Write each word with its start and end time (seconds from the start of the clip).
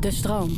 De 0.00 0.10
stroom. 0.10 0.50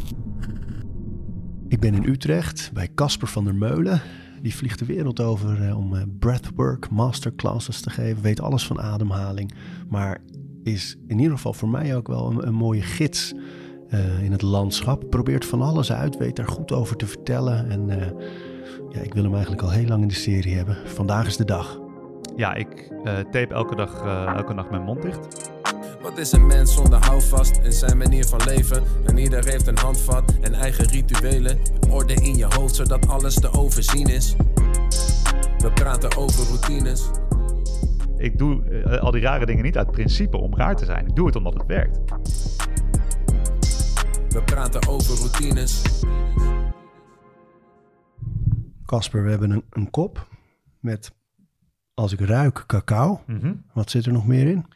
Ik 1.69 1.81
ben 1.81 1.95
in 1.95 2.05
Utrecht 2.09 2.71
bij 2.73 2.89
Casper 2.95 3.29
van 3.29 3.45
der 3.45 3.55
Meulen. 3.55 4.03
Die 4.43 4.55
vliegt 4.55 4.79
de 4.79 4.85
wereld 4.85 5.21
over 5.21 5.69
eh, 5.69 5.79
om 5.79 5.97
eh, 5.97 6.03
breathwork, 6.19 6.91
masterclasses 6.91 7.81
te 7.81 7.91
geven. 7.91 8.23
Weet 8.23 8.41
alles 8.41 8.67
van 8.67 8.81
ademhaling. 8.81 9.55
Maar 9.89 10.21
is 10.63 10.97
in 11.07 11.19
ieder 11.19 11.37
geval 11.37 11.53
voor 11.53 11.69
mij 11.69 11.97
ook 11.97 12.09
wel 12.09 12.31
een, 12.31 12.47
een 12.47 12.55
mooie 12.55 12.83
gids 12.83 13.35
eh, 13.89 14.23
in 14.23 14.33
het 14.33 14.43
landschap. 14.43 15.11
Probeert 15.11 15.45
van 15.45 15.63
alles 15.63 15.93
uit, 15.93 16.17
weet 16.17 16.37
daar 16.37 16.49
goed 16.49 16.73
over 16.73 16.97
te 16.97 17.07
vertellen. 17.07 17.71
En 17.71 17.91
eh, 17.91 18.11
ja, 18.91 19.01
ik 19.01 19.15
wil 19.15 19.23
hem 19.23 19.33
eigenlijk 19.33 19.63
al 19.63 19.71
heel 19.71 19.89
lang 19.89 20.03
in 20.03 20.09
de 20.09 20.15
serie 20.15 20.57
hebben. 20.57 20.77
Vandaag 20.85 21.27
is 21.27 21.37
de 21.37 21.45
dag. 21.45 21.83
Ja, 22.37 22.55
ik 22.55 22.93
eh, 23.05 23.19
tape 23.19 23.55
elke 23.55 23.77
dag, 23.77 24.03
eh, 24.05 24.37
elke 24.37 24.55
nacht 24.55 24.71
mijn 24.71 24.83
mond 24.83 25.03
dicht. 25.03 25.44
Wat 26.05 26.19
is 26.19 26.33
een 26.33 26.47
mens 26.47 26.75
zonder 26.75 27.05
houvast 27.05 27.57
in 27.57 27.73
zijn 27.73 27.99
manier 27.99 28.25
van 28.25 28.41
leven? 28.45 28.83
En 29.07 29.19
ieder 29.19 29.45
heeft 29.45 29.67
een 29.67 29.79
handvat 29.79 30.39
en 30.41 30.55
eigen 30.55 30.87
rituelen. 30.87 31.59
Orde 31.91 32.15
in 32.15 32.37
je 32.37 32.45
hoofd 32.45 32.75
zodat 32.75 33.09
alles 33.09 33.35
te 33.35 33.53
overzien 33.53 34.07
is. 34.07 34.37
We 35.59 35.71
praten 35.75 36.17
over 36.17 36.47
routines. 36.47 37.11
Ik 38.17 38.39
doe 38.39 38.65
eh, 38.65 39.01
al 39.01 39.11
die 39.11 39.21
rare 39.21 39.47
dingen 39.47 39.65
niet 39.65 39.77
uit 39.77 39.91
principe 39.91 40.37
om 40.37 40.57
raar 40.57 40.77
te 40.77 40.85
zijn. 40.85 41.07
Ik 41.07 41.17
doe 41.17 41.27
het 41.27 41.37
omdat 41.37 41.55
het 41.55 41.67
werkt. 41.67 41.99
We 44.29 44.43
praten 44.45 44.89
over 44.89 45.17
routines. 45.17 45.83
Casper, 48.87 49.25
we 49.25 49.31
hebben 49.31 49.51
een, 49.51 49.65
een 49.71 49.91
kop 49.91 50.29
met, 50.81 51.15
als 51.95 52.13
ik 52.13 52.21
ruik, 52.21 52.65
cacao. 52.67 53.21
Mhm. 53.27 53.55
Wat 53.73 53.91
zit 53.91 54.07
er 54.07 54.13
nog 54.13 54.27
meer 54.27 54.47
in? 54.47 54.67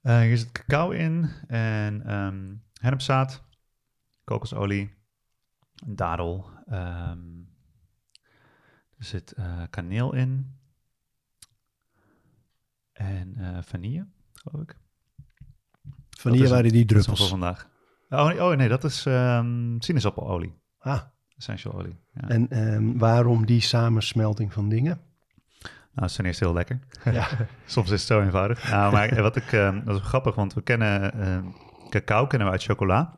Hier 0.00 0.38
zit 0.38 0.52
cacao 0.52 0.90
in 0.90 1.30
en 1.48 2.02
ehm 2.06 2.54
hennepzaad, 2.80 3.42
kokosolie, 4.24 4.94
dadel. 5.86 6.50
ehm, 6.66 7.18
er 8.98 9.04
zit 9.04 9.32
eh, 9.32 9.62
kaneel 9.70 10.14
in 10.14 10.56
en 12.92 13.34
eh, 13.36 13.58
vanille, 13.62 14.06
geloof 14.32 14.62
ik. 14.62 14.76
Vanille 16.10 16.44
is 16.44 16.50
waren 16.50 16.72
die 16.72 16.84
druppels. 16.84 17.18
voor 17.18 17.28
vandaag. 17.28 17.68
Oh, 18.08 18.26
nee, 18.26 18.42
oh 18.44 18.56
nee, 18.56 18.68
dat 18.68 18.84
is 18.84 19.00
sinaasappelelie, 19.78 20.54
Ah, 20.78 21.02
essential 21.36 21.74
olie. 21.74 21.96
Ja. 22.12 22.28
en 22.28 22.98
waarom 22.98 23.46
die 23.46 23.60
samensmelting 23.60 24.52
van 24.52 24.68
dingen? 24.68 25.00
Nou, 25.98 26.10
dat 26.10 26.10
is 26.10 26.16
ten 26.16 26.26
eerste 26.26 26.44
heel 26.44 26.54
lekker. 26.54 26.78
Ja. 27.12 27.28
Soms 27.66 27.90
is 27.90 27.98
het 28.00 28.08
zo 28.08 28.22
eenvoudig. 28.22 28.70
Nou, 28.70 28.92
maar 28.92 29.22
wat 29.22 29.36
ik, 29.36 29.52
eh, 29.52 29.76
dat 29.84 29.96
is 29.96 30.06
grappig, 30.06 30.34
want 30.34 30.54
we 30.54 30.62
kennen 30.62 31.12
eh, 31.20 31.38
cacao 31.88 32.26
kennen 32.26 32.46
we 32.46 32.52
uit 32.52 32.62
chocola. 32.62 33.14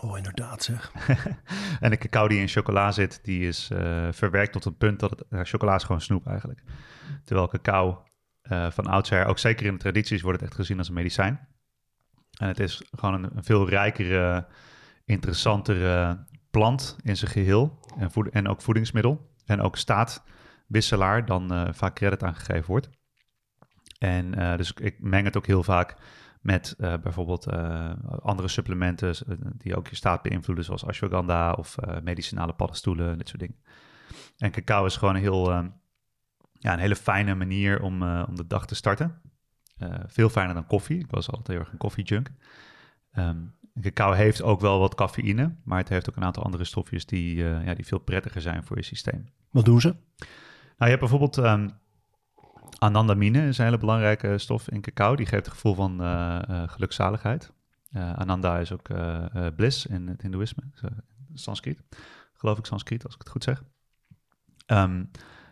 Oh, 0.00 0.16
inderdaad 0.16 0.62
zeg. 0.62 0.92
En 1.80 1.90
de 1.90 1.96
cacao 1.96 2.28
die 2.28 2.40
in 2.40 2.48
chocola 2.48 2.92
zit, 2.92 3.20
die 3.22 3.48
is 3.48 3.70
eh, 3.70 4.08
verwerkt 4.10 4.52
tot 4.52 4.64
een 4.64 4.76
punt 4.76 5.00
dat 5.00 5.10
het... 5.10 5.24
eh, 5.30 5.40
chocola 5.42 5.74
is 5.74 5.82
gewoon 5.84 6.00
snoep 6.00 6.26
eigenlijk. 6.26 6.62
Terwijl 7.24 7.48
cacao 7.48 8.02
eh, 8.42 8.70
van 8.70 8.86
oudsher, 8.86 9.26
ook 9.26 9.38
zeker 9.38 9.66
in 9.66 9.72
de 9.72 9.78
tradities, 9.78 10.22
wordt 10.22 10.40
het 10.40 10.48
echt 10.48 10.58
gezien 10.58 10.78
als 10.78 10.88
een 10.88 10.94
medicijn. 10.94 11.48
En 12.38 12.48
het 12.48 12.60
is 12.60 12.82
gewoon 12.90 13.14
een, 13.24 13.30
een 13.36 13.44
veel 13.44 13.68
rijkere, 13.68 14.46
interessantere 15.04 16.24
plant 16.50 16.96
in 17.02 17.16
zijn 17.16 17.30
geheel. 17.30 17.78
En, 17.98 18.10
voed- 18.10 18.28
en 18.28 18.48
ook 18.48 18.62
voedingsmiddel. 18.62 19.30
En 19.46 19.60
ook 19.60 19.76
staatwisselaar 20.70 21.26
dan 21.26 21.52
eh, 21.52 21.72
vaak 21.72 21.94
credit 21.94 22.22
aangegeven 22.22 22.66
wordt. 22.66 22.90
En 23.98 24.34
eh, 24.34 24.56
dus 24.56 24.72
ik 24.72 25.00
meng 25.00 25.24
het 25.24 25.36
ook 25.36 25.46
heel 25.46 25.62
vaak 25.62 25.96
met 26.40 26.74
eh, 26.78 26.94
bijvoorbeeld 27.02 27.46
andere 28.22 28.48
supplementen 28.48 29.14
die 29.58 29.76
ook 29.76 29.88
je 29.88 29.96
staat 29.96 30.22
beïnvloeden, 30.22 30.64
zoals 30.64 30.84
ashwagandha 30.84 31.52
of 31.52 31.76
medicinale 32.02 32.52
paddenstoelen, 32.52 33.18
dit 33.18 33.28
soort 33.28 33.40
dingen. 33.40 33.56
En 34.36 34.50
cacao 34.50 34.84
is 34.84 34.96
gewoon 34.96 35.14
een, 35.14 35.20
heel, 35.20 35.50
ja, 36.52 36.72
een 36.72 36.78
hele 36.78 36.96
fijne 36.96 37.34
manier 37.34 37.82
om, 37.82 38.02
om 38.02 38.36
de 38.36 38.46
dag 38.46 38.66
te 38.66 38.74
starten. 38.74 39.20
Veel 40.06 40.28
fijner 40.28 40.54
dan 40.54 40.66
koffie. 40.66 40.98
Ik 40.98 41.10
was 41.10 41.30
altijd 41.30 41.48
heel 41.48 41.58
erg 41.58 41.72
een 41.72 41.78
koffiejunk. 41.78 42.30
Ehm 43.12 43.38
cacao 43.80 44.12
heeft 44.12 44.42
ook 44.42 44.60
wel 44.60 44.78
wat 44.78 44.94
cafeïne, 44.94 45.56
maar 45.64 45.78
het 45.78 45.88
heeft 45.88 46.10
ook 46.10 46.16
een 46.16 46.24
aantal 46.24 46.42
andere 46.42 46.64
stofjes 46.64 47.06
die, 47.06 47.36
ja, 47.36 47.74
die 47.74 47.86
veel 47.86 47.98
prettiger 47.98 48.40
zijn 48.40 48.64
voor 48.64 48.76
je 48.76 48.82
systeem. 48.82 49.24
Wat 49.50 49.64
doen 49.64 49.80
ze? 49.80 49.94
Nou, 50.80 50.92
je 50.92 50.98
hebt 50.98 51.10
bijvoorbeeld 51.10 51.38
ehm, 51.38 51.68
anandamine, 52.78 53.46
is 53.46 53.58
een 53.58 53.64
hele 53.64 53.78
belangrijke 53.78 54.38
stof 54.38 54.68
in 54.70 54.80
cacao. 54.80 55.16
Die 55.16 55.26
geeft 55.26 55.44
het 55.44 55.54
gevoel 55.54 55.74
van 55.74 56.00
eh, 56.00 56.36
eh, 56.48 56.68
gelukzaligheid. 56.68 57.52
Eh, 57.90 58.12
ananda 58.12 58.58
is 58.58 58.72
ook 58.72 58.88
bliss 59.56 59.86
in 59.86 60.08
het 60.08 60.22
hindoeïsme, 60.22 60.62
Sanskriet. 61.34 61.82
Geloof 62.32 62.58
ik 62.58 62.66
Sanskriet, 62.66 63.04
als 63.04 63.14
ik 63.14 63.20
het 63.20 63.28
goed 63.28 63.44
zeg. 63.44 63.62
Ehm, 64.66 65.04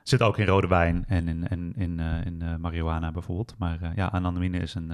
zit 0.03 0.23
ook 0.23 0.39
in 0.39 0.47
rode 0.47 0.67
wijn 0.67 1.05
en 1.07 1.29
in, 1.29 1.75
in, 1.75 1.99
in 2.25 2.61
marihuana 2.61 3.11
bijvoorbeeld. 3.11 3.55
Maar 3.59 3.93
ja, 3.95 4.11
anandamine 4.11 4.59
is 4.59 4.75
een... 4.75 4.93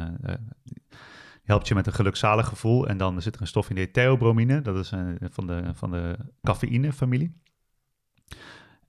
helpt 1.42 1.68
je 1.68 1.74
met 1.74 1.86
een 1.86 1.92
gelukzalig 1.92 2.48
gevoel. 2.48 2.88
En 2.88 2.96
dan 2.96 3.22
zit 3.22 3.34
er 3.34 3.40
een 3.40 3.46
stof 3.46 3.68
in 3.68 3.76
die 3.76 3.90
theobromine. 3.90 4.62
Dat 4.62 4.76
is 4.76 4.92
eh, 4.92 5.00
van 5.20 5.46
de, 5.46 5.70
van 5.74 5.90
de 5.90 6.16
cafeïne-familie. 6.42 7.42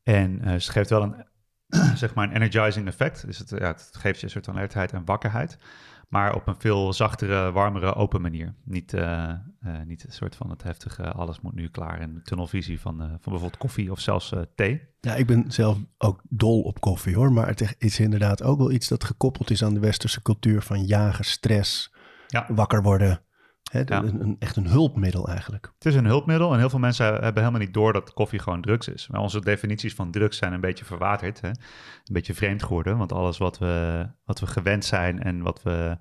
En 0.03 0.61
ze 0.61 0.71
geeft 0.71 0.89
wel 0.89 1.03
een, 1.03 1.25
zeg 1.95 2.13
maar 2.13 2.27
een 2.27 2.35
energizing 2.35 2.87
effect. 2.87 3.25
Dus 3.25 3.37
het, 3.37 3.49
ja, 3.49 3.67
het 3.67 3.89
geeft 3.91 4.19
je 4.19 4.25
een 4.25 4.31
soort 4.31 4.49
alertheid 4.49 4.91
en 4.91 5.05
wakkerheid. 5.05 5.57
Maar 6.09 6.35
op 6.35 6.47
een 6.47 6.55
veel 6.59 6.93
zachtere, 6.93 7.51
warmere, 7.51 7.95
open 7.95 8.21
manier. 8.21 8.53
Niet, 8.63 8.93
eh, 8.93 9.29
eh, 9.29 9.37
niet 9.85 10.03
een 10.05 10.11
soort 10.11 10.35
van 10.35 10.49
het 10.49 10.63
heftige, 10.63 11.11
alles 11.11 11.41
moet 11.41 11.55
nu 11.55 11.67
klaar. 11.67 11.99
En 11.99 12.21
tunnelvisie 12.23 12.79
van, 12.79 13.01
eh, 13.01 13.07
van 13.07 13.17
bijvoorbeeld 13.21 13.57
koffie 13.57 13.91
of 13.91 13.99
zelfs 13.99 14.33
thee. 14.55 14.81
Ja, 15.01 15.15
ik 15.15 15.25
ben 15.27 15.51
zelf 15.51 15.77
ook 15.97 16.21
dol 16.29 16.61
op 16.61 16.81
koffie 16.81 17.15
hoor. 17.15 17.31
Maar 17.31 17.47
het 17.47 17.75
is 17.77 17.99
inderdaad 17.99 18.43
ook 18.43 18.57
wel 18.57 18.71
iets 18.71 18.87
dat 18.87 19.03
gekoppeld 19.03 19.49
is 19.49 19.63
aan 19.63 19.73
de 19.73 19.79
westerse 19.79 20.21
cultuur 20.21 20.61
van 20.61 20.85
jagen, 20.85 21.25
stress, 21.25 21.93
Ja. 22.27 22.45
wakker 22.49 22.81
worden. 22.81 23.21
Hè, 23.71 23.79
Ja. 23.85 24.03
een, 24.03 24.21
een- 24.21 24.35
echt 24.39 24.55
een 24.55 24.67
hulpmiddel 24.67 25.27
eigenlijk. 25.27 25.71
Het 25.75 25.85
is 25.85 25.95
een 25.95 26.05
hulpmiddel 26.05 26.53
en 26.53 26.59
heel 26.59 26.69
veel 26.69 26.79
mensen 26.79 27.05
hebben 27.05 27.43
helemaal 27.43 27.59
niet 27.65 27.73
door 27.73 27.93
dat 27.93 28.13
koffie 28.13 28.39
gewoon 28.39 28.61
drugs 28.61 28.87
is. 28.87 29.07
Maar 29.07 29.21
onze 29.21 29.41
definities 29.41 29.93
van 29.93 30.11
drugs 30.11 30.37
zijn 30.37 30.53
een 30.53 30.61
beetje 30.61 30.85
verwaterd, 30.85 31.41
hè? 31.41 31.47
een 31.47 31.55
beetje 32.03 32.33
vreemd 32.33 32.63
geworden. 32.63 32.97
Want 32.97 33.11
alles 33.11 33.37
wat 33.37 33.57
we, 33.57 34.05
wat 34.25 34.39
we 34.39 34.47
gewend 34.47 34.85
zijn 34.85 35.23
en 35.23 35.41
wat, 35.41 35.61
we, 35.63 35.97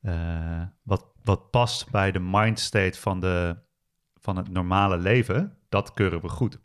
eh, 0.00 0.62
wat, 0.82 1.06
wat 1.22 1.50
past 1.50 1.90
bij 1.90 2.12
de 2.12 2.20
mindstate 2.20 2.98
van, 3.00 3.20
de, 3.20 3.56
van 4.20 4.36
het 4.36 4.48
normale 4.48 4.98
leven, 4.98 5.56
dat 5.68 5.92
keuren 5.92 6.20
we 6.20 6.28
goed. 6.28 6.58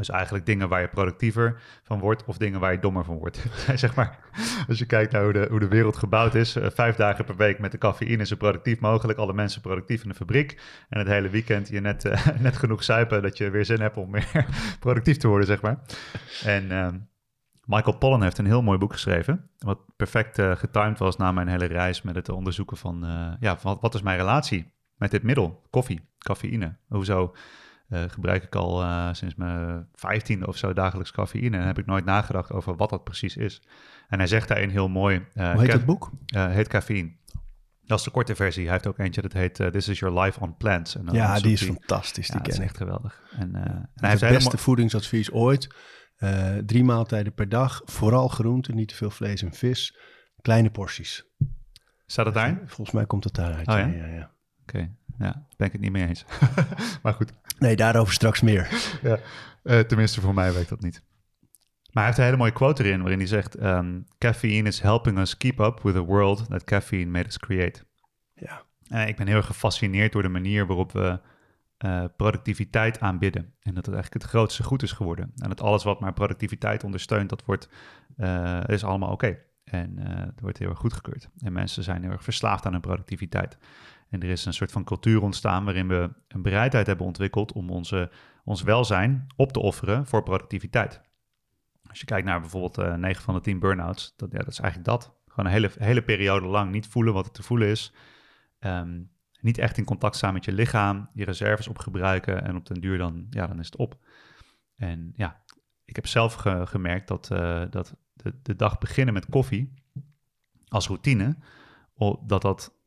Dus 0.00 0.10
eigenlijk 0.10 0.46
dingen 0.46 0.68
waar 0.68 0.80
je 0.80 0.88
productiever 0.88 1.60
van 1.82 1.98
wordt 1.98 2.24
of 2.24 2.36
dingen 2.36 2.60
waar 2.60 2.72
je 2.72 2.78
dommer 2.78 3.04
van 3.04 3.18
wordt. 3.18 3.44
zeg 3.74 3.94
maar, 3.94 4.18
als 4.68 4.78
je 4.78 4.86
kijkt 4.86 5.12
naar 5.12 5.22
hoe 5.22 5.32
de, 5.32 5.46
hoe 5.50 5.58
de 5.60 5.68
wereld 5.68 5.96
gebouwd 5.96 6.34
is, 6.34 6.56
eh, 6.56 6.66
vijf 6.70 6.96
dagen 6.96 7.24
per 7.24 7.36
week 7.36 7.58
met 7.58 7.72
de 7.72 7.78
cafeïne 7.78 8.26
zo 8.26 8.36
productief 8.36 8.80
mogelijk, 8.80 9.18
alle 9.18 9.32
mensen 9.32 9.60
productief 9.60 10.02
in 10.02 10.08
de 10.08 10.14
fabriek 10.14 10.60
en 10.88 10.98
het 10.98 11.08
hele 11.08 11.28
weekend 11.28 11.68
je 11.68 11.80
net, 11.80 12.04
eh, 12.04 12.26
net 12.38 12.56
genoeg 12.56 12.84
zuipen 12.84 13.22
dat 13.22 13.36
je 13.36 13.50
weer 13.50 13.64
zin 13.64 13.80
hebt 13.80 13.96
om 13.96 14.10
meer 14.16 14.46
productief 14.78 15.16
te 15.16 15.28
worden, 15.28 15.46
zeg 15.46 15.60
maar. 15.60 15.80
En 16.44 16.70
ehm, 16.70 16.98
Michael 17.64 17.98
Pollan 17.98 18.22
heeft 18.22 18.38
een 18.38 18.46
heel 18.46 18.62
mooi 18.62 18.78
boek 18.78 18.92
geschreven, 18.92 19.50
wat 19.58 19.78
perfect 19.96 20.38
eh, 20.38 20.56
getimed 20.56 20.98
was 20.98 21.16
na 21.16 21.32
mijn 21.32 21.48
hele 21.48 21.66
reis 21.66 22.02
met 22.02 22.14
het 22.14 22.28
onderzoeken 22.28 22.76
van, 22.76 23.06
ja, 23.40 23.58
wat, 23.62 23.80
wat 23.80 23.94
is 23.94 24.02
mijn 24.02 24.18
relatie 24.18 24.72
met 24.94 25.10
dit 25.10 25.22
middel, 25.22 25.62
koffie, 25.70 26.00
cafeïne. 26.18 26.76
Hoezo 26.88 27.34
eh, 27.90 28.02
gebruik 28.08 28.42
ik 28.42 28.54
al 28.54 28.82
eh, 28.82 29.08
sinds 29.12 29.34
mijn 29.34 29.88
vijftiende 29.94 30.46
of 30.46 30.56
zo 30.56 30.72
dagelijks 30.72 31.12
cafeïne 31.12 31.56
en 31.56 31.66
heb 31.66 31.78
ik 31.78 31.86
nooit 31.86 32.04
nagedacht 32.04 32.52
over 32.52 32.76
wat 32.76 32.90
dat 32.90 33.04
precies 33.04 33.36
is. 33.36 33.62
En 34.08 34.18
hij 34.18 34.26
zegt 34.26 34.48
daarin 34.48 34.68
heel 34.70 34.88
mooi... 34.88 35.26
eh, 35.34 35.52
Hoe 35.52 35.60
heet 35.60 35.72
het 35.72 35.84
boek? 35.84 36.10
heet 36.26 36.68
cafeïne. 36.68 37.18
Dat 37.82 37.98
is 37.98 38.04
de 38.04 38.10
korte 38.10 38.34
versie. 38.34 38.62
Hij 38.64 38.72
heeft 38.72 38.86
ook 38.86 38.98
eentje 38.98 39.22
dat 39.22 39.32
heet 39.32 39.54
This 39.54 39.88
is 39.88 39.98
Your 39.98 40.20
Life 40.20 40.40
on 40.40 40.56
Plants. 40.56 40.96
En 40.96 41.06
Ja, 41.12 41.40
die 41.40 41.52
is 41.52 41.62
fantastisch. 41.62 42.28
Die 42.28 42.36
dat 42.38 42.48
is 42.48 42.54
ken 42.54 42.62
ik. 42.62 42.68
echt 42.68 42.76
geweldig. 42.78 43.22
En, 43.38 43.54
en 43.54 43.88
hij 43.94 44.10
Het 44.10 44.20
heeft 44.20 44.34
beste 44.34 44.58
voedingsadvies 44.58 45.30
ooit. 45.32 45.74
Drie 46.66 46.84
maaltijden 46.84 47.34
per 47.34 47.48
dag. 47.48 47.82
Vooral 47.84 48.28
groenten, 48.28 48.74
niet 48.74 48.88
te 48.88 48.94
veel 48.94 49.10
vlees 49.10 49.42
en 49.42 49.52
vis. 49.52 49.96
Kleine 50.42 50.70
porties. 50.70 51.24
Staat 52.06 52.24
het 52.26 52.34
daarin? 52.34 52.58
Volgens 52.66 52.90
mij 52.90 53.06
komt 53.06 53.24
het 53.24 53.34
daaruit. 53.34 53.68
Oh 53.68 53.74
ja? 53.74 53.86
ja, 53.86 54.06
ja, 54.06 54.14
ja. 54.14 54.30
Oké, 54.62 54.94
ja, 55.26 55.46
ben 55.56 55.66
ik 55.66 55.72
het 55.72 55.80
niet 55.80 55.92
mee 55.92 56.06
eens. 56.06 56.24
maar 57.02 57.12
goed, 57.12 57.32
Nee, 57.60 57.76
daarover 57.76 58.14
straks 58.14 58.40
meer. 58.40 58.68
ja. 59.02 59.18
Eh, 59.62 59.78
tenminste 59.78 60.20
voor 60.20 60.34
mij 60.34 60.52
werkt 60.52 60.68
dat 60.68 60.80
niet. 60.80 61.02
Maar 61.92 62.02
hij 62.02 62.04
heeft 62.04 62.18
een 62.18 62.24
hele 62.24 62.36
mooie 62.36 62.52
quote 62.52 62.84
erin 62.84 63.00
waarin 63.00 63.18
hij 63.18 63.26
zegt... 63.26 63.54
ehm, 63.54 64.00
caffeine 64.18 64.68
is 64.68 64.80
helping 64.80 65.18
us 65.18 65.36
keep 65.36 65.58
up 65.58 65.80
with 65.82 65.94
the 65.94 66.04
world 66.04 66.48
that 66.48 66.64
caffeine 66.64 67.10
made 67.10 67.26
us 67.26 67.38
create. 67.38 67.80
Ja. 68.34 68.62
Eh, 68.88 69.08
ik 69.08 69.16
ben 69.16 69.26
heel 69.26 69.36
erg 69.36 69.46
gefascineerd 69.46 70.12
door 70.12 70.22
de 70.22 70.28
manier 70.28 70.66
waarop 70.66 70.92
we 70.92 71.20
eh, 71.76 72.04
productiviteit 72.16 73.00
aanbidden. 73.00 73.54
En 73.60 73.74
dat 73.74 73.86
het 73.86 73.94
eigenlijk 73.94 74.22
het 74.22 74.32
grootste 74.32 74.62
goed 74.62 74.82
is 74.82 74.92
geworden. 74.92 75.32
En 75.36 75.48
dat 75.48 75.60
alles 75.60 75.84
wat 75.84 76.00
maar 76.00 76.12
productiviteit 76.12 76.84
ondersteunt, 76.84 77.28
dat 77.28 77.44
wordt, 77.44 77.68
eh, 78.16 78.60
is 78.66 78.84
allemaal 78.84 79.10
oké. 79.12 79.38
En 79.64 79.98
eh 79.98 80.26
het 80.26 80.40
wordt 80.40 80.58
heel 80.58 80.68
erg 80.68 80.78
goedgekeurd. 80.78 81.28
En 81.38 81.52
mensen 81.52 81.82
zijn 81.82 82.02
heel 82.02 82.10
erg 82.10 82.24
verslaafd 82.24 82.66
aan 82.66 82.72
hun 82.72 82.80
productiviteit. 82.80 83.58
En 84.10 84.22
er 84.22 84.28
is 84.28 84.44
een 84.44 84.52
soort 84.52 84.72
van 84.72 84.84
cultuur 84.84 85.22
ontstaan 85.22 85.64
waarin 85.64 85.88
we 85.88 86.10
een 86.28 86.42
bereidheid 86.42 86.86
hebben 86.86 87.06
ontwikkeld 87.06 87.52
om 87.52 87.70
onze, 87.70 88.10
ons 88.44 88.62
welzijn 88.62 89.26
op 89.36 89.52
te 89.52 89.60
offeren 89.60 90.06
voor 90.06 90.22
productiviteit. 90.22 91.00
Als 91.88 92.00
je 92.00 92.04
kijkt 92.04 92.26
naar 92.26 92.40
bijvoorbeeld 92.40 92.78
uh, 92.78 92.94
9 92.94 93.22
van 93.22 93.34
de 93.34 93.40
10 93.40 93.58
burn-outs, 93.58 94.14
dat, 94.16 94.32
ja, 94.32 94.38
dat 94.38 94.48
is 94.48 94.58
eigenlijk 94.58 94.90
dat. 94.90 95.14
Gewoon 95.26 95.46
een 95.46 95.52
hele, 95.52 95.70
hele 95.78 96.02
periode 96.02 96.46
lang 96.46 96.70
niet 96.70 96.86
voelen 96.86 97.14
wat 97.14 97.26
er 97.26 97.32
te 97.32 97.42
voelen 97.42 97.68
is. 97.68 97.92
Ehm, 98.58 99.02
niet 99.40 99.58
echt 99.58 99.78
in 99.78 99.84
contact 99.84 100.16
staan 100.16 100.32
met 100.32 100.44
je 100.44 100.52
lichaam, 100.52 101.10
je 101.14 101.24
reserves 101.24 101.68
opgebruiken 101.68 102.42
en 102.44 102.56
op 102.56 102.66
den 102.66 102.80
duur 102.80 102.98
dan, 102.98 103.26
ja, 103.30 103.46
dan 103.46 103.58
is 103.58 103.66
het 103.66 103.76
op. 103.76 103.98
En 104.76 105.12
ja, 105.16 105.42
ik 105.84 105.96
heb 105.96 106.06
zelf 106.06 106.34
gemerkt 106.64 107.08
dat, 107.08 107.30
uh, 107.32 107.62
dat 107.70 107.96
de, 108.12 108.34
de 108.42 108.56
dag 108.56 108.78
beginnen 108.78 109.14
met 109.14 109.26
koffie 109.26 109.74
als 110.68 110.86
routine, 110.86 111.36
dat 112.26 112.42
dat 112.42 112.79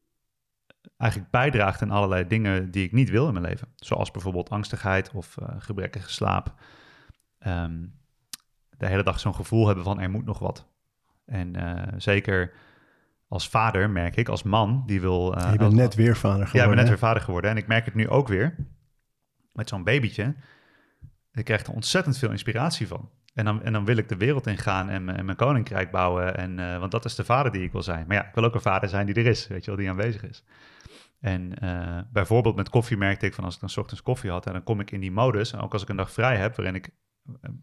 eigenlijk 0.98 1.32
bijdraagt 1.32 1.82
aan 1.82 1.92
allerlei 1.92 2.28
dingen 2.28 2.72
die 2.72 2.84
ik 2.84 2.92
niet 2.92 3.10
wil 3.10 3.28
in 3.28 3.34
mijn 3.34 3.46
leven. 3.46 3.68
Zoals 3.76 4.12
bijvoorbeeld 4.12 4.50
angstigheid 4.50 5.12
of 5.12 5.38
uh, 5.40 5.48
gebrekkige 5.58 6.10
slaap. 6.12 6.54
Ehm, 7.40 7.86
de 8.78 8.88
hele 8.88 9.04
dag 9.04 9.20
zo'n 9.20 9.36
gevoel 9.36 9.66
hebben 9.66 9.84
van 9.84 10.00
er 10.00 10.10
moet 10.10 10.26
nog 10.26 10.40
wat. 10.40 10.68
En 11.26 11.58
uh, 11.58 11.82
zeker 11.98 12.54
als 13.28 13.50
vader 13.50 13.90
merk 13.90 14.16
ik, 14.16 14.30
als 14.30 14.44
man, 14.44 14.84
die 14.86 15.02
wil... 15.02 15.38
Uh, 15.38 15.52
je 15.52 15.58
bent 15.58 15.74
net 15.74 15.96
weer 15.96 16.16
vader 16.18 16.48
geworden. 16.48 16.60
Ja, 16.60 16.64
ik 16.64 16.70
ben 16.70 16.78
net 16.78 16.88
weer 16.88 17.08
vader 17.08 17.22
geworden. 17.22 17.52
En 17.52 17.58
ik 17.58 17.68
merk 17.68 17.86
het 17.86 17.96
nu 17.96 18.10
ook 18.10 18.28
weer. 18.28 18.56
Met 19.52 19.70
zo'n 19.70 19.84
babytje. 19.84 20.36
Ik 21.32 21.46
krijg 21.46 21.66
er 21.66 21.74
ontzettend 21.74 22.18
veel 22.18 22.32
inspiratie 22.32 22.88
van. 22.88 23.10
En 23.34 23.46
dan, 23.46 23.64
en 23.64 23.74
dan 23.74 23.86
wil 23.86 23.98
ik 23.98 24.10
de 24.10 24.18
wereld 24.18 24.48
ingaan 24.48 24.90
en, 24.90 25.10
en 25.10 25.26
mijn 25.26 25.38
koninkrijk 25.38 25.92
bouwen. 25.92 26.38
En, 26.38 26.58
uh, 26.58 26.80
want 26.80 26.92
dat 26.92 27.06
is 27.06 27.16
de 27.16 27.24
vader 27.24 27.52
die 27.52 27.64
ik 27.64 27.72
wil 27.72 27.84
zijn. 27.84 28.08
Maar 28.08 28.16
ja, 28.16 28.28
ik 28.28 28.36
wil 28.36 28.44
ook 28.44 28.56
een 28.56 28.62
vader 28.62 28.90
zijn 28.90 29.06
die 29.06 29.16
er 29.16 29.26
is, 29.26 29.48
weet 29.48 29.66
je 29.66 29.72
wel, 29.72 29.80
die 29.80 29.90
aanwezig 29.90 30.24
is. 30.24 30.44
En 31.20 31.52
uh, 31.64 32.00
bijvoorbeeld 32.12 32.56
met 32.56 32.70
koffie 32.70 32.98
merkte 32.98 33.26
ik 33.26 33.34
van 33.34 33.44
als 33.44 33.56
ik 33.56 33.60
dan 33.60 33.70
ochtends 33.76 34.02
koffie 34.02 34.30
had... 34.30 34.46
en 34.46 34.54
dan 34.54 34.64
kom 34.64 34.80
ik 34.80 34.92
in 34.92 35.00
die 35.00 35.12
modus, 35.12 35.54
en 35.54 35.60
ook 35.60 35.74
als 35.74 35.82
ik 35.82 35.90
een 35.90 35.96
dag 35.96 36.12
vrij 36.12 36.38
heb... 36.38 36.56
waarin 36.56 36.76
ik 36.76 36.90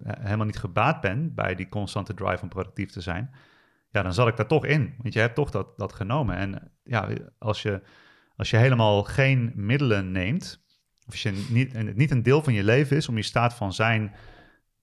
helemaal 0.05 0.47
niet 0.47 0.59
gebaat 0.59 1.01
ben 1.01 1.35
bij 1.35 1.55
die 1.55 1.69
constante 1.69 2.15
drive 2.15 2.43
om 2.43 2.49
productief 2.49 2.91
te 2.91 3.01
zijn 3.01 3.31
ja, 3.91 4.03
dan 4.03 4.15
zat 4.15 4.29
ik 4.29 4.37
daar 4.37 4.47
toch 4.47 4.65
in. 4.65 4.95
Want 5.03 5.15
je 5.15 5.21
hebt 5.21 5.35
toch 5.35 5.51
dat, 5.51 5.79
dat 5.79 5.93
genomen. 5.93 6.37
En 6.37 6.73
ja, 6.83 7.09
als 7.39 7.63
je, 7.63 7.83
als 8.37 8.51
je 8.51 8.57
helemaal 8.57 9.03
geen 9.03 9.53
middelen 9.55 10.13
neemt, 10.13 10.65
of 11.07 11.13
als 11.13 11.23
je 11.23 11.47
niet, 11.51 11.75
en 11.75 11.87
het 11.87 11.97
niet 11.97 12.11
een 12.11 12.23
deel 12.23 12.43
van 12.43 12.53
je 12.53 12.65
leven 12.65 12.97
is 12.97 13.09
om 13.09 13.17
je 13.17 13.23
staat 13.23 13.55
van 13.55 13.73
zijn 13.73 14.15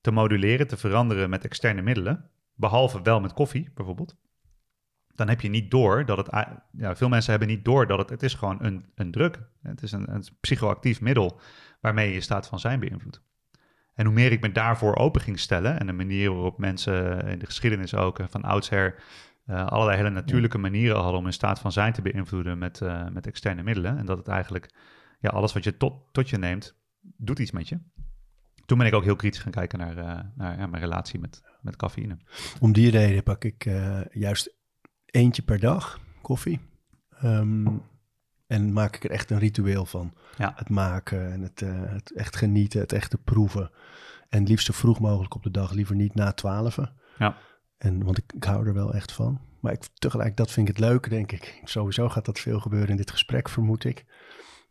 te 0.07 0.13
moduleren, 0.13 0.67
te 0.67 0.77
veranderen 0.77 1.29
met 1.29 1.45
externe 1.45 1.81
middelen, 1.81 2.29
behalve 2.55 3.01
wel 3.01 3.19
met 3.19 3.33
koffie 3.33 3.71
bijvoorbeeld, 3.73 4.15
dan 5.15 5.29
heb 5.29 5.41
je 5.41 5.49
niet 5.49 5.71
door 5.71 6.05
dat 6.05 6.17
het, 6.17 6.29
ja, 6.71 6.95
veel 6.95 7.09
mensen 7.09 7.29
hebben 7.31 7.49
niet 7.49 7.65
door 7.65 7.87
dat 7.87 7.97
het, 7.99 8.09
het 8.09 8.23
is 8.23 8.33
gewoon 8.33 8.63
een, 8.63 8.85
een 8.95 9.11
druk. 9.11 9.39
Het 9.61 9.81
is 9.81 9.91
een, 9.91 10.13
een 10.13 10.23
psychoactief 10.39 11.01
middel 11.01 11.39
waarmee 11.81 12.13
je 12.13 12.21
staat 12.21 12.47
van 12.47 12.59
zijn 12.59 12.79
beïnvloedt. 12.79 13.21
En 13.93 14.05
hoe 14.05 14.13
meer 14.13 14.31
ik 14.31 14.41
me 14.41 14.51
daarvoor 14.51 14.95
open 14.95 15.21
ging 15.21 15.39
stellen 15.39 15.79
en 15.79 15.85
de 15.87 15.93
manier 15.93 16.31
waarop 16.31 16.57
mensen 16.57 17.27
in 17.27 17.39
de 17.39 17.45
geschiedenis 17.45 17.95
ook 17.95 18.19
van 18.29 18.41
oudsher 18.41 18.95
uh, 19.45 19.65
allerlei 19.65 19.97
hele 19.97 20.09
natuurlijke 20.09 20.57
manieren 20.57 20.95
hadden 20.95 21.17
om 21.17 21.23
hun 21.23 21.33
staat 21.33 21.59
van 21.59 21.71
zijn 21.71 21.93
te 21.93 22.01
beïnvloeden 22.01 22.57
met, 22.57 22.79
uh, 22.79 23.07
met 23.07 23.27
externe 23.27 23.63
middelen. 23.63 23.97
En 23.97 24.05
dat 24.05 24.17
het 24.17 24.27
eigenlijk, 24.27 24.73
ja, 25.19 25.29
alles 25.29 25.53
wat 25.53 25.63
je 25.63 25.77
tot, 25.77 26.13
tot 26.13 26.29
je 26.29 26.37
neemt, 26.37 26.75
doet 27.01 27.39
iets 27.39 27.51
met 27.51 27.69
je. 27.69 27.79
Toen 28.67 28.77
ben 28.77 28.87
ik 28.87 28.93
ook 28.93 29.03
heel 29.03 29.15
kritisch 29.15 29.41
gaan 29.41 29.51
kijken 29.51 29.79
naar, 29.79 29.97
uh, 29.97 30.19
naar 30.35 30.59
ja, 30.59 30.67
mijn 30.67 30.83
relatie 30.83 31.19
met, 31.19 31.41
met 31.61 31.75
cafeïne. 31.75 32.17
Om 32.59 32.71
die 32.71 32.89
reden 32.89 33.23
pak 33.23 33.43
ik 33.43 33.69
juist 34.11 34.55
eentje 35.05 35.41
per 35.41 35.59
dag 35.59 35.99
koffie. 36.21 36.59
Um, 37.23 37.81
en 38.47 38.73
maak 38.73 38.95
ik 38.95 39.03
er 39.03 39.11
echt 39.11 39.31
een 39.31 39.39
ritueel 39.39 39.85
van. 39.85 40.13
Ja. 40.37 40.53
Het 40.55 40.69
maken 40.69 41.31
en 41.31 41.41
het, 41.41 41.61
uh, 41.61 41.69
het 41.85 42.13
echt 42.15 42.35
genieten, 42.35 42.79
het 42.79 42.93
echt 42.93 43.23
proeven. 43.23 43.71
En 44.29 44.43
liefst 44.43 44.65
zo 44.65 44.73
vroeg 44.73 44.99
mogelijk 44.99 45.35
op 45.35 45.43
de 45.43 45.51
dag, 45.51 45.71
liever 45.71 45.95
niet 45.95 46.15
na 46.15 46.31
twaalf. 46.31 46.79
Ja. 47.17 47.37
En, 47.77 48.03
want 48.03 48.17
ik, 48.17 48.33
ik, 48.33 48.43
hou 48.43 48.67
er 48.67 48.73
wel 48.73 48.93
echt 48.93 49.11
van. 49.11 49.41
Maar 49.59 49.73
ik, 49.73 49.87
tegelijk, 49.93 50.37
dat 50.37 50.51
vind 50.51 50.69
ik 50.69 50.75
het 50.75 50.85
leuke, 50.85 51.09
denk 51.09 51.31
ik. 51.31 51.61
Sowieso 51.63 52.09
gaat 52.09 52.25
dat 52.25 52.39
veel 52.39 52.59
gebeuren 52.59 52.89
in 52.89 52.95
dit 52.97 53.11
gesprek, 53.11 53.49
vermoed 53.49 53.83
ik. 53.83 54.05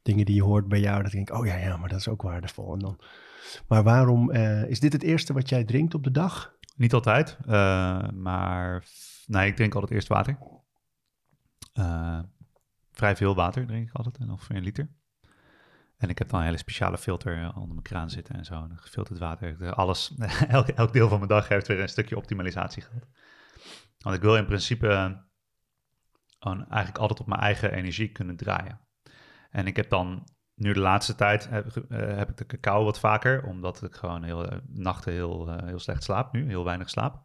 Dingen 0.03 0.25
die 0.25 0.35
je 0.35 0.43
hoort 0.43 0.69
bij 0.69 0.81
jou, 0.81 1.03
dat 1.03 1.13
denk 1.13 1.29
ik, 1.29 1.37
oh 1.37 1.47
ja, 1.47 1.57
ja, 1.57 1.77
maar 1.77 1.89
dat 1.89 1.99
is 1.99 2.09
ook 2.09 2.23
waardevol. 2.23 2.73
En 2.73 2.79
dan, 2.79 2.99
maar 3.69 3.83
waarom, 3.83 4.31
uh, 4.31 4.69
is 4.69 4.81
dit 4.81 4.93
het 4.93 5.03
eerste 5.03 5.33
wat 5.33 5.49
jij 5.49 5.65
drinkt 5.65 5.95
op 5.95 6.05
de 6.05 6.11
dag? 6.11 6.55
Niet 6.77 6.95
altijd, 6.95 7.39
uh, 7.47 8.09
maar 8.09 8.85
nee, 9.27 9.49
ik 9.49 9.57
drink 9.57 9.75
altijd 9.75 9.93
eerst 9.93 10.09
water 10.09 10.39
vrij 12.97 13.17
veel 13.17 13.35
water 13.35 13.67
drink 13.67 13.89
ik 13.89 13.95
altijd, 13.95 14.29
ongeveer 14.29 14.57
een 14.57 14.63
liter. 14.63 14.91
En 15.97 16.09
ik 16.09 16.19
heb 16.19 16.29
dan 16.29 16.39
een 16.39 16.47
hele 16.47 16.59
speciale 16.59 16.99
filter 16.99 17.43
eh, 17.43 17.57
onder 17.57 17.69
mijn 17.69 17.83
kraan 17.83 18.11
zitten 18.11 18.35
en 18.35 18.45
zo. 18.45 18.69
gefilterd 18.75 19.19
water. 19.19 19.73
Alles, 19.75 20.15
elk, 20.49 20.69
elk 20.69 20.93
deel 20.93 21.09
van 21.09 21.19
mijn 21.19 21.31
dag 21.31 21.49
heeft 21.49 21.67
weer 21.67 21.81
een 21.81 21.89
stukje 21.89 22.17
optimalisatie 22.17 22.83
gehad. 22.83 23.07
Want 23.99 24.17
ik 24.17 24.23
wil 24.23 24.37
in 24.37 24.47
principe 24.47 25.25
eigenlijk 26.39 26.99
altijd 26.99 27.21
op 27.21 27.27
mijn 27.27 27.41
eigen 27.41 27.73
energie 27.73 28.13
kunnen 28.13 28.37
draaien. 28.37 28.81
En 29.51 29.67
ik 29.67 29.77
heb 29.77 29.91
dan 29.91 30.29
nu 30.57 30.73
de 30.73 30.81
laatste 30.81 31.15
tijd 31.15 31.49
heb, 31.49 31.67
uh, 31.89 31.99
heb 32.17 32.31
ik 32.31 32.37
de 32.37 32.47
cacao 32.47 32.85
wat 32.85 32.99
vaker, 32.99 33.45
omdat 33.45 33.83
ik 33.83 33.95
gewoon 33.95 34.23
heel 34.23 34.49
nachten 34.67 35.13
heel, 35.13 35.59
heel 35.65 35.79
slecht 35.79 36.03
slaap 36.03 36.33
nu, 36.33 36.49
heel 36.49 36.65
weinig 36.65 36.91
slaap. 36.91 37.25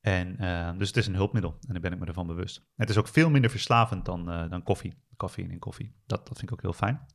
En, 0.00 0.36
dus 0.78 0.88
het 0.88 0.96
is 0.96 1.06
een 1.06 1.14
hulpmiddel 1.14 1.56
en 1.60 1.72
daar 1.72 1.80
ben 1.80 1.92
ik 1.92 1.98
me 1.98 2.06
ervan 2.06 2.26
bewust. 2.26 2.66
Het 2.76 2.90
is 2.90 2.96
ook 2.96 3.08
veel 3.08 3.30
minder 3.30 3.50
verslavend 3.50 4.04
dan, 4.04 4.32
uh, 4.32 4.50
dan 4.50 4.62
koffie, 4.62 5.02
koffie 5.16 5.48
in 5.48 5.58
koffie. 5.58 5.94
Dat, 6.06 6.26
dat 6.26 6.38
vind 6.38 6.50
ik 6.50 6.52
ook 6.52 6.62
heel 6.62 6.72
fijn. 6.72 7.06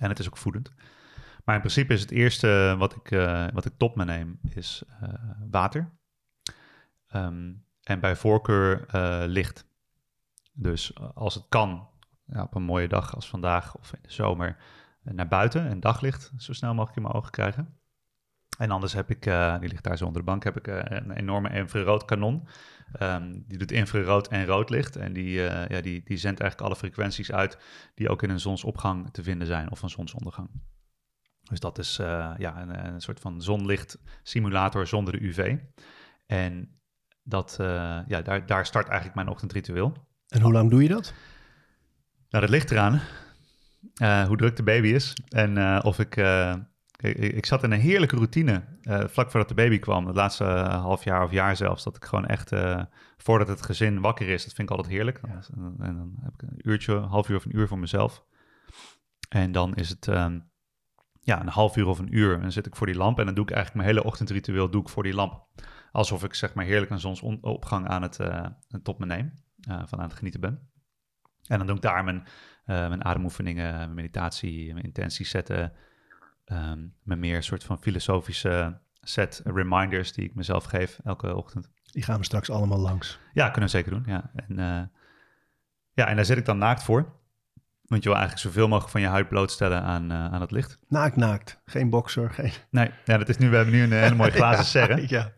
En 0.00 0.08
het 0.08 0.18
is 0.18 0.26
ook 0.26 0.36
voedend. 0.36 0.72
Maar 1.44 1.54
in 1.54 1.60
principe 1.60 1.92
is 1.92 2.00
het 2.00 2.10
eerste 2.10 2.74
wat 2.78 2.96
ik, 2.96 3.10
uh, 3.10 3.46
wat 3.52 3.64
ik 3.64 3.72
top 3.76 3.96
me 3.96 4.04
neem, 4.04 4.38
is 4.42 4.82
water. 5.50 5.92
Um, 7.14 7.64
en 7.82 8.00
bij 8.00 8.16
voorkeur 8.16 8.86
licht. 9.26 9.66
Dus 10.52 10.98
als 11.14 11.34
het 11.34 11.44
kan, 11.48 11.88
ja, 12.32 12.42
op 12.42 12.54
een 12.54 12.62
mooie 12.62 12.88
dag 12.88 13.14
als 13.14 13.28
vandaag 13.28 13.76
of 13.76 13.92
in 13.92 13.98
de 14.02 14.12
zomer, 14.12 14.56
naar 15.02 15.28
buiten 15.28 15.68
en 15.68 15.80
daglicht 15.80 16.32
zo 16.36 16.52
snel 16.52 16.74
mogelijk 16.74 16.96
in 16.96 17.02
mijn 17.02 17.14
ogen 17.14 17.30
krijgen. 17.30 17.76
En 18.58 18.70
anders 18.70 18.92
heb 18.92 19.10
ik, 19.10 19.26
uh, 19.26 19.58
die 19.58 19.68
ligt 19.68 19.84
daar 19.84 19.96
zo 19.96 20.04
onder 20.04 20.20
de 20.20 20.26
bank, 20.26 20.44
heb 20.44 20.56
ik 20.56 20.68
uh, 20.68 20.80
een 20.84 21.10
enorme 21.10 21.50
infrarood 21.50 22.04
kanon. 22.04 22.48
Um, 23.02 23.44
die 23.46 23.58
doet 23.58 23.72
infrarood 23.72 24.28
en 24.28 24.46
rood 24.46 24.70
licht. 24.70 24.96
En 24.96 25.12
die, 25.12 25.40
ja, 25.40 25.80
die, 25.80 26.02
die 26.04 26.16
zendt 26.16 26.40
eigenlijk 26.40 26.60
alle 26.60 26.76
frequenties 26.76 27.32
uit 27.32 27.58
die 27.94 28.08
ook 28.08 28.22
in 28.22 28.30
een 28.30 28.40
zonsopgang 28.40 29.10
te 29.12 29.22
vinden 29.22 29.46
zijn 29.46 29.70
of 29.70 29.82
een 29.82 29.90
zonsondergang. 29.90 30.50
Dus 31.42 31.60
dat 31.60 31.78
is 31.78 31.96
ja, 31.96 32.62
een, 32.62 32.86
een, 32.86 33.00
soort 33.00 33.20
van 33.20 33.42
zonlicht 33.42 33.98
simulator 34.22 34.86
zonder 34.86 35.12
de 35.12 35.26
UV. 35.26 35.56
En 36.26 36.80
dat, 37.22 37.54
ja, 38.06 38.22
daar, 38.22 38.46
daar 38.46 38.66
start 38.66 38.86
eigenlijk 38.86 39.14
mijn 39.14 39.28
ochtendritueel. 39.28 39.96
En 40.28 40.40
hoe 40.40 40.52
lang 40.52 40.70
doe 40.70 40.82
je 40.82 40.88
dat? 40.88 41.14
Nou, 42.32 42.44
dat 42.44 42.48
ligt 42.48 42.70
eraan 42.70 43.00
hoe 44.26 44.36
druk 44.36 44.56
de 44.56 44.62
baby 44.62 44.88
is 44.88 45.16
en 45.28 45.82
of 45.84 45.98
ik 45.98 46.16
ik, 47.02 47.16
ik, 47.16 47.46
zat 47.46 47.62
in 47.62 47.72
een 47.72 47.80
heerlijke 47.80 48.16
routine 48.16 48.64
uh, 48.82 49.00
vlak 49.06 49.30
voordat 49.30 49.48
de 49.48 49.54
baby 49.54 49.78
kwam. 49.78 50.06
Het 50.06 50.16
laatste 50.16 50.44
uh, 50.44 50.80
half 50.82 51.04
jaar 51.04 51.24
of 51.24 51.30
jaar 51.30 51.56
zelfs. 51.56 51.84
Dat 51.84 51.96
ik 51.96 52.04
gewoon 52.04 52.26
echt, 52.26 52.52
uh, 52.52 52.82
voordat 53.16 53.48
het 53.48 53.62
gezin 53.62 54.00
wakker 54.00 54.28
is, 54.28 54.44
dat 54.44 54.54
vind 54.54 54.70
ik 54.70 54.76
altijd 54.76 54.94
heerlijk. 54.94 55.20
Ja. 55.22 55.40
En 55.78 55.96
dan 55.96 56.14
heb 56.20 56.32
ik 56.32 56.42
een 56.42 56.60
uurtje, 56.70 56.94
een 56.94 57.08
half 57.08 57.28
uur 57.28 57.36
of 57.36 57.44
een 57.44 57.56
uur 57.56 57.68
voor 57.68 57.78
mezelf. 57.78 58.24
En 59.28 59.52
dan 59.52 59.74
is 59.74 59.88
het 59.88 60.06
um, 60.06 60.50
ja, 61.20 61.40
een 61.40 61.48
half 61.48 61.76
uur 61.76 61.86
of 61.86 61.98
een 61.98 62.16
uur. 62.16 62.34
En 62.34 62.40
dan 62.40 62.52
zit 62.52 62.66
ik 62.66 62.76
voor 62.76 62.86
die 62.86 62.96
lamp 62.96 63.18
en 63.18 63.24
dan 63.24 63.34
doe 63.34 63.44
ik 63.44 63.50
eigenlijk 63.50 63.84
mijn 63.84 63.96
hele 63.96 64.08
ochtendritueel 64.08 64.70
doe 64.70 64.82
ik 64.82 64.88
voor 64.88 65.02
die 65.02 65.14
lamp. 65.14 65.46
Alsof 65.92 66.24
ik 66.24 66.34
zeg 66.34 66.54
maar 66.54 66.64
heerlijk 66.64 66.90
een 66.90 67.00
zonsopgang 67.00 67.88
aan 67.88 68.02
het, 68.02 68.18
top 68.82 68.98
me 68.98 69.06
neem, 69.06 69.32
van 69.60 69.98
aan 69.98 70.08
het 70.08 70.14
genieten 70.14 70.40
ben. 70.40 70.71
En 71.52 71.58
dan 71.58 71.66
doe 71.66 71.76
ik 71.76 71.82
daar 71.82 72.04
mijn, 72.04 72.26
mijn 72.64 73.04
ademoefeningen, 73.04 73.74
mijn 73.74 73.94
meditatie, 73.94 74.72
mijn 74.72 74.84
intentie 74.84 75.26
zetten 75.26 75.72
um, 76.46 76.94
met 77.02 77.18
meer 77.18 77.42
soort 77.42 77.64
van 77.64 77.82
filosofische 77.82 78.80
set 79.00 79.40
reminders 79.44 80.12
die 80.12 80.24
ik 80.24 80.34
mezelf 80.34 80.64
geef 80.64 81.00
elke 81.04 81.36
ochtend. 81.36 81.70
Die 81.82 82.02
gaan 82.02 82.18
we 82.18 82.24
straks 82.24 82.50
allemaal 82.50 82.78
langs. 82.78 83.18
Ja, 83.32 83.44
kunnen 83.44 83.70
we 83.70 83.76
zeker 83.76 83.90
doen. 83.90 84.02
Ja. 84.06 84.30
En, 84.34 84.58
uh, 84.58 84.82
ja, 85.92 86.06
en 86.06 86.16
daar 86.16 86.24
zit 86.24 86.38
ik 86.38 86.44
dan 86.44 86.58
naakt 86.58 86.82
voor. 86.82 87.20
Want 87.92 88.04
je 88.04 88.10
wil 88.10 88.18
eigenlijk 88.18 88.48
zoveel 88.48 88.68
mogelijk 88.68 88.92
van 88.92 89.00
je 89.00 89.06
huid 89.06 89.28
blootstellen 89.28 89.82
aan, 89.82 90.12
uh, 90.12 90.24
aan 90.24 90.40
het 90.40 90.50
licht. 90.50 90.78
Naakt, 90.88 91.16
naakt. 91.16 91.60
Geen 91.64 91.90
boxer, 91.90 92.30
geen... 92.30 92.52
Nee, 92.70 92.90
ja, 93.04 93.18
dat 93.18 93.28
is 93.28 93.38
nu, 93.38 93.50
we 93.50 93.56
hebben 93.56 93.74
nu 93.74 93.82
een 93.82 93.92
hele 93.92 94.14
mooie 94.14 94.30
glazen 94.40 94.64
serre. 94.64 95.04
ja. 95.06 95.32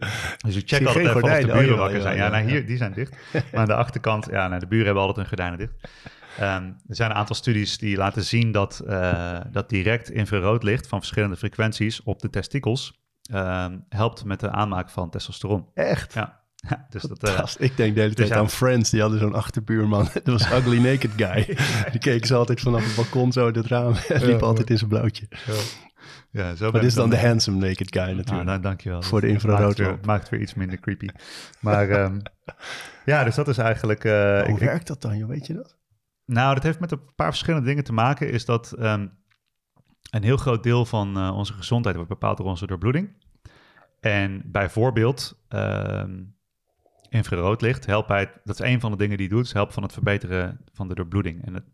Dus 0.46 0.56
ik 0.56 0.68
check 0.68 0.86
altijd 0.86 1.06
even 1.06 1.22
of 1.22 1.30
de 1.30 1.46
buren 1.46 1.72
oh, 1.72 1.78
wakker 1.78 2.00
zijn. 2.00 2.16
Ja, 2.16 2.28
nou, 2.28 2.50
hier, 2.50 2.66
die 2.66 2.76
zijn 2.76 2.92
dicht. 2.92 3.16
Maar 3.32 3.60
aan 3.60 3.66
de 3.66 3.74
achterkant, 3.74 4.26
ja, 4.30 4.48
nou, 4.48 4.60
de 4.60 4.66
buren 4.66 4.84
hebben 4.84 5.02
altijd 5.02 5.28
hun 5.28 5.38
gordijnen 5.38 5.58
dicht. 5.58 5.72
Um, 6.40 6.76
er 6.88 6.96
zijn 6.96 7.10
een 7.10 7.16
aantal 7.16 7.36
studies 7.36 7.78
die 7.78 7.96
laten 7.96 8.24
zien 8.24 8.52
dat, 8.52 8.82
uh, 8.86 9.40
dat 9.50 9.68
direct 9.68 10.10
infrarood 10.10 10.62
licht 10.62 10.86
van 10.86 10.98
verschillende 10.98 11.36
frequenties 11.36 12.02
op 12.02 12.20
de 12.20 12.30
testikels 12.30 13.02
uh, 13.32 13.66
helpt 13.88 14.24
met 14.24 14.40
de 14.40 14.50
aanmaak 14.50 14.90
van 14.90 15.10
testosteron. 15.10 15.66
Echt? 15.74 16.14
Ja. 16.14 16.43
Ja, 16.68 16.86
dus 16.90 17.02
dat, 17.02 17.22
eh, 17.22 17.44
ik 17.58 17.76
denk 17.76 17.94
de 17.94 18.00
hele 18.00 18.14
dus 18.14 18.28
tijd 18.28 18.40
aan 18.40 18.50
Friends. 18.50 18.90
Die 18.90 19.00
hadden 19.00 19.18
zo'n 19.18 19.34
achterbuurman. 19.34 20.08
Dat 20.24 20.24
was 20.24 20.50
Ugly 20.52 20.78
Naked 20.78 21.10
Guy. 21.16 21.56
Die 21.92 22.00
keken 22.00 22.26
ze 22.26 22.34
altijd 22.34 22.60
vanaf 22.60 22.84
het 22.86 22.94
balkon 22.96 23.32
zo 23.32 23.44
uit 23.44 23.56
het 23.56 23.66
raam. 23.66 23.94
En 24.08 24.24
liep 24.24 24.42
altijd 24.42 24.70
in 24.70 24.78
zijn 24.78 24.90
blauwtje. 24.90 25.28
ja, 26.30 26.54
zo 26.54 26.70
Maar 26.70 26.80
dit 26.80 26.90
is 26.90 26.94
dan 26.96 27.10
de 27.10 27.18
handsome 27.18 27.58
naked 27.68 27.92
guy 27.92 28.02
Ah, 28.08 28.16
natuurlijk. 28.16 28.46
nou, 28.48 28.60
dankjewel. 28.60 29.02
Voor 29.02 29.20
de 29.20 29.26
Dat 29.26 29.34
infraroodlamp. 29.34 29.78
Maakt, 29.78 29.96
weer- 29.98 30.06
maakt 30.06 30.28
weer 30.28 30.40
iets 30.40 30.54
minder 30.54 30.80
creepy. 30.80 31.08
Maar 31.60 31.88
ehm, 31.90 32.18
ja, 33.04 33.24
dus 33.24 33.34
dat 33.34 33.48
is 33.48 33.58
eigenlijk... 33.58 34.04
eh, 34.04 34.12
Hoe 34.12 34.40
ik- 34.42 34.48
ik- 34.48 34.58
werkt 34.58 34.86
dat 34.86 35.02
dan, 35.02 35.16
joh? 35.18 35.28
Weet 35.28 35.46
je 35.46 35.54
dat? 35.54 35.76
Nou, 36.26 36.54
dat 36.54 36.62
heeft 36.62 36.80
met 36.80 36.92
een 36.92 37.14
paar 37.16 37.30
verschillende 37.30 37.66
dingen 37.66 37.84
te 37.84 37.92
maken. 37.92 38.30
Is 38.30 38.44
dat 38.44 38.72
ehm, 38.72 39.06
een 40.10 40.22
heel 40.22 40.36
groot 40.36 40.62
deel 40.62 40.84
van 40.84 41.16
eh, 41.16 41.36
onze 41.36 41.52
gezondheid 41.52 41.94
wordt 41.96 42.10
bepaald 42.10 42.36
door 42.36 42.46
onze 42.46 42.66
doorbloeding. 42.66 43.22
En 44.00 44.42
bijvoorbeeld 44.44 45.38
ehm 47.14 47.24
infraroodlicht 47.24 47.86
helpt 47.86 48.08
bij, 48.08 48.32
dat 48.44 48.60
is 48.60 48.66
een 48.66 48.80
van 48.80 48.90
de 48.90 48.96
dingen 48.96 49.16
die 49.16 49.26
het 49.26 49.36
doet, 49.36 49.52
helpt 49.52 49.74
van 49.74 49.82
het 49.82 49.92
verbeteren 49.92 50.60
van 50.72 50.88
de 50.88 50.94
doorbloeding. 50.94 51.44
En 51.44 51.64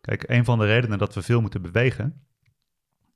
kijk, 0.00 0.24
een 0.28 0.44
van 0.44 0.58
de 0.58 0.66
redenen 0.66 0.98
dat 0.98 1.14
we 1.14 1.22
veel 1.22 1.40
moeten 1.40 1.62
bewegen, 1.62 2.26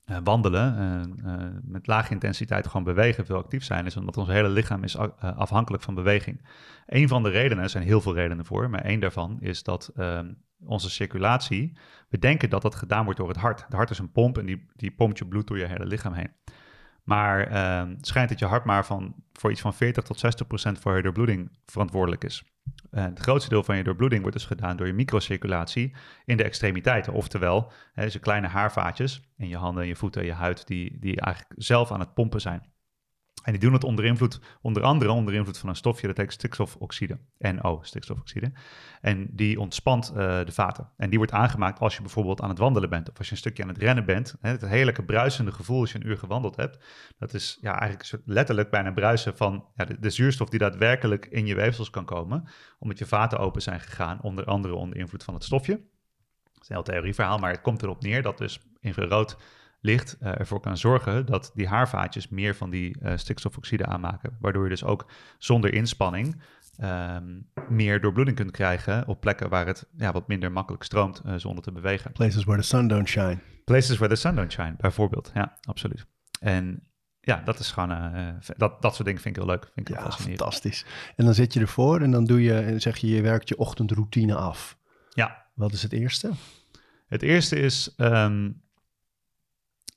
eh, 0.05 0.17
wandelen, 0.23 0.77
eh, 0.77 1.33
eh, 1.33 1.53
met 1.63 1.87
lage 1.87 2.13
intensiteit 2.13 2.67
gewoon 2.67 2.83
bewegen, 2.83 3.25
veel 3.25 3.37
actief 3.37 3.63
zijn, 3.63 3.85
is 3.85 3.97
omdat 3.97 4.17
ons 4.17 4.27
hele 4.27 4.49
lichaam 4.49 4.83
is 4.83 4.97
afhankelijk 5.19 5.83
van 5.83 5.95
beweging. 5.95 6.45
Een 6.85 7.07
van 7.07 7.23
de 7.23 7.29
redenen, 7.29 7.63
er 7.63 7.69
zijn 7.69 7.83
heel 7.83 8.01
veel 8.01 8.15
redenen 8.15 8.45
voor, 8.45 8.69
maar 8.69 8.81
één 8.81 8.99
daarvan 8.99 9.37
is 9.39 9.63
dat 9.63 9.91
ehm, 9.95 10.33
onze 10.65 10.89
circulatie, 10.89 11.77
we 12.09 12.17
denken 12.17 12.49
dat 12.49 12.61
dat 12.61 12.75
gedaan 12.75 13.03
wordt 13.03 13.19
door 13.19 13.27
het 13.27 13.37
hart. 13.37 13.63
Het 13.63 13.73
hart 13.73 13.89
is 13.89 13.99
een 13.99 14.11
pomp 14.11 14.37
en 14.37 14.45
die, 14.45 14.65
die 14.75 14.91
pompt 14.91 15.17
je 15.17 15.27
bloed 15.27 15.47
door 15.47 15.57
je 15.57 15.65
hele 15.65 15.85
lichaam 15.85 16.13
heen. 16.13 16.31
Maar 17.03 17.47
ehm, 17.47 17.89
het 17.89 18.07
schijnt 18.07 18.29
dat 18.29 18.39
je 18.39 18.45
hart 18.45 18.65
maar 18.65 18.85
van, 18.85 19.15
voor 19.33 19.51
iets 19.51 19.61
van 19.61 19.73
40 19.73 20.03
tot 20.03 20.19
60 20.19 20.47
procent 20.47 20.79
voor 20.79 20.95
je 20.95 21.01
doorbloeding 21.01 21.57
verantwoordelijk 21.65 22.23
is. 22.23 22.43
En 22.91 23.09
het 23.09 23.19
grootste 23.19 23.49
deel 23.49 23.63
van 23.63 23.77
je 23.77 23.83
doorbloeding 23.83 24.21
wordt 24.21 24.37
dus 24.37 24.45
gedaan 24.45 24.77
door 24.77 24.87
je 24.87 24.93
microcirculatie 24.93 25.95
in 26.25 26.37
de 26.37 26.43
extremiteiten. 26.43 27.13
Oftewel, 27.13 27.71
hè, 27.93 28.03
deze 28.03 28.19
kleine 28.19 28.47
haarvaatjes 28.47 29.21
in 29.37 29.47
je 29.47 29.57
handen, 29.57 29.87
je 29.87 29.95
voeten, 29.95 30.25
je 30.25 30.33
huid, 30.33 30.67
die, 30.67 30.99
die 30.99 31.21
eigenlijk 31.21 31.61
zelf 31.61 31.91
aan 31.91 31.99
het 31.99 32.13
pompen 32.13 32.41
zijn. 32.41 32.71
En 33.43 33.51
die 33.51 33.61
doen 33.61 33.73
het 33.73 33.83
onder 33.83 34.05
invloed, 34.05 34.39
onder 34.61 34.83
andere 34.83 35.11
onder 35.11 35.33
invloed 35.33 35.57
van 35.57 35.69
een 35.69 35.75
stofje 35.75 36.07
dat 36.07 36.17
heet 36.17 36.31
stikstofoxide. 36.31 37.19
NO, 37.37 37.79
stikstofoxide. 37.81 38.51
En 39.01 39.27
die 39.31 39.59
ontspant 39.59 40.09
eh, 40.09 40.15
de 40.45 40.51
vaten. 40.51 40.91
En 40.97 41.09
die 41.09 41.17
wordt 41.17 41.33
aangemaakt 41.33 41.79
als 41.79 41.95
je 41.95 42.01
bijvoorbeeld 42.01 42.41
aan 42.41 42.49
het 42.49 42.57
wandelen 42.57 42.89
bent. 42.89 43.09
Of 43.09 43.17
als 43.17 43.27
je 43.27 43.31
een 43.31 43.39
stukje 43.39 43.63
aan 43.63 43.69
het 43.69 43.77
rennen 43.77 44.05
bent. 44.05 44.35
Het 44.41 44.61
heerlijke 44.61 45.03
bruisende 45.03 45.51
gevoel 45.51 45.79
als 45.79 45.91
je 45.91 45.99
een 45.99 46.07
uur 46.07 46.17
gewandeld 46.17 46.55
hebt. 46.55 46.83
Dat 47.17 47.33
is 47.33 47.57
ja, 47.61 47.79
eigenlijk 47.79 48.23
letterlijk 48.25 48.69
bijna 48.69 48.91
bruisen 48.91 49.37
van 49.37 49.65
ja, 49.75 49.85
de, 49.85 49.99
de 49.99 50.09
zuurstof 50.09 50.49
die 50.49 50.59
daadwerkelijk 50.59 51.25
in 51.25 51.45
je 51.45 51.55
weefsels 51.55 51.89
kan 51.89 52.05
komen. 52.05 52.49
Omdat 52.79 52.97
je 52.97 53.05
vaten 53.05 53.39
open 53.39 53.61
zijn 53.61 53.79
gegaan, 53.79 54.21
onder 54.21 54.45
andere 54.45 54.75
onder 54.75 54.97
invloed 54.97 55.23
van 55.23 55.33
het 55.33 55.43
stofje. 55.43 55.73
Dat 55.73 56.61
is 56.61 56.69
een 56.69 56.75
heel 56.75 56.83
theorieverhaal, 56.83 57.37
maar 57.37 57.51
het 57.51 57.61
komt 57.61 57.83
erop 57.83 58.01
neer 58.01 58.21
dat 58.21 58.37
dus 58.37 58.59
infrarood 58.79 59.37
licht 59.81 60.17
eh, 60.19 60.39
ervoor 60.39 60.59
kan 60.59 60.77
zorgen 60.77 61.25
dat 61.25 61.51
die 61.53 61.67
haarvaatjes 61.67 62.27
meer 62.29 62.55
van 62.55 62.69
die 62.69 62.99
eh, 62.99 63.17
stikstofoxide 63.17 63.85
aanmaken. 63.85 64.37
Waardoor 64.39 64.63
je 64.63 64.69
dus 64.69 64.83
ook 64.83 65.05
zonder 65.37 65.73
inspanning 65.73 66.41
ehm, 66.77 67.39
meer 67.69 68.01
doorbloeding 68.01 68.37
kunt 68.37 68.51
krijgen 68.51 69.07
op 69.07 69.21
plekken 69.21 69.49
waar 69.49 69.65
het 69.65 69.87
ja, 69.97 70.11
wat 70.11 70.27
minder 70.27 70.51
makkelijk 70.51 70.83
stroomt 70.83 71.21
eh, 71.25 71.33
zonder 71.35 71.63
te 71.63 71.71
bewegen. 71.71 72.11
Places 72.11 72.43
where 72.43 72.61
the 72.61 72.67
sun 72.67 72.87
don't 72.87 73.07
shine. 73.07 73.37
Places 73.65 73.97
where 73.97 74.13
the 74.13 74.19
sun 74.19 74.35
don't 74.35 74.51
shine, 74.51 74.73
bijvoorbeeld. 74.77 75.31
Ja, 75.33 75.57
absoluut. 75.61 76.05
En 76.39 76.83
ja, 77.21 77.41
dat 77.45 77.59
is 77.59 77.71
gewoon, 77.71 77.91
eh, 77.91 78.27
dat, 78.57 78.81
dat 78.81 78.95
soort 78.95 79.07
dingen 79.07 79.21
vind 79.21 79.37
ik 79.37 79.43
heel 79.43 79.51
leuk. 79.51 79.71
Vind 79.73 79.89
ik 79.89 79.95
Ja, 79.95 80.11
fantastisch. 80.11 80.85
En 81.15 81.25
dan 81.25 81.33
zit 81.33 81.53
je 81.53 81.59
ervoor 81.59 82.01
en 82.01 82.11
dan 82.11 82.25
doe 82.25 82.41
je, 82.41 82.53
en 82.53 82.81
zeg 82.81 82.97
je, 82.97 83.07
je 83.07 83.21
werkt 83.21 83.49
je 83.49 83.57
ochtendroutine 83.57 84.35
af. 84.35 84.77
Ja, 85.09 85.45
Wat 85.53 85.73
is 85.73 85.83
het 85.83 85.93
eerste? 85.93 86.31
Het 87.07 87.21
eerste 87.21 87.55
is 87.55 87.93
ehm, 87.97 88.51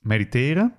mediteren. 0.05 0.75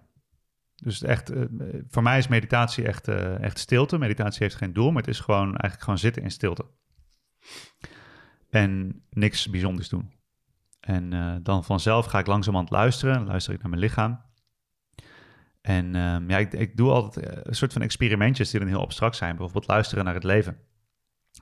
Dus 0.76 1.02
echt, 1.02 1.30
eh, 1.30 1.44
voor 1.88 2.02
mij 2.02 2.18
is 2.18 2.28
meditatie 2.28 2.84
echt, 2.84 3.08
eh, 3.08 3.42
echt 3.42 3.58
stilte. 3.58 3.98
Meditatie 3.98 4.42
heeft 4.42 4.54
geen 4.54 4.72
doel, 4.72 4.90
maar 4.90 5.02
het 5.02 5.10
is 5.10 5.20
gewoon 5.20 5.46
eigenlijk 5.46 5.80
gewoon 5.82 5.98
zitten 5.98 6.22
in 6.22 6.30
stilte. 6.30 6.64
En 8.50 9.02
niks 9.10 9.48
bijzonders 9.48 9.88
doen. 9.88 10.12
En 10.80 11.12
eh, 11.12 11.34
dan 11.42 11.64
vanzelf 11.64 12.06
ga 12.06 12.18
ik 12.18 12.26
langzamerhand 12.26 12.70
luisteren. 12.70 13.14
Dan 13.14 13.26
luister 13.26 13.54
ik 13.54 13.60
naar 13.60 13.70
mijn 13.70 13.82
lichaam. 13.82 14.20
En 15.60 15.94
ehm, 15.94 16.30
ja, 16.30 16.38
ik, 16.38 16.52
ik 16.52 16.76
doe 16.76 16.90
altijd 16.90 17.46
een 17.46 17.54
soort 17.54 17.72
van 17.72 17.82
experimentjes 17.82 18.50
die 18.50 18.60
dan 18.60 18.68
heel 18.68 18.80
abstract 18.80 19.16
zijn. 19.16 19.36
Bijvoorbeeld 19.36 19.66
luisteren 19.66 20.04
naar 20.04 20.14
het 20.14 20.24
leven. 20.24 20.58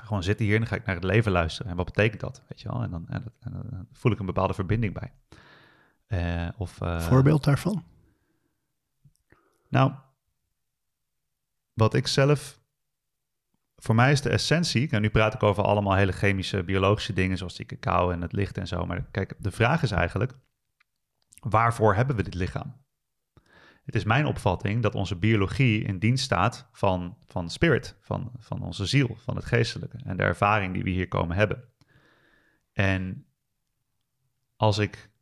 Gewoon 0.02 0.22
zitten 0.22 0.44
hier 0.44 0.54
en 0.54 0.60
dan 0.60 0.70
ga 0.70 0.76
ik 0.76 0.86
naar 0.86 0.94
het 0.94 1.04
leven 1.04 1.32
luisteren. 1.32 1.70
En 1.70 1.76
wat 1.76 1.86
betekent 1.86 2.20
dat? 2.20 2.42
Weet 2.48 2.60
je 2.60 2.68
wel? 2.68 2.82
En 2.82 2.90
dan, 2.90 3.08
en 3.08 3.24
dan 3.40 3.88
voel 3.92 4.12
ik 4.12 4.18
een 4.18 4.26
bepaalde 4.26 4.54
verbinding 4.54 4.94
bij. 4.94 5.12
Eh, 6.14 6.48
of, 6.56 6.80
eh, 6.80 7.00
Voorbeeld 7.00 7.44
daarvan? 7.44 7.84
nou, 9.68 9.92
wat 11.72 11.94
ik 11.94 12.06
zelf. 12.06 12.62
Voor 13.76 13.94
mij 13.94 14.12
is 14.12 14.20
de 14.20 14.30
essentie. 14.30 14.90
En 14.90 15.02
nu 15.02 15.10
praat 15.10 15.34
ik 15.34 15.42
over 15.42 15.64
allemaal 15.64 15.94
hele 15.94 16.12
chemische, 16.12 16.64
biologische 16.64 17.12
dingen. 17.12 17.36
Zoals 17.36 17.56
die 17.56 17.66
cacao 17.66 18.10
en 18.10 18.22
het 18.22 18.32
licht 18.32 18.58
en 18.58 18.66
zo. 18.66 18.86
Maar 18.86 19.04
kijk, 19.10 19.34
de 19.38 19.50
vraag 19.50 19.82
is 19.82 19.90
eigenlijk: 19.90 20.32
waarvoor 21.40 21.94
hebben 21.94 22.16
we 22.16 22.22
dit 22.22 22.34
lichaam? 22.34 22.82
Het 23.84 23.94
is 23.94 24.04
mijn 24.04 24.26
opvatting 24.26 24.82
dat 24.82 24.94
onze 24.94 25.16
biologie 25.16 25.84
in 25.84 25.98
dienst 25.98 26.24
staat 26.24 26.68
van, 26.72 27.16
van 27.26 27.50
spirit, 27.50 27.96
van, 28.00 28.32
van 28.38 28.62
onze 28.62 28.86
ziel, 28.86 29.16
van 29.18 29.36
het 29.36 29.44
geestelijke 29.44 29.98
en 30.04 30.16
de 30.16 30.22
ervaring 30.22 30.74
die 30.74 30.82
we 30.82 30.90
hier 30.90 31.08
komen 31.08 31.36
hebben. 31.36 31.64
En 32.72 33.26
als 34.56 34.78
ik 34.78 35.12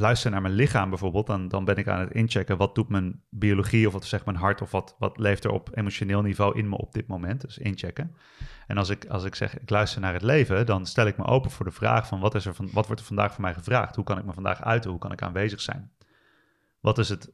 luister 0.00 0.30
naar 0.30 0.42
mijn 0.42 0.54
lichaam 0.54 0.88
bijvoorbeeld, 0.88 1.26
dan, 1.26 1.48
dan 1.48 1.64
ben 1.64 1.76
ik 1.76 1.88
aan 1.88 2.00
het 2.00 2.12
inchecken 2.12 2.56
wat 2.56 2.74
doet 2.74 2.88
mijn 2.88 3.22
biologie 3.30 3.86
of 3.86 3.92
wat 3.92 4.04
zegt 4.04 4.24
mijn 4.24 4.36
hart 4.36 4.62
of 4.62 4.70
wat, 4.70 4.96
wat 4.98 5.18
leeft 5.18 5.44
er 5.44 5.50
op 5.50 5.70
emotioneel 5.74 6.22
niveau 6.22 6.58
in 6.58 6.68
me 6.68 6.76
op 6.76 6.92
dit 6.92 7.06
moment. 7.06 7.40
Dus 7.40 7.58
inchecken. 7.58 8.16
En 8.66 8.76
als 8.78 8.88
ik, 8.88 9.06
als 9.06 9.24
ik 9.24 9.34
zeg 9.34 9.58
ik 9.58 9.70
luister 9.70 10.00
naar 10.00 10.12
het 10.12 10.22
leven, 10.22 10.66
dan 10.66 10.86
stel 10.86 11.06
ik 11.06 11.16
me 11.16 11.24
open 11.24 11.50
voor 11.50 11.64
de 11.64 11.72
vraag 11.72 12.06
van 12.06 12.20
wat, 12.20 12.34
is 12.34 12.46
er 12.46 12.54
van, 12.54 12.68
wat 12.72 12.86
wordt 12.86 13.00
er 13.00 13.06
vandaag 13.06 13.32
van 13.32 13.42
mij 13.42 13.54
gevraagd? 13.54 13.96
Hoe 13.96 14.04
kan 14.04 14.18
ik 14.18 14.24
me 14.24 14.32
vandaag 14.32 14.62
uiten? 14.62 14.90
Hoe 14.90 14.98
kan 14.98 15.12
ik 15.12 15.22
aanwezig 15.22 15.60
zijn? 15.60 15.92
Wat 16.80 16.98
is, 16.98 17.08
het, 17.08 17.30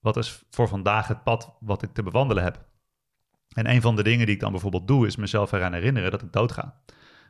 wat 0.00 0.16
is 0.16 0.44
voor 0.50 0.68
vandaag 0.68 1.08
het 1.08 1.22
pad 1.22 1.56
wat 1.60 1.82
ik 1.82 1.92
te 1.92 2.02
bewandelen 2.02 2.42
heb? 2.42 2.64
En 3.52 3.70
een 3.70 3.80
van 3.80 3.96
de 3.96 4.02
dingen 4.02 4.26
die 4.26 4.34
ik 4.34 4.40
dan 4.40 4.50
bijvoorbeeld 4.50 4.88
doe, 4.88 5.06
is 5.06 5.16
mezelf 5.16 5.52
eraan 5.52 5.72
herinneren 5.72 6.10
dat 6.10 6.22
ik 6.22 6.32
doodga. 6.32 6.80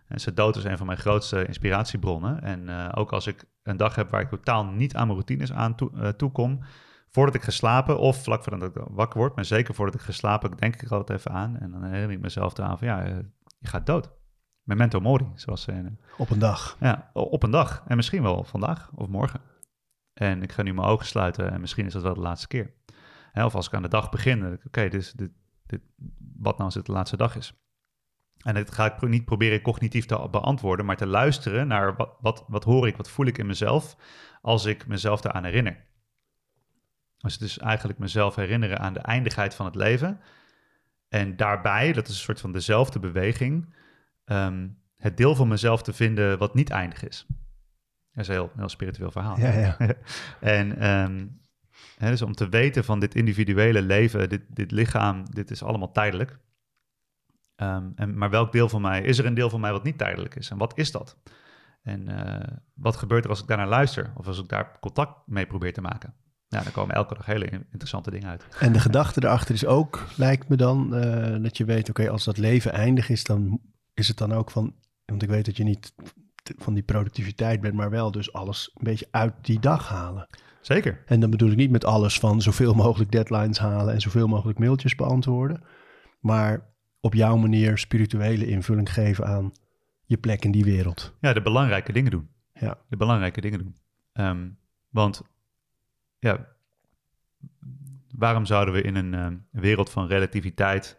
En 0.08 0.20
ze 0.20 0.34
dood 0.34 0.56
is 0.56 0.64
een 0.64 0.76
van 0.76 0.86
mijn 0.86 0.98
grootste 0.98 1.46
inspiratiebronnen. 1.46 2.42
En 2.42 2.68
eh, 2.68 2.88
ook 2.94 3.12
als 3.12 3.26
ik 3.26 3.44
een 3.62 3.76
dag 3.76 3.94
heb 3.94 4.10
waar 4.10 4.20
ik 4.20 4.28
totaal 4.28 4.64
niet 4.64 4.94
aan 4.94 5.06
mijn 5.06 5.18
routines 5.18 5.52
aan 5.52 5.74
toe, 5.74 5.90
eh, 5.94 6.08
toekom, 6.08 6.60
voordat 7.08 7.34
ik 7.34 7.42
geslapen 7.42 7.98
of 7.98 8.22
vlak 8.22 8.42
voordat 8.42 8.76
ik 8.76 8.82
wakker 8.90 9.18
word, 9.18 9.34
maar 9.34 9.44
zeker 9.44 9.74
voordat 9.74 9.94
ik 9.94 10.00
geslapen 10.00 10.50
heb, 10.50 10.58
denk 10.58 10.82
ik 10.82 10.90
altijd 10.90 11.18
even 11.18 11.30
aan. 11.30 11.58
En 11.58 11.70
dan 11.70 11.84
herinner 11.84 12.16
ik 12.16 12.22
mezelf 12.22 12.58
eraan 12.58 12.78
van 12.78 12.86
ja, 12.88 13.04
eh, 13.04 13.16
je 13.58 13.68
gaat 13.68 13.86
dood. 13.86 14.10
Memento 14.62 15.00
mori, 15.00 15.32
zoals 15.34 15.62
ze 15.62 15.72
in, 15.72 16.00
Op 16.16 16.30
een 16.30 16.38
dag. 16.38 16.76
ja, 16.80 17.10
op 17.12 17.42
een 17.42 17.50
dag. 17.50 17.84
En 17.86 17.96
misschien 17.96 18.22
wel 18.22 18.44
vandaag 18.44 18.90
of 18.94 19.08
morgen. 19.08 19.40
En 20.12 20.42
ik 20.42 20.52
ga 20.52 20.62
nu 20.62 20.74
mijn 20.74 20.88
ogen 20.88 21.06
sluiten 21.06 21.52
en 21.52 21.60
misschien 21.60 21.86
is 21.86 21.92
dat 21.92 22.02
wel 22.02 22.14
de 22.14 22.20
laatste 22.20 22.48
keer. 22.48 22.74
Hè, 23.32 23.44
of 23.44 23.54
als 23.54 23.66
ik 23.66 23.74
aan 23.74 23.82
de 23.82 23.88
dag 23.88 24.10
begin, 24.10 24.60
oké, 24.66 24.82
dit 24.88 24.94
is 24.94 25.12
dit, 25.12 25.30
dit, 25.66 25.80
wat 26.36 26.52
nou 26.52 26.64
als 26.64 26.74
het 26.74 26.86
de 26.86 26.92
laatste 26.92 27.16
dag 27.16 27.36
is. 27.36 27.54
En 28.46 28.54
dat 28.54 28.72
ga 28.72 28.94
ik 28.94 29.08
niet 29.08 29.24
proberen 29.24 29.60
cognitief 29.62 30.06
te 30.06 30.28
beantwoorden, 30.30 30.86
maar 30.86 30.96
te 30.96 31.06
luisteren 31.06 31.68
naar 31.68 31.96
wat, 31.96 32.16
wat, 32.20 32.44
wat 32.48 32.64
hoor 32.64 32.86
ik, 32.86 32.96
wat 32.96 33.10
voel 33.10 33.26
ik 33.26 33.38
in 33.38 33.46
mezelf 33.46 33.96
als 34.42 34.64
ik 34.64 34.86
mezelf 34.86 35.20
daaraan 35.20 35.44
herinner. 35.44 35.84
Dus 37.16 37.32
het 37.32 37.42
is 37.42 37.58
eigenlijk 37.58 37.98
mezelf 37.98 38.34
herinneren 38.34 38.78
aan 38.78 38.92
de 38.92 39.00
eindigheid 39.00 39.54
van 39.54 39.66
het 39.66 39.74
leven. 39.74 40.20
En 41.08 41.36
daarbij, 41.36 41.92
dat 41.92 42.08
is 42.08 42.14
een 42.14 42.20
soort 42.20 42.40
van 42.40 42.52
dezelfde 42.52 42.98
beweging, 42.98 43.74
ehm, 44.24 44.68
het 44.96 45.16
deel 45.16 45.34
van 45.34 45.48
mezelf 45.48 45.82
te 45.82 45.92
vinden 45.92 46.38
wat 46.38 46.54
niet 46.54 46.70
eindig 46.70 47.04
is. 47.04 47.26
Dat 48.12 48.22
is 48.22 48.28
een 48.28 48.34
heel, 48.34 48.52
heel 48.56 48.68
spiritueel 48.68 49.10
verhaal. 49.10 49.38
Ja, 49.38 49.52
ja. 49.52 49.76
en 50.40 50.78
ehm, 50.78 51.26
hè, 51.98 52.10
dus 52.10 52.22
om 52.22 52.34
te 52.34 52.48
weten 52.48 52.84
van 52.84 53.00
dit 53.00 53.14
individuele 53.14 53.82
leven, 53.82 54.28
dit, 54.28 54.42
dit 54.48 54.70
lichaam, 54.70 55.24
dit 55.30 55.50
is 55.50 55.62
allemaal 55.62 55.92
tijdelijk. 55.92 56.38
Ehm, 57.56 57.90
en, 57.94 58.18
maar 58.18 58.30
welk 58.30 58.52
deel 58.52 58.68
van 58.68 58.80
mij, 58.80 59.02
is 59.02 59.18
er 59.18 59.26
een 59.26 59.34
deel 59.34 59.50
van 59.50 59.60
mij 59.60 59.72
wat 59.72 59.84
niet 59.84 59.98
tijdelijk 59.98 60.34
is? 60.34 60.50
En 60.50 60.58
wat 60.58 60.78
is 60.78 60.90
dat? 60.92 61.16
En 61.82 62.08
eh, 62.08 62.56
wat 62.74 62.96
gebeurt 62.96 63.24
er 63.24 63.30
als 63.30 63.40
ik 63.40 63.46
daarnaar 63.46 63.68
luister? 63.68 64.12
Of 64.16 64.26
als 64.26 64.38
ik 64.38 64.48
daar 64.48 64.76
contact 64.80 65.26
mee 65.26 65.46
probeer 65.46 65.72
te 65.72 65.80
maken? 65.80 66.14
Ja, 66.48 66.62
dan 66.62 66.72
komen 66.72 66.94
elke 66.94 67.14
dag 67.14 67.26
hele 67.26 67.44
in- 67.44 67.66
interessante 67.70 68.10
dingen 68.10 68.28
uit. 68.28 68.46
En 68.60 68.72
de 68.72 68.80
gedachte 68.80 69.24
erachter 69.24 69.54
is 69.54 69.66
ook, 69.66 70.04
lijkt 70.16 70.48
me 70.48 70.56
dan, 70.56 70.94
eh, 70.94 71.42
dat 71.42 71.56
je 71.56 71.64
weet, 71.64 71.88
oké, 71.88 72.10
als 72.10 72.24
dat 72.24 72.36
leven 72.36 72.72
eindig 72.72 73.08
is, 73.08 73.24
dan 73.24 73.60
is 73.94 74.08
het 74.08 74.18
dan 74.18 74.32
ook 74.32 74.50
van, 74.50 74.74
want 75.04 75.22
ik 75.22 75.28
weet 75.28 75.44
dat 75.44 75.56
je 75.56 75.64
niet 75.64 75.94
van 76.58 76.74
die 76.74 76.82
productiviteit 76.82 77.60
bent, 77.60 77.74
maar 77.74 77.90
wel 77.90 78.10
dus 78.10 78.32
alles 78.32 78.70
een 78.74 78.84
beetje 78.84 79.08
uit 79.10 79.34
die 79.40 79.60
dag 79.60 79.88
halen. 79.88 80.26
Zeker. 80.60 81.02
En 81.06 81.20
dan 81.20 81.30
bedoel 81.30 81.50
ik 81.50 81.56
niet 81.56 81.70
met 81.70 81.84
alles 81.84 82.18
van 82.18 82.42
zoveel 82.42 82.74
mogelijk 82.74 83.10
deadlines 83.12 83.58
halen 83.58 83.94
en 83.94 84.00
zoveel 84.00 84.26
mogelijk 84.26 84.58
mailtjes 84.58 84.94
beantwoorden, 84.94 85.62
maar 86.20 86.74
op 87.06 87.14
jouw 87.14 87.36
manier 87.36 87.78
spirituele 87.78 88.46
invulling 88.46 88.92
geven 88.92 89.26
aan 89.26 89.52
je 90.04 90.16
plek 90.16 90.44
in 90.44 90.50
die 90.50 90.64
wereld. 90.64 91.14
Ja, 91.20 91.32
de 91.32 91.42
belangrijke 91.42 91.92
dingen 91.92 92.10
doen. 92.10 92.28
Ja. 92.52 92.78
De 92.88 92.96
belangrijke 92.96 93.40
dingen 93.40 93.58
doen. 93.58 93.76
Ehm, 94.12 94.48
want 94.90 95.22
ja, 96.18 96.46
waarom 98.14 98.46
zouden 98.46 98.74
we 98.74 98.82
in 98.82 98.94
een 98.94 99.14
ehm, 99.14 99.36
wereld 99.50 99.90
van 99.90 100.06
relativiteit 100.06 100.98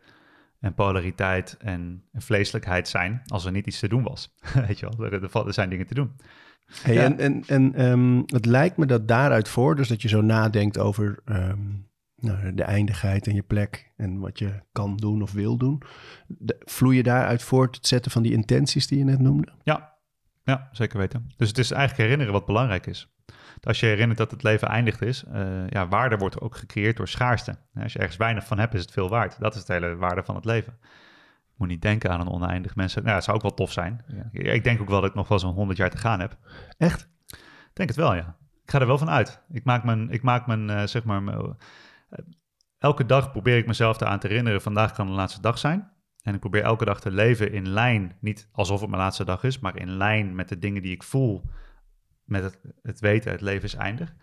en 0.59 0.73
polariteit 0.73 1.57
en 1.59 2.03
vleeselijkheid 2.13 2.87
zijn 2.87 3.21
als 3.25 3.45
er 3.45 3.51
niet 3.51 3.67
iets 3.67 3.79
te 3.79 3.87
doen 3.87 4.03
was? 4.03 4.33
Weet 4.67 4.79
je 4.79 4.89
wel, 4.89 5.11
er, 5.11 5.47
er 5.47 5.53
zijn 5.53 5.69
dingen 5.69 5.87
te 5.87 5.93
doen. 5.93 6.11
Hey, 6.81 6.93
Ja. 6.93 7.03
En, 7.03 7.19
en, 7.19 7.43
en 7.47 7.73
ehm, 7.73 8.21
het 8.25 8.45
lijkt 8.45 8.77
me 8.77 8.85
dat 8.85 9.07
daaruit 9.07 9.49
voor, 9.49 9.75
dus 9.75 9.87
dat 9.87 10.01
je 10.01 10.07
zo 10.07 10.21
nadenkt 10.21 10.77
over 10.77 11.19
nou, 12.19 12.53
de 12.53 12.63
eindigheid 12.63 13.27
en 13.27 13.35
je 13.35 13.41
plek 13.43 13.91
en 13.97 14.19
wat 14.19 14.39
je 14.39 14.53
kan 14.71 14.97
doen 14.97 15.21
of 15.21 15.31
wil 15.31 15.57
doen. 15.57 15.81
De, 16.27 16.55
vloeien 16.65 17.03
daaruit 17.03 17.43
voort 17.43 17.75
het 17.75 17.87
zetten 17.87 18.11
van 18.11 18.21
die 18.21 18.31
intenties 18.33 18.87
die 18.87 18.97
je 18.97 19.03
net 19.03 19.19
noemde? 19.19 19.51
Ja, 19.63 19.93
ja, 20.43 20.69
zeker 20.71 20.97
weten. 20.97 21.31
Dus 21.37 21.47
het 21.47 21.57
is 21.57 21.71
eigenlijk 21.71 22.01
herinneren 22.01 22.33
wat 22.33 22.45
belangrijk 22.45 22.85
is. 22.85 23.11
Als 23.63 23.79
je 23.79 23.85
herinnert 23.85 24.17
dat 24.17 24.31
het 24.31 24.43
leven 24.43 24.67
eindigd 24.67 25.01
is, 25.01 25.23
eh, 25.23 25.67
ja, 25.69 25.87
waarde 25.87 26.17
wordt 26.17 26.41
ook 26.41 26.55
gecreëerd 26.55 26.97
door 26.97 27.07
schaarste. 27.07 27.55
Als 27.81 27.93
je 27.93 27.99
ergens 27.99 28.17
weinig 28.17 28.45
van 28.45 28.59
hebt, 28.59 28.73
is 28.73 28.81
het 28.81 28.91
veel 28.91 29.09
waard. 29.09 29.39
Dat 29.39 29.55
is 29.55 29.65
de 29.65 29.73
hele 29.73 29.95
waarde 29.95 30.23
van 30.23 30.35
het 30.35 30.45
leven. 30.45 30.77
Je 31.47 31.53
moet 31.57 31.67
niet 31.67 31.81
denken 31.81 32.09
aan 32.09 32.19
een 32.19 32.29
oneindig 32.29 32.75
mensen. 32.75 33.03
Nou, 33.03 33.15
het 33.15 33.23
zou 33.23 33.35
ook 33.37 33.43
wel 33.43 33.53
tof 33.53 33.71
zijn. 33.71 34.03
Ja. 34.31 34.51
Ik 34.51 34.63
denk 34.63 34.81
ook 34.81 34.89
wel 34.89 35.01
dat 35.01 35.09
ik 35.09 35.15
nog 35.15 35.27
wel 35.27 35.39
zo'n 35.39 35.53
100 35.53 35.77
jaar 35.77 35.89
te 35.89 35.97
gaan 35.97 36.19
heb. 36.19 36.37
Echt? 36.77 37.09
Ik 37.27 37.73
denk 37.73 37.89
het 37.89 37.97
wel, 37.97 38.15
ja. 38.15 38.35
Ik 38.63 38.71
ga 38.71 38.79
er 38.79 38.87
wel 38.87 38.97
van 38.97 39.09
uit. 39.09 39.41
Ik 39.51 39.63
maak 39.63 39.83
mijn, 39.83 40.09
ik 40.09 40.21
maak 40.21 40.47
mijn 40.47 40.69
eh, 40.69 40.83
zeg 40.85 41.03
maar, 41.03 41.23
mijn- 41.23 41.57
elke 42.77 43.05
dag 43.05 43.31
probeer 43.31 43.57
ik 43.57 43.67
mezelf 43.67 44.01
eraan 44.01 44.19
te 44.19 44.27
herinneren, 44.27 44.61
vandaag 44.61 44.91
kan 44.91 45.07
de 45.07 45.13
laatste 45.13 45.41
dag 45.41 45.57
zijn. 45.57 45.91
En 46.21 46.33
ik 46.33 46.39
probeer 46.39 46.63
elke 46.63 46.85
dag 46.85 47.01
te 47.01 47.11
leven 47.11 47.51
in 47.51 47.69
lijn, 47.69 48.17
niet 48.19 48.49
alsof 48.51 48.79
het 48.79 48.89
mijn 48.89 49.01
laatste 49.01 49.25
dag 49.25 49.43
is, 49.43 49.59
maar 49.59 49.77
in 49.77 49.97
lijn 49.97 50.35
met 50.35 50.49
de 50.49 50.59
dingen 50.59 50.81
die 50.81 50.91
ik 50.91 51.03
voel, 51.03 51.49
met 52.23 52.43
het, 52.43 52.59
het 52.81 52.99
weten, 52.99 53.31
het 53.31 53.41
leven 53.41 53.63
is 53.63 53.73
eindig. 53.73 54.15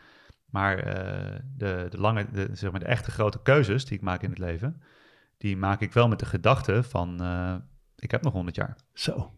Maar 0.44 0.78
eh, 0.78 1.40
de, 1.56 1.86
de, 1.90 1.98
lange, 1.98 2.30
de, 2.30 2.48
zeg 2.52 2.70
maar 2.70 2.80
de 2.80 2.86
echte 2.86 3.10
grote 3.10 3.42
keuzes 3.42 3.84
die 3.84 3.96
ik 3.96 4.02
maak 4.02 4.22
in 4.22 4.30
het 4.30 4.38
leven, 4.38 4.82
die 5.38 5.56
maak 5.56 5.80
ik 5.80 5.92
wel 5.92 6.08
met 6.08 6.18
de 6.18 6.26
gedachte 6.26 6.82
van, 6.82 7.20
eh, 7.22 7.56
ik 7.96 8.10
heb 8.10 8.22
nog 8.22 8.32
100 8.32 8.56
jaar. 8.56 8.76
Zo. 8.92 9.34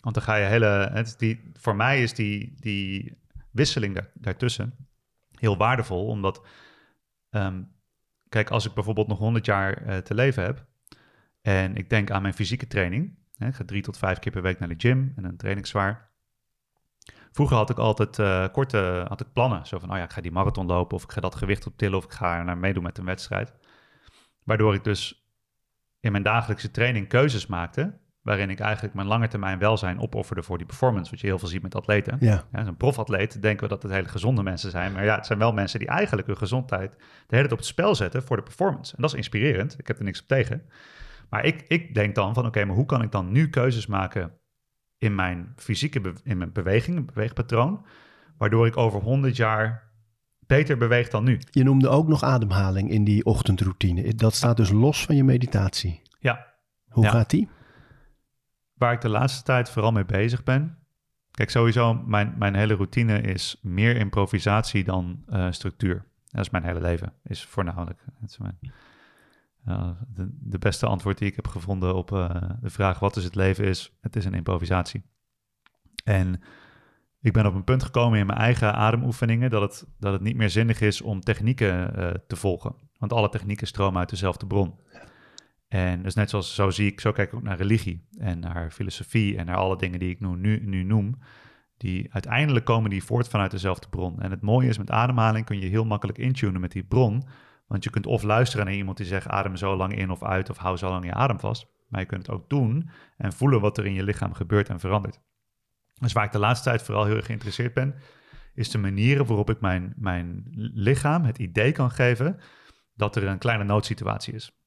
Want 0.00 0.14
dan 0.14 0.24
ga 0.24 0.34
je 0.34 0.44
hele. 0.44 0.90
Het, 0.92 1.18
die, 1.18 1.50
voor 1.52 1.76
mij 1.76 2.02
is 2.02 2.14
die, 2.14 2.54
die 2.60 3.18
wisseling 3.50 3.94
daar, 3.94 4.10
daartussen 4.14 4.88
heel 5.30 5.56
waardevol, 5.56 6.06
omdat. 6.06 6.46
ehm, 7.30 7.62
kijk, 8.30 8.50
als 8.50 8.66
ik 8.66 8.74
bijvoorbeeld 8.74 9.08
nog 9.08 9.18
100 9.18 9.44
jaar 9.44 9.86
eh, 9.86 9.96
te 9.96 10.14
leven 10.14 10.42
heb. 10.42 10.64
en 11.42 11.76
ik 11.76 11.90
denk 11.90 12.10
aan 12.10 12.22
mijn 12.22 12.34
fysieke 12.34 12.66
training. 12.66 13.18
Hè, 13.36 13.46
ik 13.46 13.54
ga 13.54 13.64
drie 13.64 13.82
tot 13.82 13.98
vijf 13.98 14.18
keer 14.18 14.32
per 14.32 14.42
week 14.42 14.58
naar 14.58 14.68
de 14.68 14.74
gym 14.78 15.12
en 15.16 15.24
een 15.24 15.36
trainingszwaar. 15.36 16.10
Vroeger 17.30 17.56
had 17.56 17.70
ik 17.70 17.78
altijd 17.78 18.18
eh, 18.18 18.48
korte 18.52 19.04
had 19.08 19.20
ik 19.20 19.32
plannen. 19.32 19.66
Zo 19.66 19.78
van, 19.78 19.90
oh 19.90 19.96
ja, 19.96 20.02
ik 20.02 20.12
ga 20.12 20.20
die 20.20 20.32
marathon 20.32 20.66
lopen 20.66 20.96
of 20.96 21.02
ik 21.02 21.12
ga 21.12 21.20
dat 21.20 21.34
gewicht 21.34 21.66
optillen 21.66 21.98
of 21.98 22.04
ik 22.04 22.12
ga 22.12 22.42
naar 22.42 22.58
meedoen 22.58 22.82
met 22.82 22.98
een 22.98 23.04
wedstrijd. 23.04 23.52
Waardoor 24.44 24.74
ik 24.74 24.84
dus 24.84 25.30
in 26.00 26.12
mijn 26.12 26.24
dagelijkse 26.24 26.70
training 26.70 27.08
keuzes 27.08 27.46
maakte 27.46 27.98
waarin 28.30 28.50
ik 28.50 28.60
eigenlijk 28.60 28.94
mijn 28.94 29.06
lange 29.06 29.28
termijn 29.28 29.58
welzijn 29.58 30.00
opofferde 30.00 30.42
voor 30.42 30.58
die 30.58 30.66
performance, 30.66 31.10
wat 31.10 31.20
je 31.20 31.26
heel 31.26 31.38
veel 31.38 31.48
ziet 31.48 31.62
met 31.62 31.74
atleten. 31.74 32.16
Ja. 32.20 32.44
Ja, 32.52 32.64
Zo'n 32.64 32.76
profatleet 32.76 33.42
denken 33.42 33.62
we 33.62 33.68
dat 33.68 33.82
het 33.82 33.92
hele 33.92 34.08
gezonde 34.08 34.42
mensen 34.42 34.70
zijn, 34.70 34.92
maar 34.92 35.04
ja, 35.04 35.14
het 35.16 35.26
zijn 35.26 35.38
wel 35.38 35.52
mensen 35.52 35.78
die 35.78 35.88
eigenlijk 35.88 36.26
hun 36.26 36.36
gezondheid 36.36 36.90
de 36.90 36.96
hele 37.36 37.40
tijd 37.40 37.52
op 37.52 37.58
het 37.58 37.66
spel 37.66 37.94
zetten 37.94 38.22
voor 38.22 38.36
de 38.36 38.42
performance. 38.42 38.96
En 38.96 39.02
dat 39.02 39.10
is 39.10 39.16
inspirerend, 39.16 39.78
ik 39.78 39.86
heb 39.86 39.98
er 39.98 40.04
niks 40.04 40.20
op 40.20 40.26
tegen. 40.28 40.62
Maar 41.30 41.44
ik, 41.44 41.64
ik 41.68 41.94
denk 41.94 42.14
dan 42.14 42.34
van, 42.34 42.46
oké, 42.46 42.64
maar 42.64 42.76
hoe 42.76 42.86
kan 42.86 43.02
ik 43.02 43.12
dan 43.12 43.32
nu 43.32 43.48
keuzes 43.50 43.86
maken 43.86 44.32
in 44.98 45.14
mijn 45.14 45.52
fysieke, 45.56 46.12
in 46.24 46.38
mijn 46.38 46.52
beweging, 46.52 46.96
een 46.96 47.06
beweegpatroon, 47.06 47.84
waardoor 48.38 48.66
ik 48.66 48.76
over 48.76 49.00
100 49.00 49.36
jaar 49.36 49.90
beter 50.46 50.76
beweeg 50.76 51.08
dan 51.08 51.24
nu? 51.24 51.38
Je 51.50 51.64
noemde 51.64 51.88
ook 51.88 52.08
nog 52.08 52.22
ademhaling 52.22 52.90
in 52.90 53.04
die 53.04 53.24
ochtendroutine. 53.24 54.14
Dat 54.14 54.34
staat 54.34 54.56
dus 54.56 54.70
los 54.70 55.04
van 55.04 55.16
je 55.16 55.24
meditatie. 55.24 56.02
Ja, 56.18 56.46
Hoe 56.88 57.04
Ja. 57.04 57.10
gaat 57.10 57.30
die? 57.30 57.48
Waar 58.80 58.92
ik 58.92 59.00
de 59.00 59.08
laatste 59.08 59.42
tijd 59.42 59.70
vooral 59.70 59.92
mee 59.92 60.04
bezig 60.04 60.42
ben. 60.42 60.78
Kijk, 61.30 61.50
sowieso, 61.50 61.94
mijn, 61.94 62.34
mijn 62.38 62.54
hele 62.54 62.74
routine 62.74 63.20
is 63.20 63.58
meer 63.62 63.96
improvisatie 63.96 64.84
dan 64.84 65.22
eh, 65.26 65.46
structuur. 65.50 66.04
Dat 66.26 66.40
is 66.40 66.50
mijn 66.50 66.64
hele 66.64 66.80
leven, 66.80 67.12
is 67.22 67.44
voornamelijk. 67.44 68.04
Het 68.20 68.30
is 68.30 68.38
mijn, 68.38 68.58
eh, 69.64 69.90
de, 70.14 70.28
de 70.40 70.58
beste 70.58 70.86
antwoord 70.86 71.18
die 71.18 71.28
ik 71.28 71.36
heb 71.36 71.48
gevonden 71.48 71.94
op 71.94 72.12
eh, 72.12 72.42
de 72.60 72.70
vraag 72.70 72.98
wat 72.98 73.16
is 73.16 73.24
het 73.24 73.34
leven 73.34 73.64
is, 73.64 73.96
het 74.00 74.16
is 74.16 74.24
een 74.24 74.34
improvisatie. 74.34 75.02
En 76.04 76.42
ik 77.20 77.32
ben 77.32 77.46
op 77.46 77.54
een 77.54 77.64
punt 77.64 77.82
gekomen 77.82 78.18
in 78.18 78.26
mijn 78.26 78.38
eigen 78.38 78.74
ademoefeningen 78.74 79.50
dat 79.50 79.62
het, 79.62 79.86
dat 79.98 80.12
het 80.12 80.22
niet 80.22 80.36
meer 80.36 80.50
zinnig 80.50 80.80
is 80.80 81.00
om 81.00 81.20
technieken 81.20 81.92
te 82.26 82.36
volgen. 82.36 82.74
Want 82.98 83.12
alle 83.12 83.28
technieken 83.28 83.66
stromen 83.66 84.00
uit 84.00 84.10
dezelfde 84.10 84.46
bron. 84.46 84.78
En 85.70 86.02
dus 86.02 86.14
net 86.14 86.30
zoals 86.30 86.54
zo 86.54 86.70
zie 86.70 86.86
ik, 86.86 87.00
zo 87.00 87.12
kijk 87.12 87.28
ik 87.28 87.34
ook 87.34 87.42
naar 87.42 87.56
religie 87.56 88.06
en 88.18 88.38
naar 88.38 88.70
filosofie 88.70 89.36
en 89.36 89.46
naar 89.46 89.56
alle 89.56 89.76
dingen 89.76 89.98
die 89.98 90.10
ik 90.10 90.20
nu, 90.20 90.36
nu, 90.36 90.60
nu 90.64 90.82
noem. 90.82 91.18
Die 91.76 92.12
uiteindelijk 92.12 92.64
komen 92.64 92.90
die 92.90 93.04
voort 93.04 93.28
vanuit 93.28 93.50
dezelfde 93.50 93.88
bron. 93.88 94.20
En 94.20 94.30
het 94.30 94.42
mooie 94.42 94.68
is 94.68 94.78
met 94.78 94.90
ademhaling 94.90 95.46
kun 95.46 95.60
je 95.60 95.68
heel 95.68 95.84
makkelijk 95.84 96.18
intunen 96.18 96.60
met 96.60 96.72
die 96.72 96.84
bron. 96.84 97.24
Want 97.66 97.84
je 97.84 97.90
kunt 97.90 98.06
of 98.06 98.22
luisteren 98.22 98.66
naar 98.66 98.74
iemand 98.74 98.96
die 98.96 99.06
zegt 99.06 99.26
adem 99.26 99.56
zo 99.56 99.76
lang 99.76 99.96
in 99.96 100.10
of 100.10 100.22
uit 100.22 100.50
of 100.50 100.56
hou 100.56 100.76
zo 100.76 100.88
lang 100.88 101.04
je 101.04 101.14
adem 101.14 101.40
vast. 101.40 101.66
Maar 101.88 102.00
je 102.00 102.06
kunt 102.06 102.26
het 102.26 102.36
ook 102.36 102.48
doen 102.48 102.90
en 103.16 103.32
voelen 103.32 103.60
wat 103.60 103.78
er 103.78 103.86
in 103.86 103.94
je 103.94 104.02
lichaam 104.02 104.32
gebeurt 104.32 104.68
en 104.68 104.80
verandert. 104.80 105.20
Dus 105.94 106.12
waar 106.12 106.24
ik 106.24 106.32
de 106.32 106.38
laatste 106.38 106.68
tijd 106.68 106.82
vooral 106.82 107.04
heel 107.04 107.16
erg 107.16 107.26
geïnteresseerd 107.26 107.74
ben, 107.74 107.94
is 108.54 108.70
de 108.70 108.78
manieren 108.78 109.26
waarop 109.26 109.50
ik 109.50 109.60
mijn, 109.60 109.92
mijn 109.96 110.44
lichaam 110.74 111.24
het 111.24 111.38
idee 111.38 111.72
kan 111.72 111.90
geven 111.90 112.40
dat 112.94 113.16
er 113.16 113.24
een 113.24 113.38
kleine 113.38 113.64
noodsituatie 113.64 114.34
is. 114.34 114.59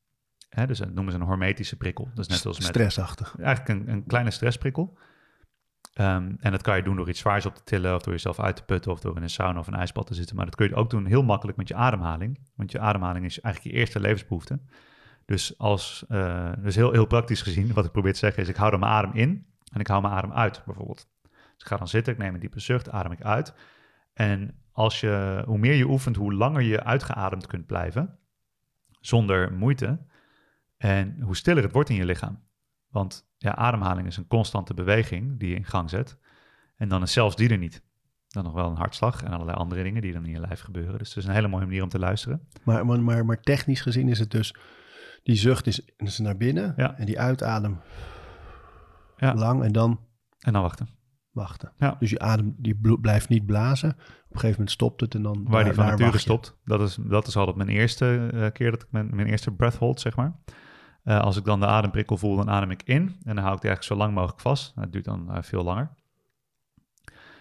Hè, 0.54 0.68
dus 0.68 0.78
dat 0.78 0.94
noemen 0.94 1.14
ze 1.14 1.20
een 1.20 1.26
hormetische 1.26 1.78
prikkel. 1.78 2.10
Dat 2.14 2.20
is 2.20 2.28
net 2.28 2.40
zoals 2.40 2.58
met 2.58 2.68
Stressachtig. 2.68 3.36
eigenlijk 3.40 3.70
een, 3.70 3.94
een 3.94 4.06
kleine 4.06 4.32
stressprikkel. 4.32 4.98
Ehm, 5.94 6.32
en 6.40 6.52
dat 6.52 6.62
kan 6.62 6.76
je 6.76 6.84
doen 6.84 6.96
door 6.96 7.10
iets 7.10 7.20
zwaars 7.20 7.46
op 7.46 7.56
te 7.56 7.64
tillen 7.64 7.96
of 7.96 8.02
door 8.02 8.14
jezelf 8.14 8.40
uit 8.40 8.56
te 8.56 8.64
putten 8.64 8.92
of 8.92 9.00
door 9.00 9.16
in 9.16 9.24
een 9.24 9.30
sauna 9.30 9.60
of 9.60 9.68
een 9.68 9.74
ijsbad 9.74 10.08
te 10.08 10.14
zitten. 10.14 10.36
Maar 10.36 10.46
dat 10.46 10.56
kun 10.56 10.68
je 10.68 10.76
ook 10.76 10.90
doen 10.90 11.06
heel 11.06 11.24
makkelijk 11.24 11.58
met 11.58 11.68
je 11.68 11.76
ademhaling. 11.76 12.40
Want 12.56 12.72
je 12.72 12.80
ademhaling 12.80 13.26
is 13.26 13.40
eigenlijk 13.40 13.76
je 13.76 13.82
eerste 13.82 14.00
levensbehoefte. 14.00 14.60
Dus, 15.26 15.58
als, 15.58 16.06
eh, 16.08 16.52
dus 16.58 16.76
heel, 16.76 16.92
heel 16.92 17.06
praktisch 17.06 17.42
gezien, 17.42 17.74
wat 17.74 17.86
ik 17.86 17.92
probeer 17.92 18.14
te 18.14 18.20
zeggen 18.20 18.44
is, 18.44 18.50
ik 18.50 18.56
hou 18.56 18.72
dan 18.72 18.80
mijn 18.80 18.92
adem 18.92 19.14
in 19.14 19.48
en 19.72 19.80
ik 19.80 19.88
hou 19.88 20.02
mijn 20.02 20.14
adem 20.14 20.34
uit 20.34 20.62
bijvoorbeeld. 20.66 21.08
Dus 21.22 21.62
ik 21.62 21.68
ga 21.68 21.78
dan 21.78 21.88
zitten, 21.88 22.14
ik 22.14 22.20
neem 22.20 22.34
een 22.34 22.40
diepe 22.40 22.60
zucht, 22.60 22.90
adem 22.90 23.12
ik 23.12 23.22
uit. 23.22 23.54
En 24.14 24.56
als 24.72 25.00
je, 25.00 25.44
hoe 25.46 25.58
meer 25.58 25.74
je 25.74 25.88
oefent, 25.88 26.16
hoe 26.16 26.34
langer 26.34 26.62
je 26.62 26.84
uitgeademd 26.84 27.48
kunt 27.48 27.66
blijven, 27.66 28.20
zonder 29.00 29.54
moeite. 29.54 30.00
En 30.84 31.22
hoe 31.22 31.36
stiller 31.36 31.64
het 31.64 31.72
wordt 31.72 31.90
in 31.90 31.96
je 31.96 32.06
lichaam. 32.06 32.40
Want 32.90 33.28
ja, 33.38 33.56
ademhaling 33.56 34.08
is 34.08 34.18
een 34.18 34.28
constante 34.28 34.74
beweging 34.74 35.40
die 35.40 35.50
je 35.50 35.56
in 35.56 35.66
gang 35.66 35.90
zet. 35.90 36.18
En 36.76 36.90
dan 36.90 37.02
is 37.02 37.12
zelfs 37.14 37.36
die 37.36 37.50
er 37.50 37.58
niet. 37.58 37.84
Dan 38.28 38.44
nog 38.44 38.54
wel 38.54 38.70
een 38.70 38.76
hartslag 38.76 39.24
en 39.24 39.32
allerlei 39.32 39.58
andere 39.58 39.84
dingen 39.84 40.02
die 40.02 40.14
dan 40.14 40.26
in 40.26 40.32
je 40.32 40.40
lijf 40.40 40.60
gebeuren. 40.62 40.98
Dus 40.98 41.08
het 41.08 41.18
is 41.18 41.26
een 41.26 41.34
hele 41.34 41.48
mooie 41.48 41.66
manier 41.66 41.84
om 41.84 41.90
te 41.90 42.00
luisteren. 42.00 42.48
Maar, 42.64 42.86
maar, 42.86 43.02
maar, 43.02 43.26
maar 43.26 43.40
technisch 43.42 43.82
gezien 43.82 44.08
is 44.10 44.20
het 44.20 44.32
dus... 44.32 44.56
Die 45.24 45.36
zucht 45.36 45.68
is, 45.68 45.86
is 45.98 46.20
naar 46.20 46.38
binnen 46.38 46.74
Ja. 46.78 46.98
en 46.98 47.06
die 47.06 47.20
uitadem 47.20 47.80
Ja. 49.18 49.34
lang 49.36 49.64
en 49.64 49.72
dan 49.72 50.00
En 50.40 50.54
dan 50.54 50.62
wachten. 50.62 50.88
wachten. 51.32 51.72
Ja. 51.78 51.96
Dus 52.00 52.10
je 52.10 52.20
adem 52.20 52.56
die 52.58 52.80
blijft 53.02 53.30
niet 53.30 53.46
blazen. 53.46 53.90
Op 53.90 53.96
een 54.00 54.10
gegeven 54.30 54.50
moment 54.52 54.72
stopt 54.72 55.02
het 55.02 55.16
en 55.16 55.22
dan 55.22 55.46
Waar 55.48 55.64
die 55.64 55.74
van 55.74 55.86
nature 55.86 56.18
stopt. 56.18 56.58
Dat 56.66 56.82
is, 56.82 56.98
dat 57.02 57.28
is 57.28 57.36
altijd 57.38 57.56
mijn 57.58 57.70
eerste 57.70 58.30
eh, 58.34 58.52
keer 58.52 58.72
dat 58.72 58.82
ik 58.82 58.88
mijn, 58.92 59.16
mijn 59.16 59.28
eerste 59.28 59.52
breath 59.52 59.76
hold, 59.76 60.00
zeg 60.00 60.16
maar. 60.16 60.34
Eh, 61.04 61.20
als 61.20 61.38
ik 61.38 61.46
dan 61.46 61.60
de 61.60 61.66
ademprikkel 61.66 62.18
voel, 62.18 62.36
dan 62.36 62.50
adem 62.50 62.72
ik 62.72 62.84
in. 62.84 63.16
En 63.24 63.36
dan 63.36 63.44
hou 63.44 63.56
ik 63.56 63.62
die 63.62 63.70
eigenlijk 63.70 63.84
zo 63.84 63.96
lang 63.96 64.14
mogelijk 64.14 64.40
vast. 64.40 64.76
Dat 64.76 64.92
duurt 64.92 65.06
dan 65.06 65.32
eh, 65.32 65.42
veel 65.42 65.64
langer. 65.64 65.90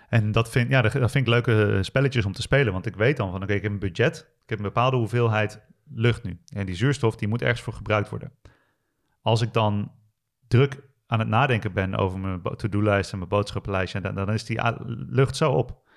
En 0.08 0.32
dat 0.32 0.50
vind, 0.50 0.70
ja, 0.70 0.82
dat, 0.82 0.92
vind 0.92 1.14
ik 1.14 1.26
leuke 1.26 1.78
spelletjes 1.82 2.24
om 2.24 2.32
te 2.32 2.42
spelen. 2.42 2.72
Want 2.72 2.86
ik 2.86 2.96
weet 2.96 3.16
dan 3.16 3.30
van, 3.30 3.42
oké, 3.42 3.52
ik 3.52 3.62
heb 3.62 3.72
een 3.72 3.78
budget. 3.78 4.18
Ik 4.42 4.48
heb 4.48 4.58
een 4.58 4.64
bepaalde 4.64 4.96
hoeveelheid 4.96 5.60
lucht 5.84 6.22
nu. 6.22 6.40
En 6.54 6.66
die 6.66 6.74
zuurstof, 6.74 7.16
die 7.16 7.28
moet 7.28 7.42
ergens 7.42 7.60
voor 7.60 7.72
gebruikt 7.72 8.08
worden. 8.08 8.32
Als 9.20 9.40
ik 9.40 9.52
dan 9.52 9.92
druk 10.48 10.80
aan 11.06 11.18
het 11.18 11.28
nadenken 11.28 11.72
ben 11.72 11.94
over 11.94 12.18
mijn 12.18 12.42
to-do-lijst 12.42 13.12
en 13.12 13.18
mijn 13.18 13.30
boodschappenlijstje, 13.30 14.00
dan, 14.00 14.14
dan 14.14 14.32
is 14.32 14.44
die 14.44 14.60
lucht 15.08 15.36
zo 15.36 15.52
op. 15.52 15.88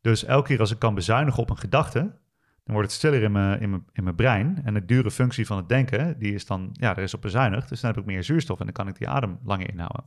Dus 0.00 0.24
elke 0.24 0.48
keer 0.48 0.60
als 0.60 0.70
ik 0.70 0.78
kan 0.78 0.94
bezuinigen 0.94 1.42
op 1.42 1.50
een 1.50 1.58
gedachte, 1.58 2.18
dan 2.66 2.74
wordt 2.74 2.90
het 2.90 2.98
stiller 2.98 3.22
in 3.22 3.32
mijn, 3.32 3.60
in 3.60 3.70
mijn, 3.70 3.84
in 3.92 4.04
mijn 4.04 4.16
brein. 4.16 4.60
En 4.64 4.74
de 4.74 4.84
dure 4.84 5.10
functie 5.10 5.46
van 5.46 5.56
het 5.56 5.68
denken, 5.68 6.16
die 6.18 6.34
is 6.34 6.46
dan, 6.46 6.68
ja, 6.72 6.96
er 6.96 7.02
is 7.02 7.14
op 7.14 7.22
bezuinigd. 7.22 7.68
Dus 7.68 7.80
dan 7.80 7.90
heb 7.90 8.00
ik 8.00 8.06
meer 8.06 8.24
zuurstof 8.24 8.58
en 8.58 8.64
dan 8.64 8.74
kan 8.74 8.88
ik 8.88 8.98
die 8.98 9.08
adem 9.08 9.38
langer 9.44 9.68
inhouden. 9.70 10.04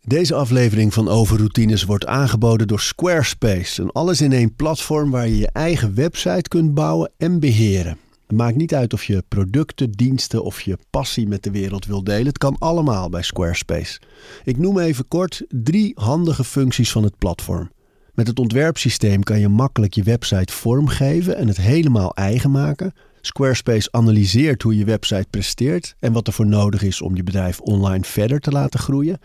Deze 0.00 0.34
aflevering 0.34 0.94
van 0.94 1.08
Overroutines 1.08 1.84
wordt 1.84 2.06
aangeboden 2.06 2.66
door 2.66 2.80
Squarespace. 2.80 3.82
Een 3.82 3.90
alles-in-één 3.90 4.54
platform 4.54 5.10
waar 5.10 5.28
je 5.28 5.38
je 5.38 5.50
eigen 5.52 5.94
website 5.94 6.48
kunt 6.48 6.74
bouwen 6.74 7.12
en 7.16 7.40
beheren. 7.40 7.98
Het 8.26 8.36
maakt 8.36 8.56
niet 8.56 8.74
uit 8.74 8.92
of 8.92 9.04
je 9.04 9.24
producten, 9.28 9.90
diensten 9.90 10.44
of 10.44 10.60
je 10.60 10.78
passie 10.90 11.28
met 11.28 11.42
de 11.42 11.50
wereld 11.50 11.86
wil 11.86 12.04
delen. 12.04 12.26
Het 12.26 12.38
kan 12.38 12.56
allemaal 12.58 13.08
bij 13.08 13.22
Squarespace. 13.22 14.00
Ik 14.44 14.58
noem 14.58 14.78
even 14.78 15.08
kort 15.08 15.44
drie 15.48 15.92
handige 15.94 16.44
functies 16.44 16.92
van 16.92 17.02
het 17.02 17.18
platform. 17.18 17.70
Met 18.14 18.26
het 18.26 18.38
ontwerpsysteem 18.38 19.22
kan 19.22 19.40
je 19.40 19.48
makkelijk 19.48 19.92
je 19.92 20.02
website 20.02 20.52
vormgeven 20.52 21.36
en 21.36 21.48
het 21.48 21.56
helemaal 21.56 22.14
eigen 22.14 22.50
maken. 22.50 22.92
Squarespace 23.20 23.88
analyseert 23.92 24.62
hoe 24.62 24.76
je 24.76 24.84
website 24.84 25.26
presteert 25.30 25.94
en 25.98 26.12
wat 26.12 26.26
er 26.26 26.32
voor 26.32 26.46
nodig 26.46 26.82
is 26.82 27.02
om 27.02 27.16
je 27.16 27.22
bedrijf 27.22 27.60
online 27.60 28.04
verder 28.04 28.40
te 28.40 28.50
laten 28.50 28.80
groeien. 28.80 29.18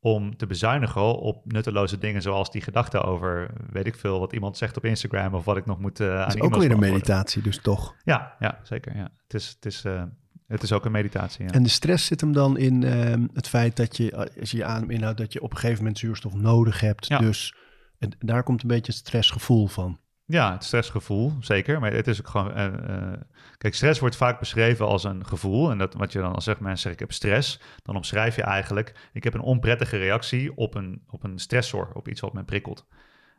om 0.00 0.36
te 0.36 0.46
bezuinigen 0.46 1.18
op 1.18 1.52
nutteloze 1.52 1.98
dingen 1.98 2.22
zoals 2.22 2.50
die 2.50 2.62
gedachten 2.62 3.04
over, 3.04 3.50
weet 3.70 3.86
ik 3.86 3.94
veel, 3.94 4.18
wat 4.18 4.32
iemand 4.32 4.56
zegt 4.56 4.76
op 4.76 4.84
Instagram 4.84 5.34
of 5.34 5.44
wat 5.44 5.56
ik 5.56 5.66
nog 5.66 5.78
moet 5.78 6.00
uh, 6.00 6.20
aan 6.22 6.28
is 6.28 6.40
ook 6.40 6.56
weer 6.56 6.70
een 6.70 6.78
meditatie 6.78 7.42
dus 7.42 7.58
toch? 7.58 7.94
Ja, 8.04 8.36
ja 8.38 8.60
zeker. 8.62 8.96
Ja. 8.96 9.10
Het, 9.22 9.34
is, 9.34 9.48
het, 9.48 9.66
is, 9.66 9.84
uh, 9.84 10.02
het 10.46 10.62
is 10.62 10.72
ook 10.72 10.84
een 10.84 10.92
meditatie. 10.92 11.44
Ja. 11.44 11.50
En 11.50 11.62
de 11.62 11.68
stress 11.68 12.06
zit 12.06 12.20
hem 12.20 12.32
dan 12.32 12.58
in 12.58 12.82
uh, 12.82 13.14
het 13.32 13.48
feit 13.48 13.76
dat 13.76 13.96
je, 13.96 14.30
als 14.40 14.50
je 14.50 14.56
je 14.56 14.64
adem 14.64 14.90
inhoudt, 14.90 15.18
dat 15.18 15.32
je 15.32 15.42
op 15.42 15.50
een 15.50 15.58
gegeven 15.58 15.78
moment 15.78 15.98
zuurstof 15.98 16.34
nodig 16.34 16.80
hebt. 16.80 17.06
Ja. 17.06 17.18
Dus 17.18 17.54
en 18.00 18.12
daar 18.18 18.42
komt 18.42 18.62
een 18.62 18.68
beetje 18.68 18.92
het 18.92 19.00
stressgevoel 19.00 19.66
van. 19.66 19.98
Ja, 20.30 20.52
het 20.52 20.64
stressgevoel, 20.64 21.32
zeker. 21.40 21.80
Maar 21.80 21.92
het 21.92 22.08
is 22.08 22.20
ook 22.20 22.28
gewoon. 22.28 22.58
Uh, 22.58 22.66
uh, 22.66 23.12
kijk, 23.58 23.74
stress 23.74 24.00
wordt 24.00 24.16
vaak 24.16 24.38
beschreven 24.38 24.86
als 24.86 25.04
een 25.04 25.26
gevoel. 25.26 25.70
En 25.70 25.78
dat 25.78 25.94
wat 25.94 26.12
je 26.12 26.18
dan 26.18 26.34
al 26.34 26.40
zegt, 26.40 26.60
mensen 26.60 26.82
zeggen: 26.82 27.02
ik 27.02 27.08
heb 27.08 27.12
stress. 27.12 27.60
Dan 27.82 27.96
omschrijf 27.96 28.36
je 28.36 28.42
eigenlijk: 28.42 29.08
ik 29.12 29.24
heb 29.24 29.34
een 29.34 29.40
onprettige 29.40 29.96
reactie 29.96 30.56
op 30.56 30.74
een, 30.74 31.02
op 31.06 31.22
een 31.22 31.38
stressor, 31.38 31.90
op 31.94 32.08
iets 32.08 32.20
wat 32.20 32.32
me 32.32 32.44
prikkelt. 32.44 32.86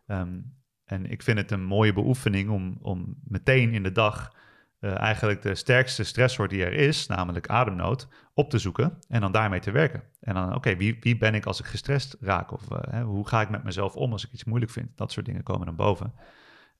Um, 0.08 0.60
en 0.86 1.06
ik 1.06 1.22
vind 1.22 1.38
het 1.38 1.52
een 1.52 1.64
mooie 1.64 1.94
beoefening 1.94 2.50
om, 2.50 2.78
om 2.82 3.16
meteen 3.24 3.74
in 3.74 3.84
de 3.84 3.92
dag 3.92 4.36
uh, 4.80 4.98
eigenlijk 4.98 5.42
de 5.42 5.56
sterkste 5.56 6.04
stressor 6.04 6.48
die 6.48 6.66
er 6.66 6.74
is, 6.74 7.08
namelijk 7.08 7.48
ademnood, 7.48 8.08
op 8.34 8.50
te 8.50 8.58
zoeken 8.58 8.98
en 9.08 9.22
dan 9.22 9.32
daarmee 9.32 9.60
te 9.60 9.72
werken. 9.72 10.04
En 10.20 10.34
dan, 10.34 10.56
oké, 10.56 10.76
wie, 10.76 10.98
wie 11.00 11.18
ben 11.18 11.36
ik 11.36 11.46
als 11.46 11.60
ik 11.60 11.66
gestrest 11.66 12.18
raak? 12.20 12.52
Of 12.52 12.62
hoe 13.04 13.28
ga 13.28 13.42
ik 13.42 13.50
met 13.50 13.64
mezelf 13.64 13.96
om 13.96 14.12
als 14.12 14.26
ik 14.26 14.32
iets 14.32 14.44
moeilijk 14.44 14.72
vind? 14.72 14.98
Dat 14.98 15.12
soort 15.12 15.26
dingen 15.26 15.44
komen 15.44 15.66
dan 15.66 15.76
boven. 15.76 16.14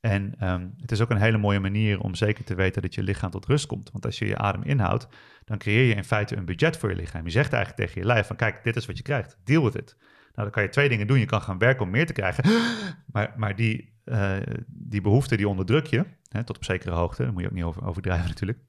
En 0.02 0.50
um, 0.50 0.74
het 0.78 0.92
is 0.92 1.02
ook 1.02 1.10
een 1.10 1.18
hele 1.18 1.38
mooie 1.38 1.60
manier 1.60 2.00
om 2.00 2.16
zeker 2.16 2.44
te 2.44 2.56
weten 2.56 2.82
dat 2.82 2.96
je 2.96 3.04
lichaam 3.04 3.30
tot 3.32 3.46
rust 3.46 3.66
komt. 3.66 3.92
Want 3.92 4.06
als 4.06 4.20
je 4.20 4.26
je 4.26 4.38
adem 4.38 4.64
inhoudt, 4.64 5.08
dan 5.46 5.58
creëer 5.58 5.88
je 5.88 5.96
in 5.96 6.04
feite 6.04 6.36
een 6.36 6.46
budget 6.46 6.78
voor 6.78 6.90
je 6.90 6.96
lichaam. 6.96 7.26
Je 7.26 7.32
zegt 7.32 7.54
eigenlijk 7.54 7.84
tegen 7.84 8.02
je 8.02 8.08
lijf 8.08 8.28
van 8.28 8.36
kijk, 8.36 8.64
dit 8.64 8.76
is 8.76 8.86
wat 8.86 8.98
je 8.98 9.04
krijgt, 9.04 9.38
deal 9.44 9.64
with 9.64 9.76
it. 9.76 9.96
Nou, 10.00 10.44
dan 10.44 10.52
kan 10.52 10.64
je 10.64 10.70
twee 10.70 10.90
dingen 10.90 11.08
doen. 11.08 11.20
Je 11.20 11.26
kan 11.26 11.42
gaan 11.42 11.58
werken 11.58 11.86
om 11.86 11.92
meer 11.92 12.06
te 12.06 12.14
krijgen. 12.14 12.44
Maar, 13.12 13.34
maar 13.36 13.56
die, 13.56 14.00
uh, 14.06 14.38
die 14.68 15.02
behoefte, 15.02 15.38
die 15.38 15.48
onderdruk 15.48 15.86
je, 15.86 16.06
hè, 16.30 16.44
tot 16.44 16.56
op 16.56 16.64
zekere 16.64 16.96
hoogte. 16.96 17.24
Daar 17.24 17.34
moet 17.34 17.42
je 17.42 17.48
ook 17.48 17.54
niet 17.54 17.64
over, 17.64 17.86
overdrijven 17.86 18.28
natuurlijk. 18.28 18.60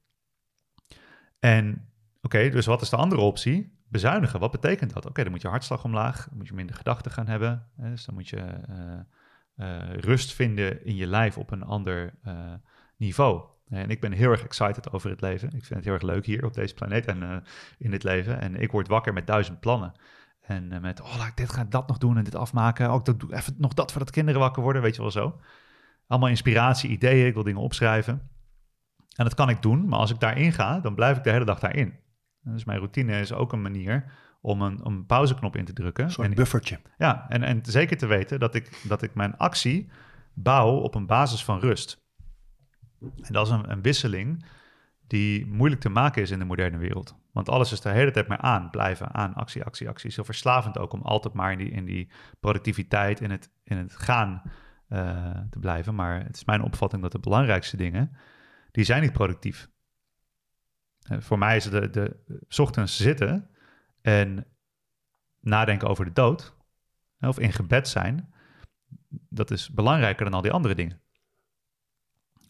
En 1.39 1.89
oké, 2.21 2.49
dus 2.49 2.65
wat 2.65 2.81
is 2.81 2.89
de 2.89 2.95
andere 2.95 3.21
optie? 3.21 3.79
Bezuinigen. 3.87 4.39
Wat 4.39 4.51
betekent 4.51 4.93
dat? 4.93 5.05
Oké, 5.05 5.21
dan 5.23 5.31
moet 5.31 5.41
je 5.41 5.47
hartslag 5.47 5.83
omlaag. 5.83 6.27
Dan 6.29 6.37
moet 6.37 6.47
je 6.47 6.53
minder 6.53 6.75
gedachten 6.75 7.11
gaan 7.11 7.27
hebben. 7.27 7.69
Hè, 7.77 7.89
dus 7.89 8.05
dan 8.05 8.15
moet 8.15 8.29
je... 8.29 8.37
Uh, 8.69 8.99
rust 9.99 10.33
vinden 10.33 10.85
in 10.85 10.95
je 10.95 11.07
lijf 11.07 11.37
op 11.37 11.51
een 11.51 11.63
ander 11.63 12.13
uh, 12.27 12.53
niveau. 12.97 13.43
En 13.69 13.89
ik 13.89 14.01
ben 14.01 14.11
heel 14.11 14.31
erg 14.31 14.43
excited 14.43 14.91
over 14.91 15.09
het 15.09 15.21
leven. 15.21 15.47
Ik 15.47 15.65
vind 15.65 15.75
het 15.75 15.83
heel 15.83 15.93
erg 15.93 16.01
leuk 16.01 16.25
hier 16.25 16.45
op 16.45 16.53
deze 16.53 16.73
planeet 16.73 17.05
en 17.05 17.23
uh, 17.23 17.35
in 17.77 17.91
dit 17.91 18.03
leven. 18.03 18.41
En 18.41 18.55
ik 18.55 18.71
word 18.71 18.87
wakker 18.87 19.13
met 19.13 19.27
duizend 19.27 19.59
plannen. 19.59 19.93
En 20.41 20.81
met, 20.81 21.01
oh, 21.01 21.17
laat 21.17 21.27
ik 21.27 21.37
dit 21.37 21.51
gaan, 21.51 21.69
dat 21.69 21.87
nog 21.87 21.97
doen 21.97 22.17
en 22.17 22.23
dit 22.23 22.35
afmaken. 22.35 22.89
Ook 22.89 23.05
dat, 23.05 23.19
doe 23.19 23.35
even 23.35 23.55
nog 23.57 23.73
dat 23.73 23.91
voordat 23.91 24.11
kinderen 24.11 24.41
wakker 24.41 24.63
worden, 24.63 24.81
weet 24.81 24.95
je 24.95 25.01
wel 25.01 25.11
zo. 25.11 25.39
Allemaal 26.07 26.29
inspiratie, 26.29 26.89
ideeën, 26.89 27.27
ik 27.27 27.33
wil 27.33 27.43
dingen 27.43 27.61
opschrijven. 27.61 28.29
En 29.15 29.23
dat 29.23 29.33
kan 29.33 29.49
ik 29.49 29.61
doen, 29.61 29.87
maar 29.87 29.99
als 29.99 30.11
ik 30.11 30.19
daarin 30.19 30.51
ga, 30.51 30.79
dan 30.79 30.95
blijf 30.95 31.17
ik 31.17 31.23
de 31.23 31.31
hele 31.31 31.45
dag 31.45 31.59
daarin. 31.59 31.99
Dus 32.41 32.63
mijn 32.63 32.77
routine 32.77 33.19
is 33.19 33.33
ook 33.33 33.53
een 33.53 33.61
manier 33.61 34.11
om 34.43 34.61
een, 34.61 34.79
een 34.83 35.05
pauzeknop 35.05 35.55
in 35.55 35.65
te 35.65 35.73
drukken. 35.73 36.03
Een 36.03 36.11
soort 36.11 36.27
en, 36.27 36.35
buffertje. 36.35 36.79
Ja, 36.97 37.25
en, 37.29 37.43
en 37.43 37.59
zeker 37.63 37.97
te 37.97 38.05
weten 38.05 38.39
dat 38.39 38.55
ik, 38.55 38.81
dat 38.87 39.01
ik 39.01 39.13
mijn 39.13 39.37
actie 39.37 39.89
bouw 40.33 40.75
op 40.75 40.95
een 40.95 41.05
basis 41.05 41.43
van 41.43 41.59
rust. 41.59 42.01
En 42.99 43.33
dat 43.33 43.47
is 43.47 43.53
een, 43.53 43.71
een 43.71 43.81
wisseling 43.81 44.45
die 45.07 45.45
moeilijk 45.45 45.81
te 45.81 45.89
maken 45.89 46.21
is 46.21 46.31
in 46.31 46.39
de 46.39 46.45
moderne 46.45 46.77
wereld. 46.77 47.15
Want 47.31 47.49
alles 47.49 47.71
is 47.71 47.81
de 47.81 47.89
hele 47.89 48.11
tijd 48.11 48.27
maar 48.27 48.37
aan, 48.37 48.69
blijven 48.69 49.13
aan, 49.13 49.33
actie, 49.33 49.63
actie, 49.63 49.89
actie. 49.89 50.11
Zo 50.11 50.23
verslavend 50.23 50.77
ook 50.77 50.93
om 50.93 51.01
altijd 51.01 51.33
maar 51.33 51.51
in 51.51 51.57
die, 51.57 51.71
in 51.71 51.85
die 51.85 52.11
productiviteit, 52.39 53.21
in 53.21 53.31
het, 53.31 53.49
in 53.63 53.77
het 53.77 53.95
gaan 53.95 54.41
uh, 54.89 55.31
te 55.49 55.59
blijven. 55.59 55.95
Maar 55.95 56.23
het 56.23 56.35
is 56.35 56.45
mijn 56.45 56.61
opvatting 56.61 57.01
dat 57.01 57.11
de 57.11 57.19
belangrijkste 57.19 57.77
dingen, 57.77 58.11
die 58.71 58.83
zijn 58.83 59.01
niet 59.01 59.13
productief. 59.13 59.69
Uh, 61.11 61.19
voor 61.19 61.37
mij 61.37 61.55
is 61.55 61.63
de, 61.63 61.89
de, 61.89 62.23
de 62.25 62.61
ochtends 62.61 62.97
zitten 62.97 63.47
en 64.03 64.45
nadenken 65.39 65.87
over 65.87 66.05
de 66.05 66.13
dood, 66.13 66.55
of 67.19 67.39
in 67.39 67.51
gebed 67.51 67.87
zijn, 67.87 68.33
dat 69.09 69.51
is 69.51 69.69
belangrijker 69.69 70.25
dan 70.25 70.33
al 70.33 70.41
die 70.41 70.51
andere 70.51 70.75
dingen. 70.75 71.01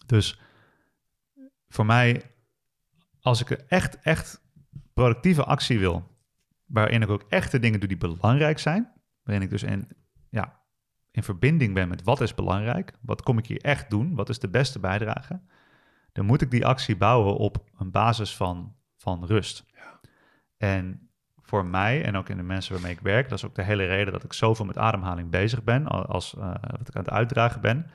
Dus 0.06 0.40
voor 1.68 1.86
mij, 1.86 2.22
als 3.20 3.42
ik 3.42 3.50
echt, 3.50 4.00
echt 4.00 4.42
productieve 4.94 5.44
actie 5.44 5.80
wil, 5.80 6.18
waarin 6.66 7.02
ik 7.02 7.10
ook 7.10 7.26
echte 7.30 7.60
dingen 7.60 7.80
doe 7.80 7.90
die 7.90 7.98
belangrijk 7.98 8.60
zijn, 8.60 8.94
waarin 9.24 9.44
ik 9.44 9.50
dus 9.50 9.64
in, 9.64 9.88
ja, 10.30 10.62
in 11.12 11.24
verbinding 11.24 11.74
ben 11.74 11.88
met 11.88 12.04
wat 12.04 12.22
is 12.22 12.36
belangrijk, 12.36 12.94
wat 13.02 13.22
kom 13.22 13.38
ik 13.38 13.46
hier 13.46 13.62
echt 13.62 13.90
doen, 13.90 14.16
wat 14.16 14.30
is 14.30 14.40
de 14.40 14.50
beste 14.50 14.80
bijdrage, 14.80 15.42
dan 16.12 16.26
moet 16.26 16.42
ik 16.42 16.52
die 16.52 16.66
actie 16.66 16.98
bouwen 16.98 17.36
op 17.36 17.70
een 17.78 17.92
basis 17.92 18.36
van, 18.36 18.76
van 18.98 19.26
rust. 19.26 19.66
Ja. 19.74 20.00
En 20.58 21.10
voor 21.54 21.66
mij 21.66 22.04
en 22.04 22.16
ook 22.16 22.30
in 22.30 22.38
de 22.38 22.44
mensen 22.44 22.74
waarmee 22.74 22.92
ik 22.92 23.00
werk, 23.00 23.30
dat 23.30 23.38
is 23.38 23.46
ook 23.46 23.56
de 23.56 23.64
hele 23.64 23.86
reden 23.86 24.14
dat 24.14 24.24
ik 24.24 24.34
zoveel 24.34 24.66
met 24.66 24.78
ademhaling 24.78 25.30
bezig 25.30 25.64
ben, 25.64 25.88
als 25.88 26.36
uh, 26.38 26.54
wat 26.78 26.88
ik 26.88 26.96
aan 26.96 27.04
het 27.04 27.10
uitdragen 27.10 27.62
ben, 27.62 27.90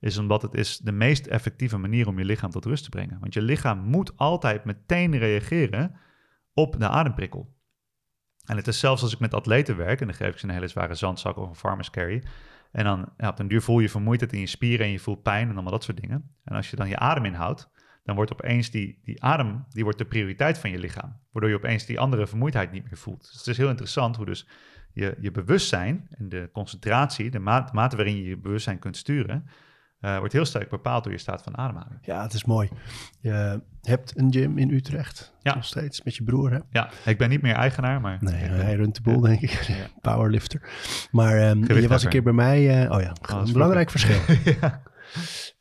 is 0.00 0.18
omdat 0.18 0.42
het 0.42 0.54
is 0.54 0.78
de 0.78 0.92
meest 0.92 1.26
effectieve 1.26 1.78
manier 1.78 2.08
om 2.08 2.18
je 2.18 2.24
lichaam 2.24 2.50
tot 2.50 2.64
rust 2.64 2.84
te 2.84 2.90
brengen. 2.90 3.18
Want 3.20 3.34
je 3.34 3.42
lichaam 3.42 3.78
moet 3.78 4.16
altijd 4.16 4.64
meteen 4.64 5.18
reageren 5.18 5.96
op 6.54 6.80
de 6.80 6.88
ademprikkel. 6.88 7.54
En 8.44 8.56
het 8.56 8.68
is 8.68 8.78
zelfs 8.78 9.02
als 9.02 9.12
ik 9.12 9.18
met 9.18 9.34
atleten 9.34 9.76
werk, 9.76 10.00
en 10.00 10.06
dan 10.06 10.16
geef 10.16 10.32
ik 10.32 10.38
ze 10.38 10.46
een 10.46 10.54
hele 10.54 10.68
zware 10.68 10.94
zandzak 10.94 11.36
of 11.36 11.48
een 11.48 11.54
farmer's 11.54 11.90
carry, 11.90 12.22
en 12.72 12.84
dan 12.84 13.12
ja, 13.16 13.28
op 13.28 13.48
duur 13.48 13.62
voel 13.62 13.78
je 13.78 13.88
vermoeidheid 13.88 14.32
in 14.32 14.40
je 14.40 14.46
spieren 14.46 14.86
en 14.86 14.92
je 14.92 14.98
voelt 14.98 15.22
pijn 15.22 15.48
en 15.48 15.54
allemaal 15.54 15.72
dat 15.72 15.84
soort 15.84 16.00
dingen. 16.00 16.34
En 16.44 16.56
als 16.56 16.70
je 16.70 16.76
dan 16.76 16.88
je 16.88 16.98
adem 16.98 17.24
inhoudt, 17.24 17.70
dan 18.08 18.16
wordt 18.16 18.32
opeens 18.32 18.70
die, 18.70 19.00
die 19.04 19.22
adem 19.22 19.64
die 19.68 19.82
wordt 19.82 19.98
de 19.98 20.04
prioriteit 20.04 20.58
van 20.58 20.70
je 20.70 20.78
lichaam. 20.78 21.16
Waardoor 21.32 21.50
je 21.50 21.56
opeens 21.56 21.86
die 21.86 22.00
andere 22.00 22.26
vermoeidheid 22.26 22.72
niet 22.72 22.84
meer 22.84 22.96
voelt. 22.96 23.20
Dus 23.20 23.38
het 23.38 23.46
is 23.46 23.56
heel 23.56 23.68
interessant 23.68 24.16
hoe 24.16 24.26
dus 24.26 24.48
je, 24.92 25.16
je 25.20 25.30
bewustzijn 25.30 26.08
en 26.10 26.28
de 26.28 26.48
concentratie, 26.52 27.30
de, 27.30 27.38
ma 27.38 27.60
de 27.60 27.72
mate 27.72 27.96
waarin 27.96 28.16
je 28.16 28.24
je 28.24 28.36
bewustzijn 28.36 28.78
kunt 28.78 28.96
sturen, 28.96 29.44
uh, 30.00 30.18
wordt 30.18 30.32
heel 30.32 30.44
sterk 30.44 30.68
bepaald 30.68 31.04
door 31.04 31.12
je 31.12 31.18
staat 31.18 31.42
van 31.42 31.56
ademhaling. 31.56 31.98
Ja, 32.02 32.22
het 32.22 32.32
is 32.32 32.44
mooi. 32.44 32.68
Je 33.20 33.62
hebt 33.82 34.18
een 34.18 34.32
gym 34.32 34.58
in 34.58 34.70
Utrecht, 34.70 35.34
ja. 35.42 35.54
nog 35.54 35.64
steeds, 35.64 36.02
met 36.02 36.16
je 36.16 36.22
broer, 36.22 36.50
hè? 36.50 36.58
Ja, 36.70 36.90
ik 37.04 37.18
ben 37.18 37.28
niet 37.28 37.42
meer 37.42 37.54
eigenaar, 37.54 38.00
maar... 38.00 38.18
Nee, 38.20 38.34
hij 38.34 38.74
runt 38.74 38.94
de 38.94 39.02
boel, 39.02 39.20
denk 39.20 39.40
ik. 39.40 39.50
Ja. 39.68 39.74
Powerlifter. 40.00 40.62
Maar 41.10 41.50
um, 41.50 41.74
je 41.74 41.88
was 41.88 42.04
een 42.04 42.10
keer 42.10 42.22
bij 42.22 42.32
mij... 42.32 42.84
Uh, 42.84 42.90
oh 42.90 43.00
ja, 43.00 43.12
oh, 43.32 43.42
een 43.46 43.52
belangrijk 43.52 43.90
verschil. 43.90 44.20
ja. 44.60 44.82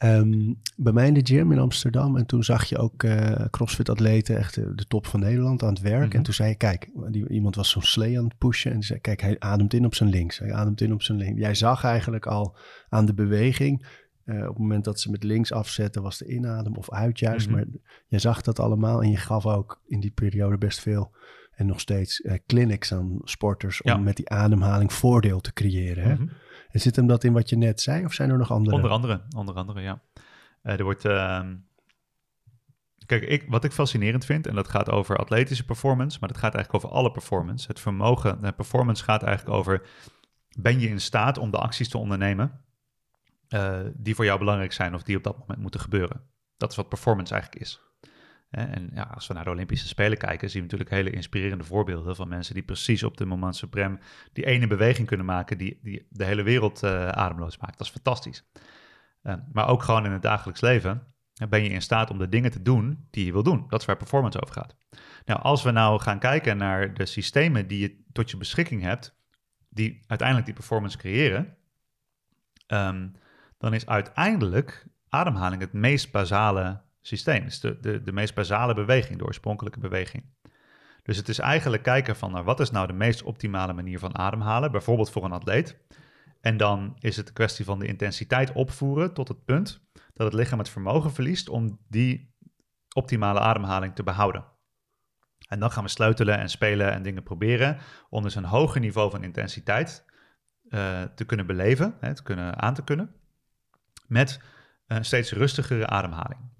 Um, 0.03 0.61
bij 0.75 0.93
mij 0.93 1.07
in 1.07 1.13
de 1.13 1.25
gym 1.25 1.51
in 1.51 1.59
Amsterdam. 1.59 2.17
En 2.17 2.25
toen 2.25 2.43
zag 2.43 2.65
je 2.65 2.77
ook 2.77 3.03
uh, 3.03 3.31
CrossFit-atleten, 3.49 4.37
echt 4.37 4.55
de, 4.55 4.75
de, 4.75 4.85
top 4.85 5.05
van 5.05 5.19
Nederland, 5.19 5.63
aan 5.63 5.69
het 5.69 5.81
werk. 5.81 5.95
Mm 5.95 6.03
-hmm. 6.03 6.11
En 6.11 6.23
toen 6.23 6.33
zei 6.33 6.49
je, 6.49 6.55
kijk, 6.55 6.89
die, 7.09 7.29
iemand 7.29 7.55
was 7.55 7.69
zo'n 7.69 7.81
slee 7.81 8.17
aan 8.17 8.23
het 8.23 8.37
pushen. 8.37 8.71
En 8.71 8.83
zei, 8.83 8.99
kijk, 8.99 9.21
hij 9.21 9.35
ademt 9.39 9.73
in 9.73 9.85
op 9.85 9.95
zijn 9.95 10.09
links. 10.09 10.39
Hij 10.39 10.53
ademt 10.53 10.81
in 10.81 10.93
op 10.93 11.01
zijn 11.01 11.17
links. 11.17 11.39
Jij 11.39 11.55
zag 11.55 11.83
eigenlijk 11.83 12.25
al 12.25 12.57
aan 12.89 13.05
de 13.05 13.13
beweging... 13.13 14.05
Uh, 14.25 14.41
op 14.41 14.47
het 14.47 14.57
moment 14.57 14.83
dat 14.83 14.99
ze 14.99 15.11
met 15.11 15.23
links 15.23 15.51
afzetten, 15.51 16.01
was 16.01 16.17
de 16.17 16.27
inadem 16.27 16.75
of 16.75 16.91
uit 16.91 17.19
juist. 17.19 17.47
Mm 17.47 17.53
-hmm. 17.55 17.69
Maar 17.71 17.79
je 18.07 18.19
zag 18.19 18.41
dat 18.41 18.59
allemaal 18.59 19.01
en 19.01 19.09
je 19.09 19.17
gaf 19.17 19.45
ook 19.45 19.81
in 19.87 19.99
die 19.99 20.11
periode 20.11 20.57
best 20.57 20.79
veel 20.79 21.11
en 21.55 21.65
nog 21.65 21.79
steeds 21.79 22.19
uh, 22.19 22.33
clinics 22.45 22.93
aan 22.93 23.19
sporters 23.23 23.81
om 23.81 23.91
ja. 23.91 23.97
met 23.97 24.15
die 24.15 24.29
ademhaling 24.29 24.93
voordeel 24.93 25.39
te 25.39 25.53
creëren. 25.53 26.03
Hè? 26.03 26.13
Mm 26.13 26.17
-hmm. 26.17 26.31
En 26.71 26.79
zit 26.79 26.95
hem 26.95 27.07
dat 27.07 27.23
in 27.23 27.33
wat 27.33 27.49
je 27.49 27.57
net 27.57 27.81
zei 27.81 28.05
of 28.05 28.13
zijn 28.13 28.29
er 28.29 28.37
nog 28.37 28.51
andere? 28.51 28.75
Onder 28.75 28.91
andere, 28.91 29.21
onder 29.35 29.55
andere 29.55 29.81
ja. 29.81 30.01
Uh, 30.63 30.77
er 30.77 30.83
wordt, 30.83 31.05
uh, 31.05 31.41
Kijk, 33.07 33.23
ik, 33.23 33.45
wat 33.47 33.63
ik 33.63 33.71
fascinerend 33.71 34.25
vind, 34.25 34.47
en 34.47 34.55
dat 34.55 34.67
gaat 34.67 34.89
over 34.89 35.17
atletische 35.17 35.65
performance, 35.65 36.17
maar 36.19 36.29
dat 36.29 36.37
gaat 36.37 36.53
eigenlijk 36.55 36.85
over 36.85 36.97
alle 36.97 37.11
performance. 37.11 37.67
Het 37.67 37.79
vermogen, 37.79 38.41
de 38.41 38.51
performance 38.51 39.03
gaat 39.03 39.23
eigenlijk 39.23 39.57
over, 39.57 39.81
ben 40.59 40.79
je 40.79 40.87
in 40.87 41.01
staat 41.01 41.37
om 41.37 41.51
de 41.51 41.57
acties 41.57 41.89
te 41.89 41.97
ondernemen 41.97 42.61
uh, 43.49 43.79
die 43.93 44.15
voor 44.15 44.25
jou 44.25 44.39
belangrijk 44.39 44.73
zijn 44.73 44.93
of 44.93 45.03
die 45.03 45.17
op 45.17 45.23
dat 45.23 45.39
moment 45.39 45.59
moeten 45.59 45.79
gebeuren. 45.79 46.21
Dat 46.57 46.71
is 46.71 46.75
wat 46.75 46.89
performance 46.89 47.33
eigenlijk 47.33 47.63
is. 47.63 47.81
En 48.49 48.89
ja, 48.93 49.03
als 49.03 49.27
we 49.27 49.33
naar 49.33 49.43
de 49.43 49.49
Olympische 49.49 49.87
Spelen 49.87 50.17
kijken, 50.17 50.49
zien 50.49 50.61
we 50.61 50.67
natuurlijk 50.67 50.89
hele 50.89 51.15
inspirerende 51.15 51.63
voorbeelden 51.63 52.15
van 52.15 52.27
mensen 52.27 52.53
die 52.53 52.63
precies 52.63 53.03
op 53.03 53.17
de 53.17 53.25
moment 53.25 53.55
suprem 53.55 53.99
die 54.33 54.45
ene 54.45 54.67
beweging 54.67 55.07
kunnen 55.07 55.25
maken 55.25 55.57
die, 55.57 55.79
die 55.81 56.07
de 56.09 56.25
hele 56.25 56.43
wereld 56.43 56.83
uh, 56.83 57.07
ademloos 57.07 57.57
maakt. 57.57 57.77
Dat 57.77 57.87
is 57.87 57.93
fantastisch. 57.93 58.43
Uh, 59.23 59.33
maar 59.51 59.67
ook 59.67 59.83
gewoon 59.83 60.05
in 60.05 60.11
het 60.11 60.21
dagelijks 60.21 60.61
leven 60.61 61.03
ben 61.49 61.63
je 61.63 61.69
in 61.69 61.81
staat 61.81 62.09
om 62.09 62.17
de 62.17 62.29
dingen 62.29 62.51
te 62.51 62.61
doen 62.61 63.07
die 63.09 63.25
je 63.25 63.31
wil 63.31 63.43
doen. 63.43 63.65
Dat 63.67 63.79
is 63.79 63.85
waar 63.85 63.97
performance 63.97 64.41
over 64.41 64.55
gaat. 64.55 64.75
Nou, 65.25 65.41
als 65.41 65.63
we 65.63 65.71
nou 65.71 65.99
gaan 65.99 66.19
kijken 66.19 66.57
naar 66.57 66.93
de 66.93 67.05
systemen 67.05 67.67
die 67.67 67.79
je 67.79 68.03
tot 68.11 68.31
je 68.31 68.37
beschikking 68.37 68.81
hebt, 68.81 69.15
die 69.69 70.03
uiteindelijk 70.07 70.47
die 70.47 70.55
performance 70.55 70.97
creëren, 70.97 71.57
um, 72.67 73.15
dan 73.57 73.73
is 73.73 73.85
uiteindelijk 73.85 74.85
ademhaling 75.09 75.61
het 75.61 75.73
meest 75.73 76.11
basale 76.11 76.81
systeem. 77.07 77.43
Het 77.43 77.51
is 77.51 77.59
de, 77.59 77.79
de, 77.79 78.01
de 78.01 78.11
meest 78.11 78.35
basale 78.35 78.73
beweging, 78.73 79.17
de 79.17 79.25
oorspronkelijke 79.25 79.79
beweging. 79.79 80.23
Dus 81.03 81.17
het 81.17 81.29
is 81.29 81.39
eigenlijk 81.39 81.83
kijken 81.83 82.15
van 82.15 82.31
nou, 82.31 82.43
wat 82.43 82.59
is 82.59 82.71
nou 82.71 82.87
de 82.87 82.93
meest 82.93 83.23
optimale 83.23 83.73
manier 83.73 83.99
van 83.99 84.17
ademhalen, 84.17 84.71
bijvoorbeeld 84.71 85.11
voor 85.11 85.23
een 85.23 85.31
atleet. 85.31 85.77
En 86.41 86.57
dan 86.57 86.95
is 86.99 87.17
het 87.17 87.27
een 87.27 87.33
kwestie 87.33 87.65
van 87.65 87.79
de 87.79 87.87
intensiteit 87.87 88.51
opvoeren 88.51 89.13
tot 89.13 89.27
het 89.27 89.45
punt 89.45 89.87
dat 90.13 90.25
het 90.25 90.33
lichaam 90.33 90.59
het 90.59 90.69
vermogen 90.69 91.13
verliest 91.13 91.49
om 91.49 91.79
die 91.89 92.35
optimale 92.93 93.39
ademhaling 93.39 93.95
te 93.95 94.03
behouden. 94.03 94.45
En 95.47 95.59
dan 95.59 95.71
gaan 95.71 95.83
we 95.83 95.89
sleutelen 95.89 96.37
en 96.37 96.49
spelen 96.49 96.91
en 96.91 97.03
dingen 97.03 97.23
proberen 97.23 97.77
om 98.09 98.23
dus 98.23 98.35
een 98.35 98.45
hoger 98.45 98.81
niveau 98.81 99.11
van 99.11 99.23
intensiteit 99.23 100.05
uh, 100.69 101.03
te 101.03 101.25
kunnen 101.25 101.45
beleven, 101.45 101.95
hè, 101.99 102.15
te 102.15 102.23
kunnen, 102.23 102.61
aan 102.61 102.73
te 102.73 102.83
kunnen, 102.83 103.15
met 104.07 104.41
een 104.87 105.05
steeds 105.05 105.31
rustigere 105.31 105.87
ademhaling. 105.87 106.56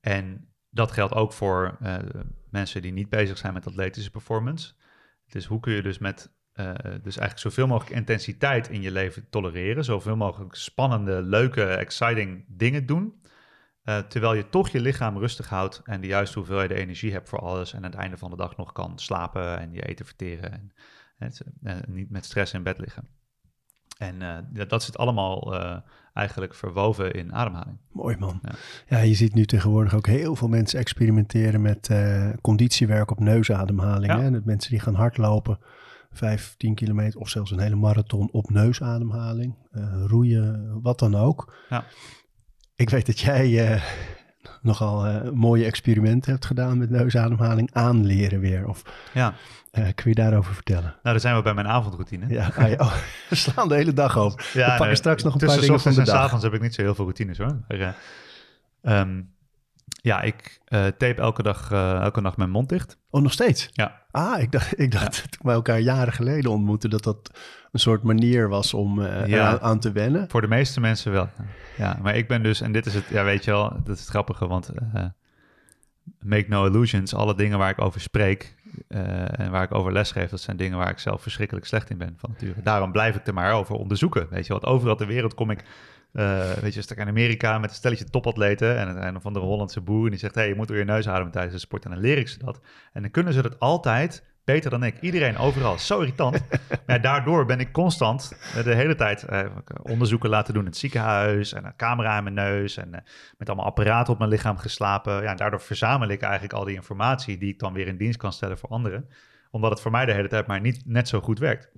En 0.00 0.54
dat 0.70 0.90
geldt 0.90 1.14
ook 1.14 1.32
voor 1.32 1.76
uh, 1.82 1.96
mensen 2.50 2.82
die 2.82 2.92
niet 2.92 3.08
bezig 3.08 3.38
zijn 3.38 3.52
met 3.52 3.66
atletische 3.66 4.10
performance. 4.10 4.72
Dus 5.26 5.46
hoe 5.46 5.60
kun 5.60 5.72
je 5.72 5.82
dus 5.82 5.98
met 5.98 6.32
uh, 6.54 6.74
dus 6.82 7.16
eigenlijk 7.16 7.38
zoveel 7.38 7.66
mogelijk 7.66 7.96
intensiteit 7.96 8.68
in 8.68 8.82
je 8.82 8.90
leven 8.90 9.28
tolereren, 9.30 9.84
zoveel 9.84 10.16
mogelijk 10.16 10.54
spannende, 10.54 11.22
leuke, 11.22 11.64
exciting 11.64 12.44
dingen 12.48 12.86
doen, 12.86 13.20
uh, 13.84 13.98
terwijl 13.98 14.34
je 14.34 14.48
toch 14.48 14.68
je 14.68 14.80
lichaam 14.80 15.18
rustig 15.18 15.48
houdt 15.48 15.80
en 15.84 16.00
de 16.00 16.06
juiste 16.06 16.38
hoeveelheid 16.38 16.70
energie 16.70 17.12
hebt 17.12 17.28
voor 17.28 17.38
alles 17.38 17.72
en 17.72 17.78
aan 17.78 17.90
het 17.90 17.94
einde 17.94 18.16
van 18.16 18.30
de 18.30 18.36
dag 18.36 18.56
nog 18.56 18.72
kan 18.72 18.98
slapen 18.98 19.58
en 19.58 19.72
je 19.72 19.86
eten 19.86 20.06
verteren 20.06 20.72
en, 21.18 21.32
en 21.62 21.84
niet 21.86 22.10
met 22.10 22.24
stress 22.24 22.52
in 22.54 22.62
bed 22.62 22.78
liggen. 22.78 23.19
En 24.00 24.44
uh, 24.54 24.66
dat 24.68 24.82
zit 24.82 24.98
allemaal 24.98 25.54
uh, 25.54 25.76
eigenlijk 26.14 26.54
verwoven 26.54 27.12
in 27.12 27.34
ademhaling. 27.34 27.76
Mooi 27.92 28.16
man. 28.16 28.40
Ja. 28.42 28.52
ja. 28.88 28.98
je 28.98 29.14
ziet 29.14 29.34
nu 29.34 29.44
tegenwoordig 29.44 29.94
ook 29.94 30.06
heel 30.06 30.36
veel 30.36 30.48
mensen 30.48 30.78
experimenteren 30.78 31.62
met 31.62 31.88
uh, 31.92 32.28
conditiewerk 32.40 33.10
op 33.10 33.20
neusademhaling. 33.20 34.12
Ja. 34.12 34.20
Hè? 34.20 34.30
Dat 34.30 34.44
mensen 34.44 34.70
die 34.70 34.80
gaan 34.80 34.94
hardlopen, 34.94 35.58
5, 36.10 36.54
10 36.56 36.74
kilometer 36.74 37.20
of 37.20 37.28
zelfs 37.28 37.50
een 37.50 37.60
hele 37.60 37.76
marathon 37.76 38.28
op 38.32 38.50
neusademhaling. 38.50 39.54
roeien, 40.06 40.78
wat 40.82 40.98
dan 40.98 41.14
ook. 41.14 41.54
Ja. 41.68 41.84
Ik 42.76 42.90
weet 42.90 43.06
dat 43.06 43.20
jij 43.20 43.80
nogal 44.62 45.22
mooie 45.32 45.64
experimenten 45.64 46.32
hebt 46.32 46.44
gedaan 46.44 46.78
met 46.78 46.90
neusademhaling 46.90 47.70
aanleren 47.72 48.40
weer. 48.40 48.68
Of, 48.68 48.82
ja. 49.14 49.34
Uh, 49.72 49.86
kun 49.94 50.10
je 50.10 50.14
daarover 50.14 50.54
vertellen? 50.54 50.82
Nou, 50.82 50.98
daar 51.02 51.20
zijn 51.20 51.36
we 51.36 51.42
bij 51.42 51.54
mijn 51.54 51.66
avondroutine. 51.66 52.28
Ja, 52.28 52.50
ah, 52.56 52.68
ja. 52.68 52.76
Oh, 52.78 52.94
we 53.28 53.34
slaan 53.34 53.68
de 53.68 53.74
hele 53.74 53.92
dag 53.92 54.18
over. 54.18 54.50
Ja, 54.52 54.70
we 54.70 54.78
pakken 54.78 54.96
straks 54.96 55.22
nog 55.22 55.32
een 55.32 55.46
paar 55.46 55.60
dingen 55.60 55.80
van 55.80 55.92
de 55.92 55.98
en 55.98 56.04
dag. 56.04 56.16
avonds 56.16 56.44
heb 56.44 56.54
ik 56.54 56.60
niet 56.60 56.74
zo 56.74 56.82
heel 56.82 56.94
veel 56.94 57.04
routines 57.04 57.38
hoor. 57.38 57.56
Maar, 57.68 57.78
uh, 58.82 58.98
um, 59.00 59.30
ja, 60.02 60.22
ik 60.22 60.60
uh, 60.68 60.86
tape 60.86 61.14
elke 61.14 61.42
dag, 61.42 61.72
elke 62.02 62.20
nacht 62.20 62.36
mijn 62.36 62.50
mond 62.50 62.68
dicht. 62.68 62.98
Oh, 63.10 63.22
nog 63.22 63.32
steeds? 63.32 63.68
Ja. 63.72 64.02
Ah, 64.10 64.40
ik 64.40 64.52
dacht, 64.52 64.80
ik 64.80 64.92
dacht 64.92 65.16
ja. 65.16 65.22
toen 65.22 65.40
we 65.42 65.50
elkaar 65.50 65.80
jaren 65.80 66.12
geleden 66.12 66.50
ontmoetten... 66.50 66.90
dat 66.90 67.02
dat 67.02 67.38
een 67.72 67.80
soort 67.80 68.02
manier 68.02 68.48
was 68.48 68.74
om 68.74 69.02
ja, 69.26 69.58
aan, 69.60 69.80
te 69.80 69.92
wennen. 69.92 70.28
Voor 70.28 70.40
de 70.40 70.48
meeste 70.48 70.80
mensen 70.80 71.12
wel. 71.12 71.28
Ja, 71.76 71.98
maar 72.02 72.16
ik 72.16 72.28
ben 72.28 72.42
dus... 72.42 72.60
En 72.60 72.72
dit 72.72 72.86
is 72.86 72.94
het, 72.94 73.04
ja 73.08 73.24
weet 73.24 73.44
je 73.44 73.50
wel, 73.50 73.68
dat 73.84 73.94
is 73.94 74.00
het 74.00 74.08
grappige, 74.08 74.46
want... 74.46 74.70
make 76.18 76.48
no 76.48 76.66
illusions, 76.66 77.14
alle 77.14 77.34
dingen 77.34 77.58
waar 77.58 77.70
ik 77.70 77.80
over 77.80 78.00
spreek 78.00 78.54
en 78.88 79.50
waar 79.50 79.62
ik 79.62 79.74
over 79.74 79.92
les 79.92 80.12
geef, 80.12 80.30
dat 80.30 80.40
zijn 80.40 80.56
dingen 80.56 80.78
waar 80.78 80.90
ik 80.90 80.98
zelf 80.98 81.22
verschrikkelijk 81.22 81.66
slecht 81.66 81.90
in 81.90 81.98
ben 81.98 82.14
van 82.16 82.30
nature. 82.30 82.62
Daarom 82.62 82.92
blijf 82.92 83.16
ik 83.16 83.26
er 83.26 83.34
maar 83.34 83.52
over 83.52 83.74
onderzoeken. 83.74 84.26
Weet 84.30 84.46
je 84.46 84.52
wat, 84.52 84.64
overal 84.64 84.96
ter 84.96 85.06
wereld 85.06 85.34
kom 85.34 85.50
ik, 85.50 85.64
uh, 86.12 86.50
weet 86.52 86.74
je, 86.74 86.82
stuk 86.82 86.98
in 86.98 87.08
Amerika 87.08 87.58
met 87.58 87.70
een 87.70 87.76
stelletje 87.76 88.04
topatleten 88.04 88.78
en 88.78 89.06
een 89.06 89.20
van 89.20 89.32
de 89.32 89.38
Hollandse 89.38 89.80
boer 89.80 90.04
en 90.04 90.10
die 90.10 90.18
zegt, 90.18 90.34
hey, 90.34 90.48
je 90.48 90.54
moet 90.54 90.68
door 90.68 90.76
je 90.76 90.84
neus 90.84 91.08
ademen 91.08 91.32
tijdens 91.32 91.54
de 91.54 91.60
sport 91.60 91.84
en 91.84 91.90
dan 91.90 92.00
leer 92.00 92.18
ik 92.18 92.28
ze 92.28 92.38
dat. 92.38 92.60
En 92.92 93.02
dan 93.02 93.10
kunnen 93.10 93.32
ze 93.32 93.42
dat 93.42 93.58
altijd 93.58 94.22
beter 94.52 94.70
dan 94.70 94.84
ik. 94.84 95.00
Iedereen 95.00 95.36
overal. 95.36 95.78
Zo 95.78 95.98
irritant. 95.98 96.44
maar 96.86 97.00
daardoor 97.00 97.44
ben 97.44 97.60
ik 97.60 97.72
constant 97.72 98.32
eh, 98.54 98.64
de 98.64 98.74
hele 98.74 98.94
tijd 98.94 99.22
eh, 99.22 99.46
onderzoeken 99.82 100.30
laten 100.30 100.54
doen 100.54 100.62
in 100.62 100.68
het 100.68 100.78
ziekenhuis. 100.78 101.52
En 101.52 101.64
een 101.64 101.76
camera 101.76 102.16
in 102.16 102.22
mijn 102.22 102.34
neus. 102.34 102.76
En 102.76 102.94
eh, 102.94 103.00
met 103.38 103.48
allemaal 103.48 103.66
apparaten 103.66 104.12
op 104.12 104.18
mijn 104.18 104.30
lichaam 104.30 104.56
geslapen. 104.56 105.22
Ja, 105.22 105.34
daardoor 105.34 105.60
verzamel 105.60 106.08
ik 106.08 106.22
eigenlijk 106.22 106.52
al 106.52 106.64
die 106.64 106.74
informatie 106.74 107.38
die 107.38 107.52
ik 107.52 107.58
dan 107.58 107.72
weer 107.72 107.86
in 107.86 107.96
dienst 107.96 108.18
kan 108.18 108.32
stellen 108.32 108.58
voor 108.58 108.68
anderen. 108.68 109.08
Omdat 109.50 109.70
het 109.70 109.80
voor 109.80 109.90
mij 109.90 110.06
de 110.06 110.12
hele 110.12 110.28
tijd 110.28 110.46
maar 110.46 110.60
niet 110.60 110.82
net 110.86 111.08
zo 111.08 111.20
goed 111.20 111.38
werkt. 111.38 111.70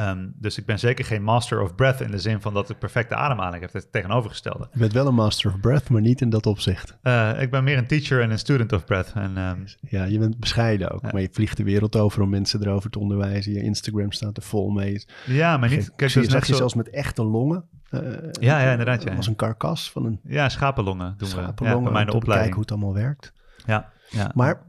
Um, 0.00 0.32
dus 0.36 0.58
ik 0.58 0.66
ben 0.66 0.78
zeker 0.78 1.04
geen 1.04 1.22
master 1.22 1.62
of 1.62 1.74
breath 1.74 2.00
in 2.00 2.10
de 2.10 2.18
zin 2.18 2.40
van 2.40 2.54
dat 2.54 2.70
ik 2.70 2.78
perfecte 2.78 3.14
ademhaling 3.14 3.62
heb. 3.62 3.72
Het 3.72 3.92
tegenovergestelde. 3.92 4.68
Je 4.72 4.78
bent 4.78 4.92
wel 4.92 5.06
een 5.06 5.14
master 5.14 5.50
of 5.50 5.60
breath, 5.60 5.88
maar 5.88 6.00
niet 6.00 6.20
in 6.20 6.30
dat 6.30 6.46
opzicht. 6.46 6.96
Uh, 7.02 7.40
ik 7.40 7.50
ben 7.50 7.64
meer 7.64 7.78
een 7.78 7.86
teacher 7.86 8.20
en 8.22 8.30
een 8.30 8.38
student 8.38 8.72
of 8.72 8.84
breath. 8.84 9.12
En, 9.14 9.36
um, 9.36 9.64
ja, 9.80 10.04
je 10.04 10.18
bent 10.18 10.38
bescheiden 10.38 10.90
ook. 10.90 11.02
Ja. 11.02 11.08
Maar 11.12 11.20
je 11.20 11.28
vliegt 11.32 11.56
de 11.56 11.64
wereld 11.64 11.96
over 11.96 12.22
om 12.22 12.28
mensen 12.30 12.62
erover 12.62 12.90
te 12.90 12.98
onderwijzen. 12.98 13.52
Je 13.52 13.62
Instagram 13.62 14.12
staat 14.12 14.36
er 14.36 14.42
vol 14.42 14.70
mee. 14.70 15.04
Ja, 15.26 15.56
maar 15.56 15.68
niet... 15.68 15.92
Kijk, 15.96 16.12
dus 16.12 16.28
zag 16.28 16.46
je 16.46 16.52
zo... 16.52 16.58
zelfs 16.58 16.74
met 16.74 16.90
echte 16.90 17.24
longen. 17.24 17.64
Uh, 17.90 18.00
ja, 18.30 18.60
ja, 18.60 18.70
inderdaad. 18.70 19.02
Ja. 19.02 19.14
Als 19.14 19.26
een 19.26 19.36
karkas 19.36 19.90
van 19.90 20.04
een... 20.04 20.20
Ja, 20.24 20.48
schapenlongen 20.48 21.14
doen 21.18 21.28
schapenlongen, 21.28 21.78
we. 21.78 21.84
Ja, 21.84 21.92
bij 21.92 22.04
mijn 22.04 22.16
opleiding. 22.16 22.32
Kijken 22.34 22.54
hoe 22.54 22.62
het 22.62 22.70
allemaal 22.70 22.94
werkt. 22.94 23.32
Ja, 23.66 23.92
ja. 24.10 24.30
Maar 24.34 24.62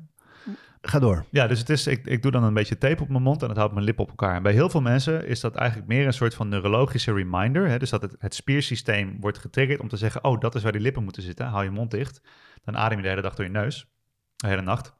Ga 0.87 0.99
door. 0.99 1.25
Ja, 1.29 1.47
dus 1.47 1.59
het 1.59 1.69
is, 1.69 1.87
ik, 1.87 2.05
ik 2.05 2.21
doe 2.21 2.31
dan 2.31 2.43
een 2.43 2.53
beetje 2.53 2.77
tape 2.77 3.01
op 3.01 3.09
mijn 3.09 3.23
mond 3.23 3.41
en 3.41 3.47
dat 3.47 3.57
houdt 3.57 3.73
mijn 3.73 3.85
lip 3.85 3.99
op 3.99 4.09
elkaar. 4.09 4.35
En 4.35 4.43
bij 4.43 4.53
heel 4.53 4.69
veel 4.69 4.81
mensen 4.81 5.27
is 5.27 5.39
dat 5.39 5.55
eigenlijk 5.55 5.89
meer 5.89 6.05
een 6.05 6.13
soort 6.13 6.35
van 6.35 6.49
neurologische 6.49 7.13
reminder. 7.13 7.67
Hè? 7.67 7.79
Dus 7.79 7.89
dat 7.89 8.01
het, 8.01 8.15
het 8.19 8.35
spiersysteem 8.35 9.17
wordt 9.19 9.37
getriggerd 9.37 9.79
om 9.79 9.87
te 9.87 9.97
zeggen: 9.97 10.23
Oh, 10.23 10.39
dat 10.39 10.55
is 10.55 10.63
waar 10.63 10.71
die 10.71 10.81
lippen 10.81 11.03
moeten 11.03 11.21
zitten. 11.21 11.45
Hou 11.45 11.63
je 11.63 11.69
mond 11.69 11.91
dicht. 11.91 12.21
Dan 12.63 12.77
adem 12.77 12.97
je 12.97 13.03
de 13.03 13.09
hele 13.09 13.21
dag 13.21 13.35
door 13.35 13.45
je 13.45 13.51
neus, 13.51 13.87
de 14.35 14.47
hele 14.47 14.61
nacht. 14.61 14.95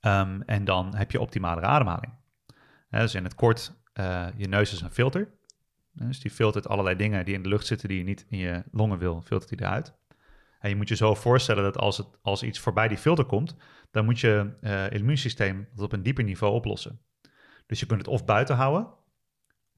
Um, 0.00 0.42
en 0.42 0.64
dan 0.64 0.94
heb 0.94 1.10
je 1.10 1.20
optimale 1.20 1.60
ademhaling. 1.60 2.12
Dus 2.90 3.14
in 3.14 3.24
het 3.24 3.34
kort, 3.34 3.72
uh, 3.94 4.26
je 4.36 4.48
neus 4.48 4.72
is 4.72 4.80
een 4.80 4.90
filter. 4.90 5.28
Dus 5.92 6.20
die 6.20 6.30
filtert 6.30 6.68
allerlei 6.68 6.96
dingen 6.96 7.24
die 7.24 7.34
in 7.34 7.42
de 7.42 7.48
lucht 7.48 7.66
zitten 7.66 7.88
die 7.88 7.98
je 7.98 8.04
niet 8.04 8.26
in 8.28 8.38
je 8.38 8.62
longen 8.72 8.98
wil, 8.98 9.22
filtert 9.22 9.48
die 9.48 9.60
eruit. 9.66 9.94
En 10.64 10.70
je 10.70 10.76
moet 10.76 10.88
je 10.88 10.96
zo 10.96 11.14
voorstellen 11.14 11.62
dat 11.62 11.78
als, 11.78 11.96
het, 11.96 12.06
als 12.22 12.42
iets 12.42 12.58
voorbij 12.58 12.88
die 12.88 12.98
filter 12.98 13.24
komt, 13.24 13.56
dan 13.90 14.04
moet 14.04 14.20
je 14.20 14.56
uh, 14.60 14.90
immuunsysteem 14.90 15.68
dat 15.74 15.84
op 15.84 15.92
een 15.92 16.02
dieper 16.02 16.24
niveau 16.24 16.54
oplossen. 16.54 17.00
Dus 17.66 17.80
je 17.80 17.86
kunt 17.86 18.00
het 18.00 18.08
of 18.08 18.24
buiten 18.24 18.56
houden, 18.56 18.88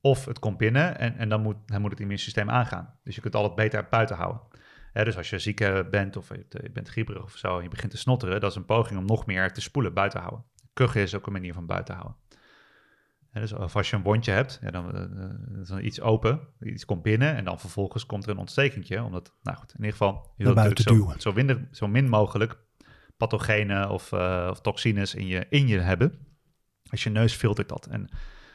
of 0.00 0.24
het 0.24 0.38
komt 0.38 0.56
binnen 0.56 0.98
en, 0.98 1.16
en 1.16 1.28
dan, 1.28 1.42
moet, 1.42 1.78
moet 1.78 1.90
het 1.90 2.00
immuunsysteem 2.00 2.50
aangaan. 2.50 2.98
Dus 3.04 3.14
je 3.14 3.20
kunt 3.20 3.34
het 3.34 3.54
beter 3.54 3.86
buiten 3.90 4.16
houden. 4.16 4.40
dus 4.92 5.16
als 5.16 5.30
je 5.30 5.38
ziek 5.38 5.60
eh, 5.60 5.80
bent 5.90 6.16
of 6.16 6.28
je 6.28 6.70
bent 6.72 6.88
grieperig 6.88 7.22
of 7.22 7.36
zo 7.36 7.56
en 7.56 7.62
je 7.62 7.68
begint 7.68 7.90
te 7.90 7.98
snotteren, 7.98 8.40
dat 8.40 8.50
is 8.50 8.56
een 8.56 8.64
poging 8.64 8.98
om 8.98 9.06
nog 9.06 9.26
meer 9.26 9.52
te 9.52 9.60
spoelen, 9.60 9.94
buiten 9.94 10.20
houden. 10.20 10.44
Kuchen 10.72 11.00
is 11.00 11.14
ook 11.14 11.26
een 11.26 11.32
manier 11.32 11.54
van 11.54 11.66
buiten 11.66 11.94
houden. 11.94 12.16
Dus 13.40 13.54
als 13.54 13.90
je 13.90 13.96
een 13.96 14.02
wondje 14.02 14.32
hebt, 14.32 14.58
ja, 14.62 14.70
dan, 14.70 14.96
uh, 14.96 15.60
is 15.60 15.68
dan 15.68 15.84
iets 15.84 16.00
open, 16.00 16.40
iets 16.60 16.84
komt 16.84 17.02
binnen 17.02 17.36
en 17.36 17.44
dan 17.44 17.60
vervolgens 17.60 18.06
komt 18.06 18.24
er 18.24 18.30
een 18.30 18.38
ontstekentje. 18.38 19.02
Omdat, 19.02 19.32
nou 19.42 19.56
goed, 19.56 19.70
in 19.70 19.76
ieder 19.76 19.92
geval, 19.96 20.32
je 20.36 20.44
wilt 20.44 20.80
zo, 20.80 21.12
zo, 21.18 21.32
minder, 21.32 21.68
zo 21.70 21.88
min 21.88 22.08
mogelijk 22.08 22.58
pathogenen 23.16 23.90
of, 23.90 24.12
uh, 24.12 24.48
of 24.50 24.60
toxines 24.60 25.14
in 25.14 25.26
je, 25.26 25.46
in 25.48 25.66
je 25.66 25.78
hebben. 25.78 26.26
Als 26.90 27.02
je 27.02 27.10
neus 27.10 27.34
filtert 27.34 27.68
dat. 27.68 27.86
En 27.86 28.00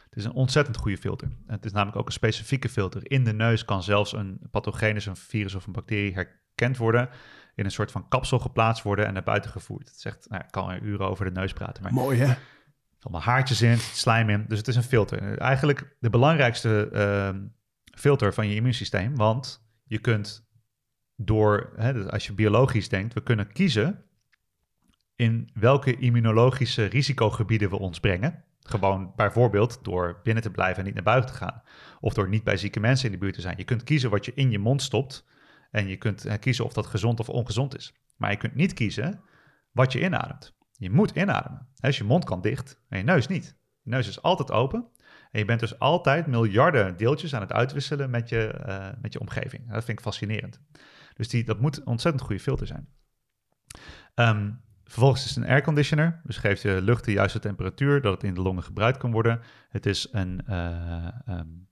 het 0.10 0.20
is 0.20 0.26
een 0.26 0.34
ontzettend 0.34 0.78
goede 0.78 0.98
filter. 0.98 1.32
Het 1.48 1.66
is 1.66 1.72
namelijk 1.72 1.98
ook 1.98 2.06
een 2.06 2.12
specifieke 2.12 2.70
filter. 2.70 3.12
In 3.12 3.24
de 3.24 3.34
neus 3.34 3.66
kan 3.66 3.84
zelfs 3.84 4.14
een 4.14 4.40
pathogeen, 4.52 4.94
dus 4.94 5.06
een 5.06 5.16
virus 5.16 5.56
of 5.56 5.66
een 5.66 5.72
bacterie, 5.72 6.14
herkend 6.14 6.78
worden. 6.78 7.10
In 7.56 7.66
een 7.66 7.72
soort 7.72 7.92
van 7.92 8.08
kapsel 8.08 8.40
geplaatst 8.40 8.84
worden 8.84 9.06
en 9.06 9.14
naar 9.14 9.24
buiten 9.24 9.52
gevoerd. 9.52 9.88
Het 9.88 10.00
zegt, 10.00 10.30
nou, 10.30 10.44
ik 10.44 10.52
kan 10.52 10.72
er 10.72 10.82
uren 10.82 11.08
over 11.08 11.26
de 11.26 11.32
neus 11.32 11.54
praten. 11.54 11.84
Maar 11.84 11.94
Mooi 11.94 12.18
hè? 12.20 12.34
Allemaal 13.02 13.22
haartjes 13.22 13.62
in, 13.62 13.78
slijm 13.78 14.30
in. 14.30 14.46
Dus 14.48 14.58
het 14.58 14.68
is 14.68 14.76
een 14.76 14.84
filter. 14.84 15.38
Eigenlijk 15.38 15.96
de 16.00 16.10
belangrijkste 16.10 16.90
uh, 16.94 17.42
filter 17.98 18.34
van 18.34 18.48
je 18.48 18.56
immuunsysteem. 18.56 19.16
Want 19.16 19.68
je 19.84 20.00
kunt 20.00 20.50
door, 21.16 21.74
hè, 21.76 21.94
dus 21.94 22.06
als 22.06 22.26
je 22.26 22.34
biologisch 22.34 22.90
denkt, 22.90 23.14
we 23.14 23.24
kunnen 23.24 23.52
kiezen 23.52 24.04
in 25.16 25.50
welke 25.54 25.98
immunologische 25.98 26.86
risicogebieden 26.86 27.70
we 27.70 27.80
ons 27.80 28.00
brengen. 28.00 28.44
Gewoon 28.60 29.14
bijvoorbeeld 29.16 29.84
door 29.84 30.20
binnen 30.24 30.44
te 30.44 30.52
blijven 30.52 30.78
en 30.78 30.86
niet 30.86 30.94
naar 30.94 31.04
buiten 31.04 31.32
te 31.32 31.38
gaan. 31.38 31.62
Of 32.00 32.14
door 32.14 32.30
niet 32.30 32.44
bij 32.44 32.58
zieke 32.58 32.80
mensen 32.80 33.06
in 33.06 33.12
de 33.12 33.18
buurt 33.18 33.34
te 33.34 33.42
zijn. 33.42 33.58
Je 33.58 33.64
kunt 33.64 33.84
kiezen 33.84 34.10
wat 34.10 34.26
je 34.26 34.34
in 34.36 34.52
je 34.52 34.60
mond 34.60 34.82
stopt. 34.82 35.26
En 35.72 35.88
je 35.88 35.98
kunt 35.98 36.40
kiezen 36.40 36.66
of 36.66 36.74
dat 36.74 36.86
gezond 36.86 37.20
of 37.20 37.30
ongezond 37.30 37.78
is. 37.78 37.94
Maar 38.16 38.32
je 38.32 38.38
kunt 38.38 38.56
niet 38.56 38.74
kiezen 38.74 39.22
wat 39.72 39.92
je 39.92 40.02
inademt. 40.02 40.56
Je 40.82 40.90
moet 40.90 41.12
inademen. 41.12 41.68
Als 41.80 41.98
je 41.98 42.04
mond 42.04 42.24
kan 42.24 42.42
dicht 42.42 42.82
en 42.90 42.98
je 42.98 43.04
neus 43.04 43.28
niet. 43.28 43.58
Je 43.82 43.90
neus 43.90 44.08
is 44.08 44.22
altijd 44.22 44.52
open. 44.52 44.88
En 45.32 45.40
je 45.40 45.46
bent 45.46 45.60
dus 45.60 45.80
altijd 45.80 46.28
miljarden 46.28 46.98
deeltjes 46.98 47.36
aan 47.36 47.42
het 47.42 47.52
uitwisselen 47.52 48.10
met 48.10 48.30
je, 48.30 48.48
eh, 48.48 48.90
met 49.02 49.14
je 49.14 49.20
omgeving. 49.20 49.72
Dat 49.72 49.84
vind 49.84 49.98
ik 49.98 50.04
fascinerend. 50.04 50.62
Dus 51.14 51.28
die, 51.28 51.44
dat 51.44 51.60
moet 51.60 51.78
een 51.78 51.86
ontzettend 51.86 52.24
goede 52.24 52.42
filter 52.42 52.68
zijn. 52.68 52.88
Ehm, 54.14 54.52
vervolgens 54.84 55.26
is 55.26 55.36
het 55.36 55.44
een 55.44 55.50
airconditioner. 55.50 56.22
Dus 56.24 56.38
geeft 56.38 56.62
je 56.62 56.82
lucht 56.82 57.06
de 57.06 57.12
juiste 57.12 57.40
temperatuur, 57.40 58.02
dat 58.02 58.14
het 58.14 58.24
in 58.24 58.34
de 58.34 58.42
longen 58.42 58.64
gebruikt 58.64 58.98
kan 58.98 59.12
worden. 59.12 59.42
Het 59.70 59.86
is 59.86 60.08
een 60.12 60.42
uh, 60.50 61.08
um, 61.30 61.70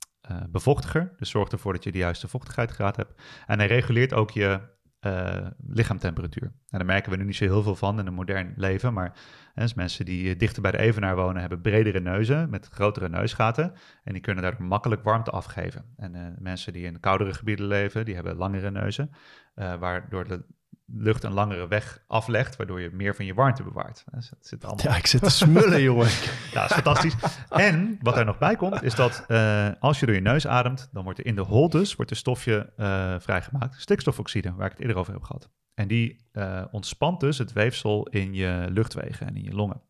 bevochtiger. 0.50 1.14
Dus 1.18 1.30
zorgt 1.30 1.52
ervoor 1.52 1.74
dat 1.74 1.84
je 1.84 1.92
de 1.92 1.98
juiste 1.98 2.28
vochtigheidsgraad 2.28 2.96
hebt. 2.96 3.22
En 3.46 3.58
hij 3.60 3.68
reguleert 3.68 4.14
ook 4.14 4.32
je 4.32 4.60
uh, 5.02 5.48
lichaamtemperatuur. 5.68 6.44
En 6.44 6.78
daar 6.78 6.86
merken 6.86 7.12
we 7.12 7.18
nu 7.18 7.24
niet 7.24 7.36
zo 7.36 7.44
heel 7.44 7.64
veel 7.64 7.76
van 7.76 8.00
in 8.00 8.08
een 8.08 8.14
modern 8.14 8.54
leven, 8.56 8.94
maar 8.94 9.20
hè, 9.54 9.62
dus 9.62 9.74
mensen 9.74 10.06
die 10.06 10.36
dichter 10.36 10.62
bij 10.62 10.72
de 10.72 10.78
evenaar 10.78 11.16
wonen 11.16 11.42
hebben 11.42 11.62
bredere 11.62 12.00
neuzen 12.00 12.50
met 12.50 12.68
grotere 12.68 13.10
neusgaten 13.10 13.74
en 14.04 14.14
die 14.14 14.22
kunnen 14.22 14.44
daardoor 14.44 14.64
makkelijk 14.64 15.04
warmte 15.04 15.32
afgeven. 15.32 15.86
En 15.96 16.16
uh, 16.16 16.22
mensen 16.40 16.74
die 16.74 16.86
in 16.86 17.00
koudere 17.00 17.34
gebieden 17.34 17.66
leven, 17.66 18.06
die 18.06 18.16
hebben 18.16 18.36
langere 18.36 18.72
neuzen, 18.72 19.12
uh, 19.56 19.76
waardoor 19.76 20.28
de 20.28 20.46
lucht 20.94 21.24
een 21.24 21.34
langere 21.34 21.68
weg 21.68 22.04
aflegt, 22.08 22.56
waardoor 22.56 22.82
je 22.82 22.90
meer 22.94 23.16
van 23.16 23.26
je 23.26 23.34
warmte 23.34 23.64
bewaart. 23.64 24.04
Dus 24.12 24.32
zit 24.40 24.66
allemaal... 24.66 24.86
Ja, 24.86 24.98
ik 24.98 25.08
zit 25.08 25.24
te 25.24 25.30
smullen, 25.30 25.82
jongen. 25.92 26.08
ja, 26.52 26.62
dat 26.62 26.70
is 26.70 26.74
fantastisch. 26.74 27.16
En 27.50 27.98
wat 28.02 28.18
er 28.18 28.26
nog 28.26 28.38
bij 28.38 28.56
komt, 28.56 28.84
is 28.84 28.96
dat 28.96 29.26
uh, 29.28 29.70
als 29.80 30.00
je 30.00 30.06
door 30.06 30.16
je 30.16 30.22
neus 30.22 30.48
ademt, 30.48 30.90
dan 30.92 31.04
wordt 31.04 31.20
er 31.20 31.26
in 31.26 31.36
de 31.36 31.42
holtes 31.42 31.96
wordt 31.96 32.12
een 32.12 32.18
stofje 32.18 32.74
uh, 32.78 33.16
vrijgemaakt, 33.20 33.82
stikstofoxide, 33.82 34.54
waar 34.54 34.66
ik 34.66 34.72
het 34.72 34.82
eerder 34.82 34.98
over 34.98 35.14
heb 35.14 35.24
gehad. 35.24 35.50
En 35.74 35.88
die 35.88 36.26
uh, 36.34 36.64
ontspant 36.72 37.20
dus 37.20 37.38
het 37.38 37.54
weefsel 37.54 38.08
in 38.08 38.34
je 38.34 38.68
luchtwegen 38.70 39.28
en 39.28 39.36
in 39.36 39.44
je 39.44 39.54
longen. 39.54 39.82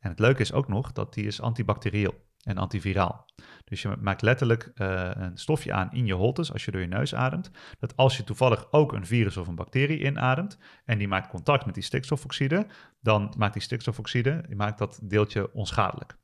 En 0.00 0.10
het 0.10 0.18
leuke 0.18 0.40
is 0.40 0.52
ook 0.52 0.68
nog 0.68 0.92
dat 0.92 1.14
die 1.14 1.26
is 1.26 1.40
antibacterieel 1.40 2.14
en 2.42 2.58
antiviraal. 2.58 3.28
Dus 3.64 3.82
je 3.82 3.96
maakt 4.00 4.22
letterlijk 4.22 4.72
uh, 4.74 5.10
een 5.12 5.38
stofje 5.38 5.72
aan 5.72 5.92
in 5.92 6.06
je 6.06 6.14
holtes 6.14 6.52
als 6.52 6.64
je 6.64 6.70
door 6.70 6.80
je 6.80 6.86
neus 6.86 7.14
ademt. 7.14 7.50
Dat 7.78 7.96
als 7.96 8.16
je 8.16 8.24
toevallig 8.24 8.72
ook 8.72 8.92
een 8.92 9.06
virus 9.06 9.36
of 9.36 9.48
een 9.48 9.54
bacterie 9.54 10.04
inademt 10.04 10.58
en 10.84 10.98
die 10.98 11.08
maakt 11.08 11.28
contact 11.28 11.66
met 11.66 11.74
die 11.74 11.84
stikstofoxide, 11.84 12.66
dan 13.00 13.34
maakt 13.38 13.52
die 13.52 13.62
stikstofoxide 13.62 14.44
die 14.46 14.56
maakt 14.56 14.78
dat 14.78 15.00
deeltje 15.02 15.52
onschadelijk. 15.52 16.16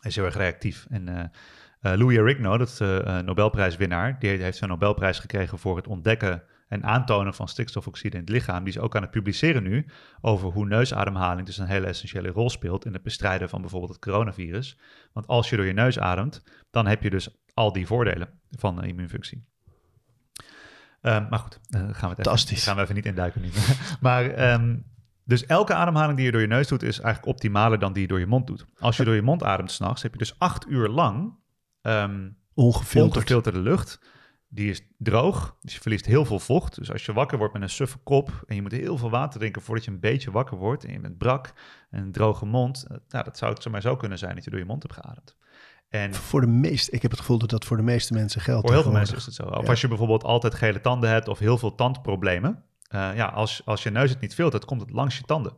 Hij 0.00 0.10
is 0.10 0.16
heel 0.16 0.24
erg 0.24 0.36
reactief. 0.36 0.86
En 0.90 1.08
uh, 1.08 1.24
Louis 1.80 2.18
Arigno, 2.18 2.58
dat 2.58 2.68
is 2.68 2.76
de 2.76 3.22
Nobelprijswinnaar, 3.24 4.18
die 4.18 4.30
heeft 4.30 4.58
zijn 4.58 4.70
Nobelprijs 4.70 5.18
gekregen 5.18 5.58
voor 5.58 5.76
het 5.76 5.86
ontdekken 5.86 6.42
en 6.68 6.84
aantonen 6.84 7.34
van 7.34 7.48
stikstofoxide 7.48 8.16
in 8.16 8.20
het 8.20 8.30
lichaam. 8.30 8.64
Die 8.64 8.72
is 8.72 8.78
ook 8.78 8.96
aan 8.96 9.02
het 9.02 9.10
publiceren 9.10 9.62
nu 9.62 9.86
over 10.20 10.48
hoe 10.48 10.66
neusademhaling 10.66 11.46
dus 11.46 11.58
een 11.58 11.66
hele 11.66 11.86
essentiële 11.86 12.28
rol 12.28 12.50
speelt 12.50 12.84
in 12.84 12.92
het 12.92 13.02
bestrijden 13.02 13.48
van 13.48 13.60
bijvoorbeeld 13.60 13.92
het 13.92 14.00
coronavirus. 14.00 14.78
Want 15.12 15.26
als 15.26 15.50
je 15.50 15.56
door 15.56 15.64
je 15.64 15.72
neus 15.72 15.98
ademt, 15.98 16.44
dan 16.70 16.86
heb 16.86 17.02
je 17.02 17.10
dus 17.10 17.28
al 17.54 17.72
die 17.72 17.86
voordelen 17.86 18.28
van 18.50 18.76
de 18.76 18.86
immuunfunctie. 18.86 19.46
Um, 21.02 21.26
maar 21.30 21.38
goed, 21.38 21.60
uh, 21.70 21.80
gaan 21.80 21.90
we 21.90 22.06
het 22.06 22.14
Fantastisch. 22.14 22.52
Even, 22.52 22.62
gaan 22.62 22.76
we 22.76 22.82
even 22.82 22.94
niet 22.94 23.06
induiken 23.06 23.40
nu. 23.40 23.50
maar 24.00 24.52
um, 24.52 24.84
dus 25.24 25.46
elke 25.46 25.74
ademhaling 25.74 26.16
die 26.16 26.26
je 26.26 26.32
door 26.32 26.40
je 26.40 26.46
neus 26.46 26.68
doet, 26.68 26.82
is 26.82 27.00
eigenlijk 27.00 27.34
optimaler 27.34 27.78
dan 27.78 27.92
die 27.92 28.02
je 28.02 28.08
door 28.08 28.18
je 28.18 28.26
mond 28.26 28.46
doet. 28.46 28.64
Als 28.78 28.96
je 28.96 29.04
door 29.04 29.14
je 29.14 29.22
mond 29.22 29.42
ademt 29.42 29.70
s'nachts, 29.70 30.02
heb 30.02 30.12
je 30.12 30.18
dus 30.18 30.38
acht 30.38 30.66
uur 30.66 30.88
lang 30.88 31.34
um, 31.82 32.36
ongefilterd. 32.54 33.16
ongefilterde 33.16 33.60
lucht 33.60 34.00
die 34.48 34.70
is 34.70 34.82
droog, 34.98 35.56
dus 35.60 35.74
je 35.74 35.80
verliest 35.80 36.06
heel 36.06 36.24
veel 36.24 36.38
vocht. 36.38 36.74
Dus 36.74 36.92
als 36.92 37.06
je 37.06 37.12
wakker 37.12 37.38
wordt 37.38 37.52
met 37.52 37.62
een 37.62 37.70
suffe 37.70 37.98
kop 37.98 38.42
en 38.46 38.54
je 38.54 38.62
moet 38.62 38.72
heel 38.72 38.98
veel 38.98 39.10
water 39.10 39.38
drinken 39.38 39.62
voordat 39.62 39.84
je 39.84 39.90
een 39.90 40.00
beetje 40.00 40.30
wakker 40.30 40.56
wordt 40.56 40.84
en 40.84 40.92
je 40.92 41.00
bent 41.00 41.18
brak 41.18 41.52
en 41.90 42.02
een 42.02 42.12
droge 42.12 42.46
mond, 42.46 42.86
nou, 43.08 43.24
dat 43.24 43.38
zou 43.38 43.52
het 43.52 43.62
zomaar 43.62 43.82
zo 43.82 43.96
kunnen 43.96 44.18
zijn 44.18 44.34
dat 44.34 44.44
je 44.44 44.50
door 44.50 44.58
je 44.58 44.64
mond 44.64 44.82
hebt 44.82 44.94
geademd. 44.94 45.36
En 45.88 46.14
voor 46.14 46.40
de 46.40 46.46
meeste, 46.46 46.90
ik 46.90 47.02
heb 47.02 47.10
het 47.10 47.20
gevoel 47.20 47.38
dat 47.38 47.50
dat 47.50 47.64
voor 47.64 47.76
de 47.76 47.82
meeste 47.82 48.12
mensen 48.12 48.40
geldt. 48.40 48.66
Voor 48.66 48.74
heel 48.74 48.82
veel 48.82 48.92
mensen 48.92 49.16
is 49.16 49.24
het 49.26 49.34
zo. 49.34 49.42
Of 49.42 49.62
ja. 49.62 49.68
als 49.68 49.80
je 49.80 49.88
bijvoorbeeld 49.88 50.24
altijd 50.24 50.54
gele 50.54 50.80
tanden 50.80 51.10
hebt 51.10 51.28
of 51.28 51.38
heel 51.38 51.58
veel 51.58 51.74
tandproblemen. 51.74 52.62
Uh, 52.94 53.10
ja, 53.14 53.26
als, 53.26 53.62
als 53.64 53.82
je 53.82 53.90
neus 53.90 54.10
het 54.10 54.20
niet 54.20 54.34
filtert, 54.34 54.64
komt 54.64 54.80
het 54.80 54.90
langs 54.90 55.16
je 55.16 55.24
tanden. 55.24 55.56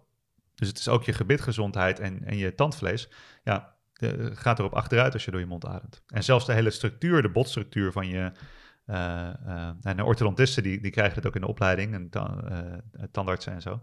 Dus 0.55 0.69
het 0.69 0.79
is 0.79 0.89
ook 0.89 1.05
je 1.05 1.13
gebitgezondheid 1.13 2.01
en, 2.01 2.25
en 2.25 2.37
je 2.37 2.55
tandvlees. 2.55 3.09
Ja, 3.45 3.75
de, 3.93 4.31
gaat 4.35 4.59
erop 4.59 4.75
achteruit 4.75 5.13
als 5.13 5.25
je 5.25 5.31
door 5.31 5.41
je 5.41 5.47
mond 5.47 5.67
ademt. 5.67 6.03
En 6.07 6.25
zelfs 6.25 6.47
de 6.47 6.53
hele 6.53 6.71
structuur, 6.71 7.23
de 7.23 7.31
botstructuur 7.31 7.93
van 7.93 8.09
je, 8.09 8.33
en 9.81 9.97
de 9.97 10.05
orthodontisten 10.05 10.63
die, 10.63 10.81
die 10.81 10.91
krijgen 10.91 11.15
het 11.15 11.27
ook 11.27 11.35
in 11.35 11.41
de 11.41 11.47
opleiding, 11.47 11.95
en 11.95 12.11
ta 12.11 12.45
uh, 12.51 13.05
tandartsen 13.11 13.53
en 13.53 13.63
zo. 13.63 13.83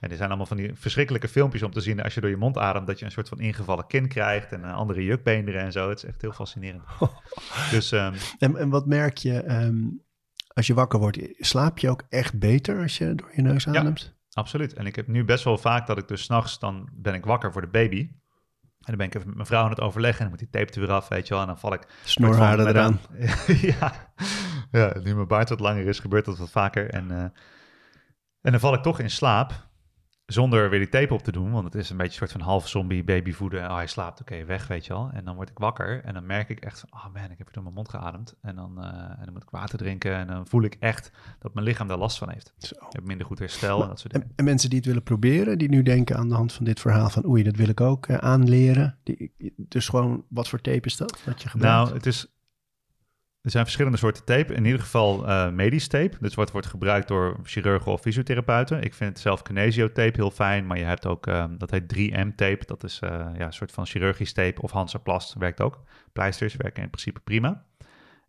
En 0.00 0.10
er 0.10 0.16
zijn 0.16 0.28
allemaal 0.28 0.46
van 0.46 0.56
die 0.56 0.70
verschrikkelijke 0.74 1.28
filmpjes 1.28 1.62
om 1.62 1.72
te 1.72 1.80
zien 1.80 2.02
als 2.02 2.14
je 2.14 2.20
door 2.20 2.30
je 2.30 2.36
mond 2.36 2.58
ademt, 2.58 2.86
dat 2.86 2.98
je 2.98 3.04
een 3.04 3.10
soort 3.10 3.28
van 3.28 3.40
ingevallen 3.40 3.86
kin 3.86 4.08
krijgt 4.08 4.52
en 4.52 4.64
andere 4.64 5.04
jukbeenderen 5.04 5.62
en 5.62 5.72
zo. 5.72 5.88
Het 5.88 5.98
is 5.98 6.04
echt 6.04 6.20
heel 6.20 6.32
fascinerend. 6.32 6.82
dus, 7.70 7.92
um, 7.92 8.14
en, 8.38 8.56
en 8.56 8.68
wat 8.68 8.86
merk 8.86 9.16
je 9.16 9.50
um, 9.50 10.04
als 10.48 10.66
je 10.66 10.74
wakker 10.74 10.98
wordt? 10.98 11.18
Slaap 11.38 11.78
je 11.78 11.90
ook 11.90 12.02
echt 12.08 12.38
beter 12.38 12.82
als 12.82 12.98
je 12.98 13.14
door 13.14 13.30
je 13.34 13.42
neus 13.42 13.68
ademt? 13.68 14.00
Ja, 14.00 14.32
absoluut. 14.32 14.72
En 14.72 14.86
ik 14.86 14.96
heb 14.96 15.06
nu 15.06 15.24
best 15.24 15.44
wel 15.44 15.58
vaak 15.58 15.86
dat 15.86 15.98
ik 15.98 16.08
dus 16.08 16.22
s'nachts, 16.22 16.58
dan 16.58 16.88
ben 16.92 17.14
ik 17.14 17.24
wakker 17.24 17.52
voor 17.52 17.60
de 17.60 17.68
baby. 17.68 18.10
En 18.78 18.96
dan 18.96 18.96
ben 18.96 19.06
ik 19.06 19.14
even 19.14 19.26
met 19.26 19.36
mijn 19.36 19.48
vrouw 19.48 19.64
aan 19.64 19.70
het 19.70 19.80
overleggen 19.80 20.24
en 20.24 20.30
dan 20.30 20.38
moet 20.38 20.50
die 20.50 20.60
tape 20.60 20.80
er 20.80 20.86
weer 20.86 20.96
af, 20.96 21.08
weet 21.08 21.28
je 21.28 21.34
wel. 21.34 21.42
En 21.42 21.48
dan 21.48 21.58
val 21.58 21.72
ik... 21.72 21.86
Snorharen 22.04 22.66
eraan. 22.66 23.00
ja. 23.78 24.12
Ja, 24.70 24.94
nu 25.02 25.14
mijn 25.14 25.26
baard 25.26 25.48
wat 25.48 25.60
langer 25.60 25.86
is, 25.86 25.98
gebeurt 25.98 26.24
dat 26.24 26.38
wat 26.38 26.50
vaker. 26.50 26.90
En, 26.90 27.10
uh, 27.10 27.22
en 28.40 28.52
dan 28.52 28.60
val 28.60 28.74
ik 28.74 28.82
toch 28.82 28.98
in 28.98 29.10
slaap, 29.10 29.68
zonder 30.32 30.70
weer 30.70 30.78
die 30.78 30.88
tape 30.88 31.14
op 31.14 31.22
te 31.22 31.32
doen. 31.32 31.50
Want 31.50 31.64
het 31.64 31.74
is 31.74 31.90
een 31.90 31.96
beetje 31.96 32.12
een 32.12 32.18
soort 32.18 32.32
van 32.32 32.40
half 32.40 32.68
zombie 32.68 33.04
babyvoeden. 33.04 33.64
Oh, 33.64 33.74
hij 33.74 33.86
slaapt, 33.86 34.20
oké, 34.20 34.32
okay, 34.32 34.46
weg, 34.46 34.66
weet 34.66 34.86
je 34.86 34.92
wel. 34.92 35.10
En 35.12 35.24
dan 35.24 35.34
word 35.34 35.50
ik 35.50 35.58
wakker 35.58 36.04
en 36.04 36.14
dan 36.14 36.26
merk 36.26 36.48
ik 36.48 36.60
echt 36.60 36.80
van, 36.80 36.88
oh 36.92 37.04
man, 37.14 37.30
ik 37.30 37.38
heb 37.38 37.46
weer 37.46 37.52
door 37.52 37.62
mijn 37.62 37.74
mond 37.74 37.88
geademd. 37.88 38.34
En 38.40 38.56
dan, 38.56 38.74
uh, 38.78 38.84
en 38.84 39.24
dan 39.24 39.32
moet 39.32 39.42
ik 39.42 39.50
water 39.50 39.78
drinken 39.78 40.14
en 40.14 40.26
dan 40.26 40.46
voel 40.46 40.62
ik 40.62 40.76
echt 40.80 41.10
dat 41.38 41.54
mijn 41.54 41.66
lichaam 41.66 41.88
daar 41.88 41.98
last 41.98 42.18
van 42.18 42.30
heeft. 42.30 42.54
Zo. 42.58 42.74
Ik 42.74 42.92
heb 42.92 43.04
minder 43.04 43.26
goed 43.26 43.38
herstel 43.38 43.74
maar, 43.74 43.82
en 43.82 43.88
dat 43.88 44.00
soort 44.00 44.12
dingen. 44.12 44.26
En, 44.28 44.34
en, 44.36 44.44
mensen 44.44 44.68
die 44.68 44.78
het 44.78 44.86
willen 44.86 45.02
proberen, 45.02 45.58
die 45.58 45.68
nu 45.68 45.82
denken 45.82 46.16
aan 46.16 46.28
de 46.28 46.34
hand 46.34 46.52
van 46.52 46.64
dit 46.64 46.80
verhaal 46.80 47.10
van, 47.10 47.26
oei, 47.26 47.42
dat 47.42 47.56
wil 47.56 47.68
ik 47.68 47.80
ook 47.80 48.08
uh, 48.08 48.16
aanleren. 48.16 48.98
Die, 49.02 49.32
dus 49.56 49.88
gewoon, 49.88 50.24
wat 50.28 50.48
voor 50.48 50.60
tape 50.60 50.86
is 50.86 50.96
dat, 50.96 51.24
wat 51.24 51.42
je 51.42 51.48
gebruikt? 51.48 51.84
Nou, 51.84 51.96
het 51.96 52.06
is 52.06 52.37
er 53.40 53.50
zijn 53.50 53.64
verschillende 53.64 53.98
soorten 53.98 54.24
tape. 54.24 54.54
In 54.54 54.64
ieder 54.64 54.80
geval 54.80 55.28
uh, 55.28 55.50
medisch 55.50 55.88
tape. 55.88 56.16
Dus 56.20 56.34
wat 56.34 56.50
wordt 56.50 56.66
gebruikt 56.66 57.08
door 57.08 57.36
chirurgen 57.42 57.92
of 57.92 58.00
fysiotherapeuten. 58.00 58.82
Ik 58.82 58.94
vind 58.94 59.18
zelf 59.18 59.42
kinesio-tape 59.42 60.12
heel 60.14 60.30
fijn. 60.30 60.66
Maar 60.66 60.78
je 60.78 60.84
hebt 60.84 61.06
ook, 61.06 61.26
um, 61.26 61.58
dat 61.58 61.70
heet 61.70 61.94
3M-tape. 61.96 62.66
Dat 62.66 62.84
is 62.84 63.00
uh, 63.04 63.10
ja, 63.10 63.46
een 63.46 63.52
soort 63.52 63.72
van 63.72 63.86
chirurgisch 63.86 64.32
tape. 64.32 64.62
Of 64.62 64.70
Hansaplast 64.70 65.34
werkt 65.34 65.60
ook. 65.60 65.82
Pleisters 66.12 66.56
werken 66.56 66.82
in 66.82 66.90
principe 66.90 67.20
prima. 67.20 67.64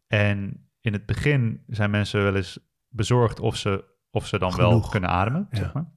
En 0.07 0.69
in 0.81 0.93
het 0.93 1.05
begin 1.05 1.63
zijn 1.67 1.89
mensen 1.89 2.23
wel 2.23 2.35
eens 2.35 2.59
bezorgd 2.89 3.39
of 3.39 3.55
ze, 3.55 3.85
of 4.11 4.27
ze 4.27 4.39
dan 4.39 4.53
Genoeg. 4.53 4.69
wel 4.69 4.89
kunnen 4.89 5.09
ademen. 5.09 5.47
Ja. 5.51 5.57
Zeg 5.57 5.73
maar. 5.73 5.91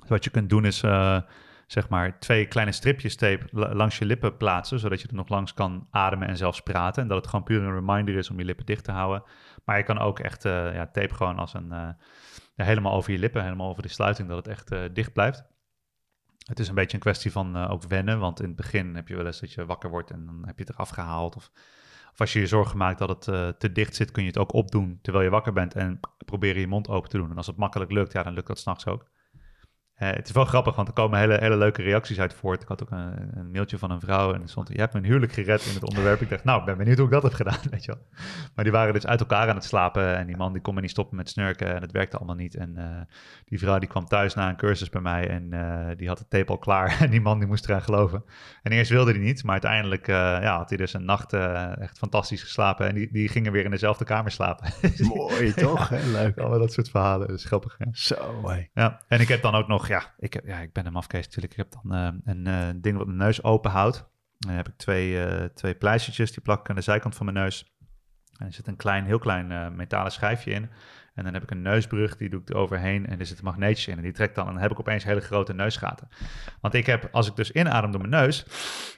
Dus 0.00 0.08
wat 0.08 0.24
je 0.24 0.30
kunt 0.30 0.48
doen 0.50 0.64
is... 0.64 0.82
Uh, 0.82 1.20
zeg 1.66 1.88
maar 1.88 2.18
twee 2.18 2.46
kleine 2.46 2.72
stripjes 2.72 3.16
tape 3.16 3.46
langs 3.52 3.98
je 3.98 4.04
lippen 4.04 4.36
plaatsen, 4.36 4.78
zodat 4.78 5.00
je 5.00 5.08
er 5.08 5.14
nog 5.14 5.28
langs 5.28 5.54
kan 5.54 5.86
ademen 5.90 6.28
en 6.28 6.36
zelfs 6.36 6.60
praten. 6.60 7.02
En 7.02 7.08
dat 7.08 7.16
het 7.16 7.26
gewoon 7.26 7.44
puur 7.44 7.62
een 7.62 7.74
reminder 7.74 8.16
is 8.16 8.30
om 8.30 8.38
je 8.38 8.44
lippen 8.44 8.66
dicht 8.66 8.84
te 8.84 8.92
houden. 8.92 9.22
Maar 9.64 9.76
je 9.76 9.82
kan 9.82 9.98
ook 9.98 10.18
echt 10.18 10.44
uh, 10.44 10.74
ja, 10.74 10.86
tape 10.86 11.14
gewoon 11.14 11.38
als 11.38 11.54
een, 11.54 11.68
ja, 12.54 12.64
helemaal 12.64 12.94
over 12.94 13.12
je 13.12 13.18
lippen, 13.18 13.42
helemaal 13.42 13.68
over 13.68 13.82
de 13.82 13.88
sluiting, 13.88 14.28
dat 14.28 14.36
het 14.36 14.48
echt 14.48 14.72
uh, 14.72 14.80
dicht 14.92 15.12
blijft. 15.12 15.44
Het 16.46 16.58
is 16.58 16.68
een 16.68 16.74
beetje 16.74 16.94
een 16.94 17.02
kwestie 17.02 17.32
van 17.32 17.56
ook 17.56 17.82
wennen, 17.82 18.18
want 18.18 18.40
in 18.40 18.46
het 18.46 18.56
begin 18.56 18.94
heb 18.94 19.08
je 19.08 19.16
wel 19.16 19.26
eens 19.26 19.40
dat 19.40 19.52
je 19.52 19.66
wakker 19.66 19.90
wordt 19.90 20.10
en 20.10 20.26
dan 20.26 20.42
heb 20.46 20.58
je 20.58 20.64
het 20.64 20.74
eraf 20.74 20.88
gehaald. 20.88 21.36
Of, 21.36 21.50
of 22.12 22.20
als 22.20 22.32
je 22.32 22.40
je 22.40 22.46
zorgen 22.46 22.78
maakt 22.78 22.98
dat 22.98 23.08
het 23.08 23.60
te 23.60 23.72
dicht 23.72 23.94
zit, 23.94 24.10
kun 24.10 24.22
je 24.22 24.28
het 24.28 24.38
ook 24.38 24.52
opdoen 24.52 24.98
terwijl 25.02 25.24
je 25.24 25.30
wakker 25.30 25.52
bent 25.52 25.74
en 25.74 26.00
proberen 26.24 26.60
je 26.60 26.66
mond 26.66 26.88
open 26.88 27.10
te 27.10 27.16
doen. 27.16 27.30
En 27.30 27.36
als 27.36 27.46
het 27.46 27.56
makkelijk 27.56 27.90
lukt, 27.90 28.12
ja, 28.12 28.22
dan 28.22 28.32
lukt 28.32 28.46
dat 28.46 28.58
s'nachts 28.58 28.86
ook. 28.86 29.12
Eh, 29.94 30.10
het 30.10 30.26
is 30.28 30.32
wel 30.32 30.44
grappig, 30.44 30.74
want 30.74 30.88
er 30.88 30.94
komen 30.94 31.18
hele, 31.18 31.38
hele 31.40 31.56
leuke 31.56 31.82
reacties 31.82 32.20
uit 32.20 32.34
voort. 32.34 32.62
Ik 32.62 32.68
had 32.68 32.82
ook 32.82 32.90
een, 32.90 33.38
een 33.38 33.50
mailtje 33.50 33.78
van 33.78 33.90
een 33.90 34.00
vrouw 34.00 34.34
en 34.34 34.42
er 34.42 34.48
stond... 34.48 34.68
Je 34.68 34.78
hebt 34.78 34.92
mijn 34.92 35.04
huwelijk 35.04 35.32
gered 35.32 35.64
in 35.64 35.74
het 35.74 35.84
onderwerp. 35.84 36.20
Ik 36.20 36.28
dacht, 36.28 36.44
nou, 36.44 36.58
ik 36.60 36.64
ben 36.64 36.76
benieuwd 36.76 36.96
hoe 36.96 37.06
ik 37.06 37.12
dat 37.12 37.22
heb 37.22 37.32
gedaan, 37.32 37.58
weet 37.70 37.84
je 37.84 37.92
wel. 37.92 38.02
Maar 38.54 38.64
die 38.64 38.72
waren 38.72 38.92
dus 38.92 39.06
uit 39.06 39.20
elkaar 39.20 39.48
aan 39.48 39.54
het 39.54 39.64
slapen. 39.64 40.16
En 40.16 40.26
die 40.26 40.36
man 40.36 40.52
die 40.52 40.62
kon 40.62 40.74
me 40.74 40.80
niet 40.80 40.90
stoppen 40.90 41.16
met 41.16 41.28
snurken. 41.28 41.74
En 41.74 41.80
het 41.80 41.92
werkte 41.92 42.16
allemaal 42.16 42.36
niet. 42.36 42.54
En 42.54 42.76
eh, 42.76 43.00
die 43.44 43.58
vrouw 43.58 43.78
die 43.78 43.88
kwam 43.88 44.06
thuis 44.06 44.34
na 44.34 44.48
een 44.48 44.56
cursus 44.56 44.88
bij 44.88 45.00
mij. 45.00 45.28
En 45.28 45.52
eh, 45.52 45.96
die 45.96 46.08
had 46.08 46.18
het 46.18 46.30
tape 46.30 46.50
al 46.50 46.58
klaar. 46.58 46.96
En 47.04 47.10
die 47.10 47.20
man 47.20 47.38
die 47.38 47.48
moest 47.48 47.68
eraan 47.68 47.82
geloven. 47.82 48.24
En 48.62 48.72
eerst 48.72 48.90
wilde 48.90 49.10
hij 49.10 49.20
niet. 49.20 49.42
Maar 49.42 49.52
uiteindelijk 49.52 50.06
ja, 50.06 50.56
had 50.56 50.68
hij 50.68 50.78
dus 50.78 50.92
een 50.92 51.04
nacht 51.04 51.32
echt 51.32 51.98
fantastisch 51.98 52.42
geslapen. 52.42 52.88
En 52.88 52.94
die, 52.94 53.12
die 53.12 53.28
gingen 53.28 53.52
weer 53.52 53.64
in 53.64 53.70
dezelfde 53.70 54.04
kamer 54.04 54.30
slapen. 54.30 54.72
Mooi, 55.14 55.52
toch? 55.52 55.90
Leuk. 55.90 56.38
Allemaal 56.38 56.58
dat 56.58 56.72
soort 56.72 56.90
verhalen. 56.90 57.28
Dat 57.28 57.36
is 57.36 57.44
grappig, 57.44 57.74
hè? 57.78 57.86
Zo, 57.92 58.48
hé. 58.48 58.66
Ja, 58.74 59.00
en 59.08 59.20
ik 59.20 59.28
heb 59.28 59.42
dan 59.42 59.54
ook 59.54 59.68
nog... 59.68 59.83
Ja, 59.88 60.14
ik, 60.18 60.40
ja, 60.44 60.58
ik 60.58 60.72
ben 60.72 60.86
een 60.86 60.92
mafkees 60.92 61.24
natuurlijk. 61.24 61.52
Ik 61.52 61.58
heb 61.58 61.72
dan 61.82 61.92
een 62.24 62.80
ding 62.80 62.96
wat 62.96 63.06
mijn 63.06 63.18
neus 63.18 63.42
open 63.42 63.70
houdt. 63.70 64.12
Dan 64.38 64.54
heb 64.54 64.68
ik 64.68 64.76
twee, 64.76 65.26
uh, 65.26 65.44
twee 65.44 65.74
pleistertjes, 65.74 66.32
die 66.32 66.42
plak 66.42 66.60
ik 66.60 66.68
aan 66.68 66.76
de 66.76 66.82
zijkant 66.82 67.14
van 67.14 67.26
mijn 67.26 67.38
neus. 67.38 67.76
En 68.38 68.46
er 68.46 68.52
zit 68.52 68.66
een 68.66 68.76
klein, 68.76 69.04
heel 69.04 69.18
klein 69.18 69.76
metalen 69.76 70.12
schijfje 70.12 70.50
in. 70.50 70.70
En 71.14 71.24
dan 71.24 71.32
heb 71.32 71.42
ik 71.42 71.50
een 71.50 71.62
neusbrug, 71.62 72.16
die 72.16 72.30
doe 72.30 72.40
ik 72.40 72.48
er 72.48 72.56
overheen 72.56 73.06
en 73.06 73.18
er 73.18 73.26
zit 73.26 73.42
magneetjes 73.42 73.88
in. 73.88 73.96
En 73.96 74.02
die 74.02 74.12
trekt 74.12 74.34
dan 74.34 74.46
en 74.46 74.52
dan 74.52 74.62
heb 74.62 74.70
ik 74.70 74.78
opeens 74.78 75.04
hele 75.04 75.20
grote 75.20 75.54
neusgaten. 75.54 76.08
Want 76.60 76.74
ik 76.74 76.86
heb, 76.86 77.08
als 77.12 77.28
ik 77.28 77.36
dus 77.36 77.50
inadem 77.50 77.90
door 77.90 78.00
mijn 78.00 78.22
neus, 78.22 78.46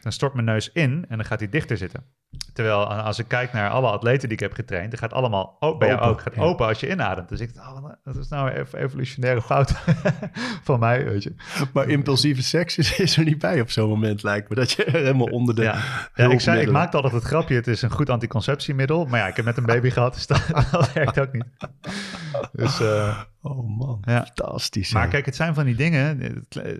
dan 0.00 0.12
stort 0.12 0.34
mijn 0.34 0.46
neus 0.46 0.72
in 0.72 1.04
en 1.08 1.16
dan 1.16 1.26
gaat 1.26 1.38
die 1.38 1.48
dichter 1.48 1.76
zitten. 1.76 2.04
Terwijl 2.52 2.84
als 2.86 3.18
ik 3.18 3.28
kijk 3.28 3.52
naar 3.52 3.70
alle 3.70 3.90
atleten 3.90 4.28
die 4.28 4.36
ik 4.36 4.42
heb 4.42 4.52
getraind, 4.52 4.90
dan 4.90 4.98
gaat 4.98 5.12
allemaal 5.12 5.56
ook 5.60 5.78
bij 5.78 5.88
jou 5.88 6.00
ook 6.00 6.20
gaat 6.20 6.38
open 6.38 6.66
als 6.66 6.80
je 6.80 6.90
inademt. 6.90 7.28
Dus 7.28 7.40
ik 7.40 7.54
dacht, 7.54 7.72
oh, 7.72 7.90
dat 8.04 8.16
is 8.16 8.28
nou 8.28 8.50
even 8.50 8.78
evolutionaire 8.78 9.42
fout 9.42 9.72
van 10.68 10.80
mij, 10.80 11.04
weet 11.04 11.22
je. 11.22 11.34
Maar 11.72 11.88
impulsieve 11.88 12.42
seks 12.42 12.78
is, 12.78 12.98
is 12.98 13.16
er 13.16 13.24
niet 13.24 13.38
bij 13.38 13.60
op 13.60 13.70
zo'n 13.70 13.88
moment, 13.88 14.22
lijkt 14.22 14.48
me. 14.48 14.54
Dat 14.54 14.70
je 14.70 14.84
helemaal 14.86 15.26
onder 15.26 15.54
de. 15.54 15.62
Ja, 15.62 15.78
ja 16.14 16.30
ik, 16.30 16.40
zei, 16.40 16.60
ik 16.60 16.70
maakte 16.70 16.96
altijd 16.96 17.14
het 17.14 17.24
grapje: 17.24 17.54
het 17.54 17.66
is 17.66 17.82
een 17.82 17.90
goed 17.90 18.10
anticonceptiemiddel. 18.10 19.06
Maar 19.06 19.20
ja, 19.20 19.26
ik 19.26 19.36
heb 19.36 19.44
net 19.44 19.56
een 19.56 19.66
baby 19.66 19.90
gehad, 19.90 20.14
dus 20.14 20.26
dat, 20.26 20.42
dat 20.70 20.92
werkt 20.92 21.20
ook 21.20 21.32
niet. 21.32 21.46
Dus, 22.52 22.80
uh, 22.80 23.18
oh 23.46 23.78
man, 23.78 23.98
ja. 24.02 24.24
fantastisch. 24.24 24.92
Maar 24.92 25.08
kijk, 25.08 25.26
het 25.26 25.36
zijn 25.36 25.54
van 25.54 25.64
die 25.64 25.74
dingen. 25.74 26.20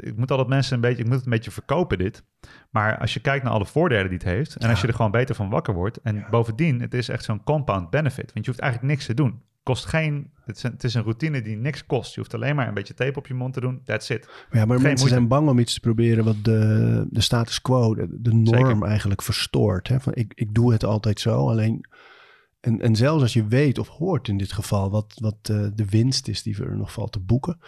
Ik 0.00 0.16
moet 0.16 0.30
altijd 0.30 0.48
mensen 0.48 0.74
een 0.74 0.80
beetje, 0.80 0.98
ik 0.98 1.04
moet 1.04 1.14
het 1.16 1.24
een 1.24 1.30
beetje 1.30 1.50
verkopen 1.50 1.98
dit. 1.98 2.24
Maar 2.70 2.98
als 2.98 3.14
je 3.14 3.20
kijkt 3.20 3.44
naar 3.44 3.52
alle 3.52 3.66
voordelen 3.66 4.08
die 4.08 4.18
het 4.18 4.26
heeft, 4.26 4.56
en 4.56 4.70
als 4.70 4.80
je 4.80 4.86
er 4.86 4.94
gewoon 4.94 5.10
beter 5.10 5.34
van 5.34 5.50
wakker 5.50 5.74
wordt, 5.74 6.00
en 6.02 6.26
bovendien, 6.30 6.80
het 6.80 6.94
is 6.94 7.08
echt 7.08 7.24
zo'n 7.24 7.44
compound 7.44 7.90
benefit. 7.90 8.32
Want 8.32 8.44
je 8.44 8.50
hoeft 8.50 8.62
eigenlijk 8.62 8.92
niks 8.92 9.06
te 9.06 9.14
doen. 9.14 9.42
Kost 9.62 9.84
geen, 9.84 10.30
het 10.44 10.56
is, 10.56 10.62
een, 10.62 10.72
het 10.72 10.84
is, 10.84 10.94
een, 10.94 11.02
routine 11.02 11.42
die 11.42 11.56
niks 11.56 11.86
kost. 11.86 12.14
Je 12.14 12.20
hoeft 12.20 12.34
alleen 12.34 12.56
maar 12.56 12.68
een 12.68 12.74
beetje 12.74 12.94
tape 12.94 13.18
op 13.18 13.26
je 13.26 13.34
mond 13.34 13.54
te 13.54 13.60
doen. 13.60 13.80
That's 13.84 14.08
it. 14.08 14.28
Ja, 14.50 14.64
maar 14.64 14.80
mensen 14.80 15.08
zijn 15.08 15.28
bang 15.28 15.48
om 15.48 15.58
iets 15.58 15.74
te 15.74 15.80
proberen 15.80 16.24
wat 16.24 16.36
de, 16.42 17.06
de 17.10 17.20
status 17.20 17.62
quo, 17.62 17.94
de, 17.94 18.06
de 18.10 18.34
norm 18.34 18.84
eigenlijk 18.84 19.22
verstoort. 19.22 19.88
Hè? 19.88 20.00
Van, 20.00 20.14
ik, 20.14 20.32
ik 20.34 20.54
doe 20.54 20.72
het 20.72 20.84
altijd 20.84 21.20
zo, 21.20 21.48
alleen 21.48 21.86
en, 22.66 22.80
en 22.80 22.96
zelfs 22.96 23.22
als 23.22 23.32
je 23.32 23.46
weet 23.46 23.78
of 23.78 23.88
hoort 23.88 24.28
in 24.28 24.36
dit 24.36 24.52
geval 24.52 24.90
wat, 24.90 25.18
wat 25.20 25.48
uh, 25.50 25.66
de 25.74 25.84
winst 25.84 26.28
is 26.28 26.42
die 26.42 26.62
er 26.62 26.76
nog 26.76 26.92
valt 26.92 27.12
te 27.12 27.20
boeken, 27.20 27.58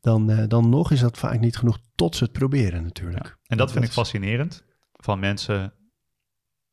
dan, 0.00 0.30
uh, 0.30 0.44
dan 0.48 0.68
nog 0.68 0.90
is 0.90 1.00
dat 1.00 1.18
vaak 1.18 1.40
niet 1.40 1.56
genoeg 1.56 1.78
tot 1.94 2.16
ze 2.16 2.24
het 2.24 2.32
proberen 2.32 2.82
natuurlijk. 2.82 3.26
Ja. 3.26 3.30
En 3.30 3.56
dat, 3.56 3.58
dat 3.58 3.72
vind 3.72 3.84
ik 3.84 3.90
fascinerend 3.90 4.64
van 4.92 5.18
mensen 5.18 5.74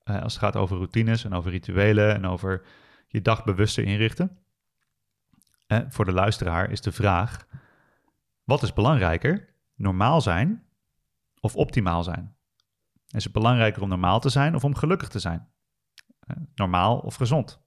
uh, 0.04 0.22
als 0.22 0.34
het 0.34 0.42
gaat 0.42 0.56
over 0.56 0.76
routines 0.76 1.24
en 1.24 1.34
over 1.34 1.52
rituelen 1.52 2.16
en 2.16 2.26
over 2.26 2.66
je 3.08 3.22
dag 3.22 3.44
bewuster 3.44 3.84
inrichten. 3.84 4.38
voor 5.68 6.06
de 6.06 6.14
luisteraar 6.14 6.72
is 6.72 6.82
de 6.82 6.92
vraag, 6.92 7.48
wat 8.44 8.64
is 8.64 8.74
belangrijker? 8.74 9.54
Normaal 9.76 10.22
zijn 10.22 10.64
of 11.40 11.56
optimaal 11.56 12.04
zijn? 12.04 12.36
Is 13.08 13.24
het 13.24 13.34
belangrijker 13.34 13.82
om 13.82 13.90
normaal 13.90 14.20
te 14.20 14.30
zijn 14.30 14.56
of 14.56 14.64
om 14.64 14.76
gelukkig 14.76 15.10
te 15.10 15.20
zijn? 15.20 15.54
Normaal 16.56 17.00
of 17.00 17.16
gezond. 17.16 17.64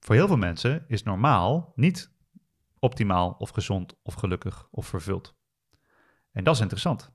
Voor 0.00 0.14
heel 0.14 0.26
veel 0.26 0.36
mensen 0.36 0.84
is 0.88 1.02
normaal 1.02 1.72
niet 1.76 2.16
optimaal 2.78 3.34
of 3.38 3.50
gezond 3.50 3.94
of 4.02 4.14
gelukkig 4.14 4.68
of 4.70 4.86
vervuld. 4.86 5.36
En 6.32 6.44
dat 6.44 6.54
is 6.54 6.60
interessant. 6.60 7.12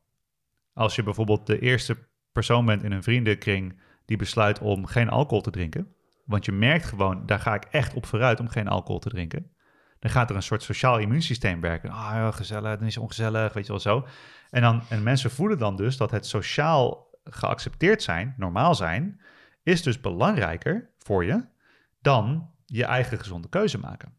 Als 0.74 0.95
je 0.95 1.03
bijvoorbeeld 1.03 1.47
de 1.47 1.59
eerste 1.59 2.07
persoon 2.32 2.65
bent 2.65 2.84
in 2.84 2.91
een 2.91 3.03
vriendenkring 3.03 3.82
die 4.05 4.17
besluit 4.17 4.59
om 4.59 4.86
geen 4.86 5.09
alcohol 5.09 5.41
te 5.41 5.51
drinken, 5.51 5.95
want 6.26 6.45
je 6.45 6.51
merkt 6.51 6.86
gewoon, 6.86 7.26
daar 7.26 7.39
ga 7.39 7.53
ik 7.53 7.63
echt 7.63 7.93
op 7.93 8.05
vooruit 8.05 8.39
om 8.39 8.47
geen 8.47 8.67
alcohol 8.67 8.99
te 8.99 9.09
drinken. 9.09 9.51
Dan 9.99 10.11
gaat 10.11 10.30
er 10.30 10.36
een 10.36 10.43
soort 10.43 10.63
sociaal 10.63 10.99
immuunsysteem 10.99 11.61
werken. 11.61 11.89
Ah, 11.89 12.11
ja, 12.13 12.32
gezellig, 12.32 12.78
dan 12.78 12.88
is 12.88 12.95
het 12.95 13.03
ongezellig, 13.03 13.53
weet 13.53 13.65
je 13.65 13.71
wel 13.71 13.82
zo. 13.82 14.07
En, 14.49 14.61
dan, 14.61 14.82
en 14.89 15.03
mensen 15.03 15.32
voelen 15.32 15.57
dan 15.57 15.76
dus 15.76 15.97
dat 15.97 16.11
het 16.11 16.26
sociaal 16.26 17.09
geaccepteerd 17.24 18.03
zijn, 18.03 18.34
normaal 18.38 18.76
zijn, 18.76 19.21
is 19.64 19.82
dus 19.82 20.01
belangrijker 20.01 20.89
voor 20.97 21.26
je 21.26 21.45
dan 22.01 22.49
je 22.66 22.86
eigen 22.86 23.20
gezonde 23.20 23.49
keuze 23.49 23.80
maken. 23.80 24.14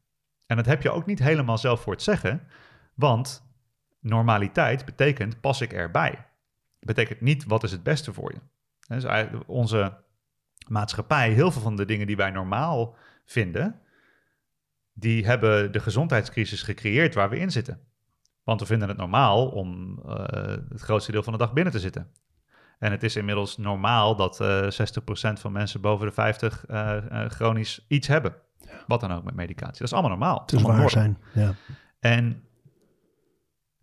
En 0.46 0.56
dat 0.56 0.66
heb 0.66 0.82
je 0.82 0.90
ook 0.90 1.06
niet 1.06 1.18
helemaal 1.18 1.58
zelf 1.58 1.80
voor 1.80 1.92
het 1.92 2.02
zeggen, 2.02 2.46
want 2.94 3.46
normaliteit 4.00 4.84
betekent 4.84 5.40
pas 5.40 5.60
ik 5.60 5.72
erbij. 5.72 6.26
Betekent 6.80 7.20
niet 7.20 7.44
wat 7.44 7.62
is 7.62 7.72
het 7.72 7.82
beste 7.82 8.12
voor 8.12 8.32
je. 8.32 8.40
Dus 8.86 9.04
onze 9.46 9.96
maatschappij, 10.68 11.32
heel 11.32 11.50
veel 11.50 11.62
van 11.62 11.76
de 11.76 11.84
dingen 11.84 12.06
die 12.06 12.16
wij 12.16 12.30
normaal 12.30 12.96
vinden, 13.24 13.80
die 14.92 15.26
hebben 15.26 15.72
de 15.72 15.80
gezondheidscrisis 15.80 16.62
gecreëerd 16.62 17.14
waar 17.14 17.30
we 17.30 17.38
in 17.38 17.50
zitten. 17.50 17.80
Want 18.42 18.60
we 18.60 18.66
vinden 18.66 18.88
het 18.88 18.96
normaal 18.96 19.48
om 19.48 19.98
uh, 20.06 20.14
het 20.68 20.80
grootste 20.80 21.12
deel 21.12 21.22
van 21.22 21.32
de 21.32 21.38
dag 21.38 21.52
binnen 21.52 21.72
te 21.72 21.80
zitten. 21.80 22.10
En 22.84 22.90
het 22.90 23.02
is 23.02 23.16
inmiddels 23.16 23.56
normaal 23.56 24.16
dat 24.16 24.40
uh, 24.40 24.80
eh, 24.80 24.88
60% 25.36 25.40
van 25.40 25.52
mensen 25.52 25.80
boven 25.80 26.06
de 26.06 26.12
50 26.12 26.64
uh, 26.70 26.96
uh, 27.12 27.24
chronisch 27.28 27.84
iets 27.88 28.06
hebben. 28.06 28.34
Wat 28.86 29.00
dan 29.00 29.12
ook 29.12 29.24
met 29.24 29.34
medicatie. 29.34 29.78
Dat 29.78 29.86
is 29.86 29.92
allemaal 29.92 30.10
normaal. 30.10 30.40
Het 30.40 30.52
is 30.52 30.62
waar 30.62 30.90
zijn, 30.90 31.18
ja. 31.34 31.54
En 32.00 32.42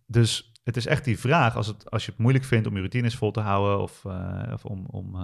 dus 0.05 0.51
het 0.63 0.77
is 0.77 0.85
echt 0.85 1.03
die 1.03 1.19
vraag, 1.19 1.55
als, 1.55 1.67
het, 1.67 1.91
als 1.91 2.05
je 2.05 2.11
het 2.11 2.19
moeilijk 2.19 2.45
vindt 2.45 2.67
om 2.67 2.73
je 2.73 2.79
routines 2.79 3.15
vol 3.15 3.31
te 3.31 3.39
houden 3.39 3.81
of, 3.81 4.05
of 4.53 4.65
om, 4.65 4.85
om 4.85 5.17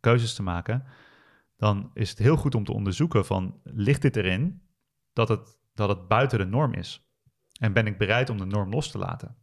keuzes 0.00 0.34
te 0.34 0.42
maken, 0.42 0.84
dan 1.56 1.90
is 1.94 2.10
het 2.10 2.18
heel 2.18 2.36
goed 2.36 2.54
om 2.54 2.64
te 2.64 2.72
onderzoeken 2.72 3.24
van, 3.24 3.60
ligt 3.64 4.02
dit 4.02 4.16
erin 4.16 4.62
dat 5.12 5.28
het, 5.28 5.58
dat 5.74 5.88
het 5.88 6.08
buiten 6.08 6.38
de 6.38 6.46
norm 6.46 6.74
is? 6.74 7.08
En 7.60 7.72
ben 7.72 7.86
ik 7.86 7.98
bereid 7.98 8.30
om 8.30 8.38
de 8.38 8.46
norm 8.46 8.70
los 8.70 8.90
te 8.90 8.98
laten? 8.98 9.36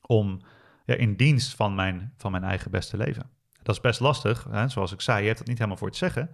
Om 0.00 0.40
ja, 0.84 0.94
in 0.94 1.16
dienst 1.16 1.54
van 1.54 1.74
mijn, 1.74 2.12
van 2.16 2.30
mijn 2.30 2.44
eigen 2.44 2.70
beste 2.70 2.96
leven. 2.96 3.30
Dat 3.62 3.74
is 3.74 3.80
best 3.80 4.00
lastig, 4.00 4.46
hè? 4.50 4.68
zoals 4.68 4.92
ik 4.92 5.00
zei, 5.00 5.20
je 5.20 5.26
hebt 5.26 5.38
het 5.38 5.48
niet 5.48 5.56
helemaal 5.56 5.78
voor 5.78 5.88
het 5.88 5.96
zeggen. 5.96 6.30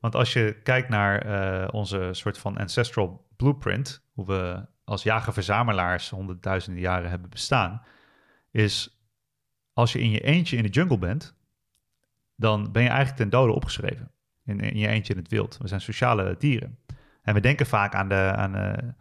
Want 0.00 0.14
als 0.14 0.32
je 0.32 0.60
kijkt 0.62 0.88
naar 0.88 1.26
uh, 1.26 1.68
onze 1.70 2.08
soort 2.12 2.38
van 2.38 2.56
ancestral 2.56 3.26
blueprint, 3.36 4.02
hoe 4.12 4.26
we 4.26 4.66
als 4.84 5.02
jager-verzamelaars 5.02 6.10
honderdduizenden 6.10 6.82
jaren 6.82 7.10
hebben 7.10 7.30
bestaan, 7.30 7.82
is 8.50 9.00
als 9.72 9.92
je 9.92 10.00
in 10.00 10.10
je 10.10 10.20
eentje 10.20 10.56
in 10.56 10.62
de 10.62 10.68
jungle 10.68 10.98
bent, 10.98 11.34
dan 12.36 12.72
ben 12.72 12.82
je 12.82 12.88
eigenlijk 12.88 13.18
ten 13.18 13.30
dode 13.30 13.52
opgeschreven. 13.52 14.10
In, 14.44 14.60
in 14.60 14.78
je 14.78 14.88
eentje 14.88 15.12
in 15.12 15.18
het 15.18 15.28
wild. 15.28 15.56
We 15.60 15.68
zijn 15.68 15.80
sociale 15.80 16.36
dieren. 16.38 16.78
En 17.22 17.34
we 17.34 17.40
denken 17.40 17.66
vaak 17.66 17.94
aan 17.94 18.08
de, 18.08 18.32
aan 18.36 18.52
de, 18.52 18.94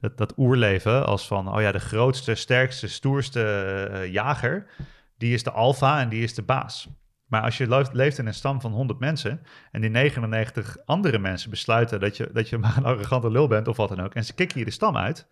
dat, 0.00 0.16
dat 0.16 0.32
oerleven 0.36 1.06
als 1.06 1.26
van, 1.26 1.54
oh 1.54 1.60
ja, 1.60 1.72
de 1.72 1.80
grootste, 1.80 2.34
sterkste, 2.34 2.88
stoerste 2.88 3.88
uh, 3.92 4.12
jager, 4.12 4.70
die 5.18 5.34
is 5.34 5.42
de 5.42 5.50
alfa 5.50 6.00
en 6.00 6.08
die 6.08 6.22
is 6.22 6.34
de 6.34 6.42
baas. 6.42 6.88
Maar 7.26 7.42
als 7.42 7.58
je 7.58 7.88
leeft, 7.92 8.18
in 8.18 8.26
een 8.26 8.34
stam 8.34 8.60
van 8.60 8.72
100 8.72 8.98
mensen 8.98 9.42
en 9.70 9.80
die 9.80 9.90
99 9.90 10.76
andere 10.84 11.18
mensen 11.18 11.50
besluiten 11.50 12.00
dat 12.00 12.16
je, 12.16 12.30
dat 12.32 12.48
je 12.48 12.58
maar 12.62 12.76
een 12.76 12.84
arrogante 12.84 13.30
lul 13.30 13.48
bent 13.48 13.68
of 13.68 13.76
wat 13.76 13.88
dan 13.88 14.00
ook, 14.00 14.14
en 14.14 14.24
ze 14.24 14.34
kicken 14.34 14.58
je 14.58 14.64
de 14.64 14.70
stam 14.70 14.96
uit, 14.96 15.28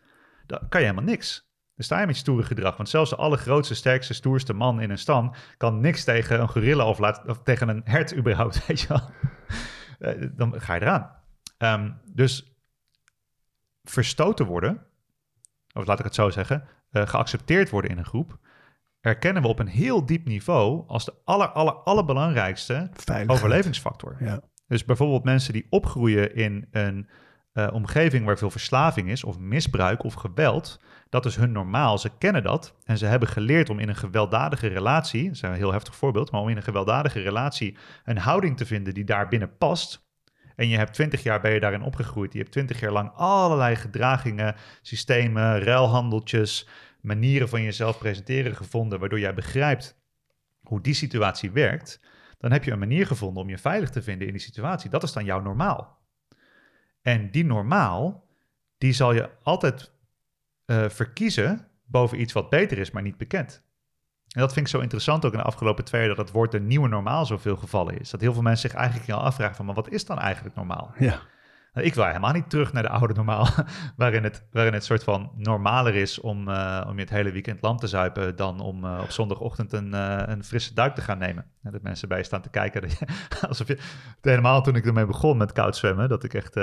dan 0.47 0.59
kan 0.69 0.81
je 0.81 0.87
helemaal 0.87 1.11
niks. 1.11 1.53
Dan 1.77 1.85
sta 1.85 2.01
je 2.01 2.07
met 2.07 2.17
stoere 2.17 2.43
gedrag. 2.43 2.77
Want 2.77 2.89
zelfs 2.89 3.11
de 3.11 3.17
allergrootste, 3.17 3.75
sterkste, 3.75 4.15
stoerste 4.15 4.53
man 4.53 4.81
in 4.81 4.91
een 4.91 4.99
stam 4.99 5.35
kan 5.57 5.81
niks 5.81 6.05
tegen 6.05 6.41
een 6.41 6.49
gorilla 6.49 6.87
of, 6.87 6.99
laat, 6.99 7.23
of 7.27 7.43
tegen 7.43 7.69
een 7.69 7.81
hert 7.85 8.17
überhaupt, 8.17 8.61
weet 8.67 8.81
je 8.81 8.89
wel. 8.89 9.11
Eh, 9.99 10.29
dan 10.33 10.61
ga 10.61 10.75
je 10.75 10.81
eraan. 10.81 11.11
Um, 11.59 12.01
dus 12.13 12.54
verstoten 13.85 14.47
worden, 14.47 14.87
of 15.73 15.87
laat 15.87 15.99
ik 15.99 16.05
het 16.05 16.15
zo 16.15 16.31
zeggen, 16.31 16.69
uh, 16.93 17.07
geaccepteerd 17.07 17.71
worden 17.71 17.91
in 17.91 17.99
een 17.99 18.05
groep, 18.05 18.39
erkennen 19.01 19.43
we 19.43 19.49
op 19.49 19.59
een 19.59 19.67
heel 19.67 20.07
diep 20.07 20.25
niveau 20.25 20.85
als 20.87 21.05
de 21.05 21.15
aller, 21.25 21.49
aller, 21.49 21.75
allerbelangrijkste 21.75 22.91
overlevingsfactor. 23.27 24.17
Ja. 24.21 24.41
Dus 24.67 24.85
bijvoorbeeld 24.85 25.25
mensen 25.25 25.53
die 25.53 25.67
opgroeien 25.71 26.35
in 26.35 26.69
een 26.71 27.09
uh, 27.53 27.69
omgeving 27.73 28.25
waar 28.25 28.39
veel 28.39 28.51
verslaving 28.51 29.11
is, 29.11 29.25
of 29.25 29.39
misbruik 29.39 30.05
of 30.05 30.15
geweld, 30.15 30.81
dat 31.09 31.27
is 31.27 31.37
hun 31.37 31.53
normaal. 31.53 31.99
Ze 31.99 32.11
kennen 32.19 32.43
dat 32.43 32.75
en 32.85 32.99
ze 32.99 33.07
hebben 33.07 33.29
geleerd 33.29 33.71
om 33.71 33.79
in 33.79 33.89
een 33.89 33.97
gewelddadige 33.97 34.67
relatie, 34.67 35.25
dat 35.25 35.33
is 35.33 35.43
een 35.43 35.53
heel 35.53 35.73
heftig 35.73 35.97
voorbeeld, 35.97 36.31
maar 36.31 36.41
om 36.41 36.49
in 36.49 36.57
een 36.57 36.63
gewelddadige 36.63 37.21
relatie 37.21 37.77
een 38.05 38.19
houding 38.19 38.57
te 38.57 38.67
vinden 38.67 38.95
die 38.95 39.05
daar 39.05 39.29
binnen 39.29 39.57
past, 39.57 40.04
en 40.57 40.69
je 40.69 40.77
hebt 40.77 40.95
twintig 40.95 41.23
jaar 41.23 41.41
ben 41.41 41.53
je 41.53 41.61
daarin 41.61 41.83
opgegroeid. 41.83 42.33
Je 42.33 42.39
hebt 42.39 42.53
twintig 42.53 42.81
jaar 42.81 42.93
lang 42.93 43.11
allerlei 43.15 43.77
gedragingen, 43.77 44.55
systemen, 44.83 45.61
ruilhandeltjes 45.61 46.69
manieren 47.01 47.49
van 47.49 47.63
jezelf 47.63 47.99
presenteren 47.99 48.57
gevonden, 48.57 49.01
waardoor 49.01 49.21
jij 49.21 49.35
begrijpt 49.35 50.03
hoe 50.61 50.81
die 50.81 50.95
situatie 50.95 51.51
werkt, 51.51 52.01
dan 52.39 52.53
heb 52.53 52.65
je 52.65 52.71
een 52.71 52.79
manier 52.79 53.07
gevonden 53.07 53.43
om 53.43 53.49
je 53.49 53.59
veilig 53.59 53.91
te 53.91 54.03
vinden 54.03 54.27
in 54.27 54.33
die 54.33 54.43
situatie. 54.43 54.91
Dat 54.91 55.03
is 55.03 55.13
dan 55.13 55.25
jouw 55.25 55.41
normaal. 55.41 56.03
En 57.03 57.31
die 57.31 57.45
normaal, 57.45 58.29
die 58.79 58.93
zal 58.93 59.13
je 59.13 59.31
altijd 59.43 59.93
uh, 60.67 60.89
verkiezen 60.89 61.69
boven 61.87 62.21
iets 62.21 62.33
wat 62.33 62.51
beter 62.51 62.79
is, 62.79 62.91
maar 62.91 63.03
niet 63.03 63.17
bekend. 63.17 63.64
En 64.35 64.41
dat 64.41 64.53
vind 64.53 64.67
ik 64.67 64.73
zo 64.73 64.81
interessant 64.81 65.25
ook 65.25 65.33
in 65.33 65.39
de 65.39 65.45
afgelopen 65.45 65.85
twee 65.85 66.01
jaar, 66.01 66.15
dat 66.15 66.27
het 66.27 66.35
woord 66.35 66.53
de 66.53 66.61
nieuwe 66.61 66.89
normaal 66.89 67.27
zoveel 67.27 67.57
gevallen 67.57 68.01
is. 68.01 68.11
Dat 68.11 68.21
heel 68.21 68.33
veel 68.33 68.43
mensen 68.43 68.71
zich 68.71 68.79
eigenlijk 68.79 69.11
al 69.11 69.21
afvragen 69.21 69.57
van, 69.57 69.67
maar 69.67 69.75
wat 69.75 69.91
is 69.91 70.07
dan 70.07 70.19
eigenlijk 70.19 70.55
normaal? 70.55 70.95
Ja. 70.99 71.21
Nou, 71.75 71.87
ik 71.87 71.95
wil 71.95 72.05
helemaal 72.05 72.33
niet 72.33 72.51
terug 72.51 72.73
naar 72.73 72.83
de 72.83 72.89
oude 72.89 73.15
normaal, 73.15 73.49
waarin 73.97 74.23
het, 74.23 74.45
waarin 74.53 74.73
het 74.73 74.85
soort 74.85 75.05
van 75.05 75.31
normaler 75.37 75.95
is 75.95 76.21
om, 76.21 76.49
uh, 76.49 76.85
om 76.89 76.95
je 76.95 77.01
het 77.01 77.11
hele 77.11 77.33
weekend 77.33 77.63
lam 77.63 77.77
te 77.77 77.87
zuipen 77.87 78.37
dan 78.37 78.61
om 78.61 78.85
uh, 78.85 78.99
op 79.03 79.11
zondagochtend 79.11 79.73
een, 79.73 79.95
uh, 79.95 80.23
een 80.25 80.45
frisse 80.45 80.75
duik 80.75 80.95
te 80.95 81.01
gaan 81.01 81.19
nemen. 81.19 81.47
En 81.63 81.73
dat 81.73 81.83
mensen 81.83 82.09
bij 82.09 82.19
je 82.19 82.25
staan 82.25 82.43
te 82.43 82.51
kijken, 82.51 82.81
dat 82.83 82.99
je, 82.99 83.07
alsof 83.49 83.69
je, 83.69 83.79
helemaal 84.21 84.63
toen 84.63 84.77
ik 84.77 84.87
ermee 84.87 85.07
begon 85.07 85.37
met 85.37 85.53
koud 85.53 85.77
zwemmen, 85.77 86.09
dat 86.09 86.25
ik 86.25 86.35
echt, 86.35 86.55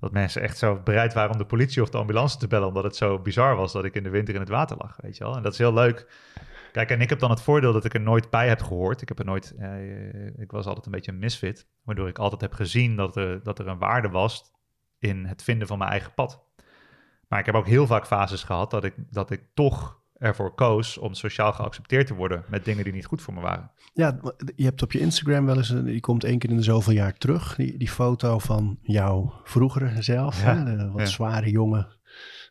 dat 0.00 0.12
mensen 0.12 0.42
echt 0.42 0.58
zo 0.58 0.80
bereid 0.84 1.14
waren 1.14 1.32
om 1.32 1.38
de 1.38 1.44
politie 1.44 1.82
of 1.82 1.88
de 1.88 1.98
ambulance 1.98 2.38
te 2.38 2.46
bellen, 2.46 2.68
omdat 2.68 2.84
het 2.84 2.96
zo 2.96 3.18
bizar 3.18 3.56
was 3.56 3.72
dat 3.72 3.84
ik 3.84 3.94
in 3.94 4.02
de 4.02 4.10
winter 4.10 4.34
in 4.34 4.40
het 4.40 4.48
water 4.48 4.76
lag, 4.76 4.96
weet 5.00 5.16
je 5.16 5.24
wel. 5.24 5.36
En 5.36 5.42
dat 5.42 5.52
is 5.52 5.58
heel 5.58 5.74
leuk 5.74 6.06
Kijk, 6.76 6.90
en 6.90 7.00
ik 7.00 7.08
heb 7.08 7.18
dan 7.18 7.30
het 7.30 7.40
voordeel 7.40 7.72
dat 7.72 7.84
ik 7.84 7.94
er 7.94 8.00
nooit 8.00 8.30
bij 8.30 8.48
heb 8.48 8.62
gehoord. 8.62 9.02
Ik 9.02 9.08
heb 9.08 9.18
er 9.18 9.24
nooit, 9.24 9.54
eh, 9.58 10.26
ik 10.26 10.50
was 10.50 10.66
altijd 10.66 10.86
een 10.86 10.92
beetje 10.92 11.12
een 11.12 11.18
misfit, 11.18 11.66
waardoor 11.84 12.08
ik 12.08 12.18
altijd 12.18 12.40
heb 12.40 12.52
gezien 12.52 12.96
dat 12.96 13.16
er, 13.16 13.42
dat 13.42 13.58
er 13.58 13.66
een 13.66 13.78
waarde 13.78 14.08
was 14.08 14.52
in 14.98 15.24
het 15.24 15.42
vinden 15.42 15.66
van 15.66 15.78
mijn 15.78 15.90
eigen 15.90 16.14
pad. 16.14 16.44
Maar 17.28 17.38
ik 17.38 17.46
heb 17.46 17.54
ook 17.54 17.66
heel 17.66 17.86
vaak 17.86 18.06
fases 18.06 18.42
gehad 18.42 18.70
dat 18.70 18.84
ik, 18.84 18.94
dat 19.10 19.30
ik 19.30 19.42
toch 19.54 20.00
ervoor 20.18 20.54
koos 20.54 20.98
om 20.98 21.14
sociaal 21.14 21.52
geaccepteerd 21.52 22.06
te 22.06 22.14
worden 22.14 22.44
met 22.48 22.64
dingen 22.64 22.84
die 22.84 22.92
niet 22.92 23.06
goed 23.06 23.22
voor 23.22 23.34
me 23.34 23.40
waren. 23.40 23.70
Ja, 23.92 24.20
je 24.56 24.64
hebt 24.64 24.82
op 24.82 24.92
je 24.92 24.98
Instagram 24.98 25.46
wel 25.46 25.56
eens, 25.56 25.82
die 25.84 26.00
komt 26.00 26.24
één 26.24 26.38
keer 26.38 26.50
in 26.50 26.56
de 26.56 26.62
zoveel 26.62 26.92
jaar 26.92 27.18
terug, 27.18 27.54
die, 27.54 27.78
die 27.78 27.90
foto 27.90 28.38
van 28.38 28.78
jouw 28.82 29.40
vroegere 29.44 30.02
zelf, 30.02 30.42
ja, 30.42 30.64
hè? 30.64 30.90
wat 30.90 31.08
zware 31.08 31.50
jongen, 31.50 31.88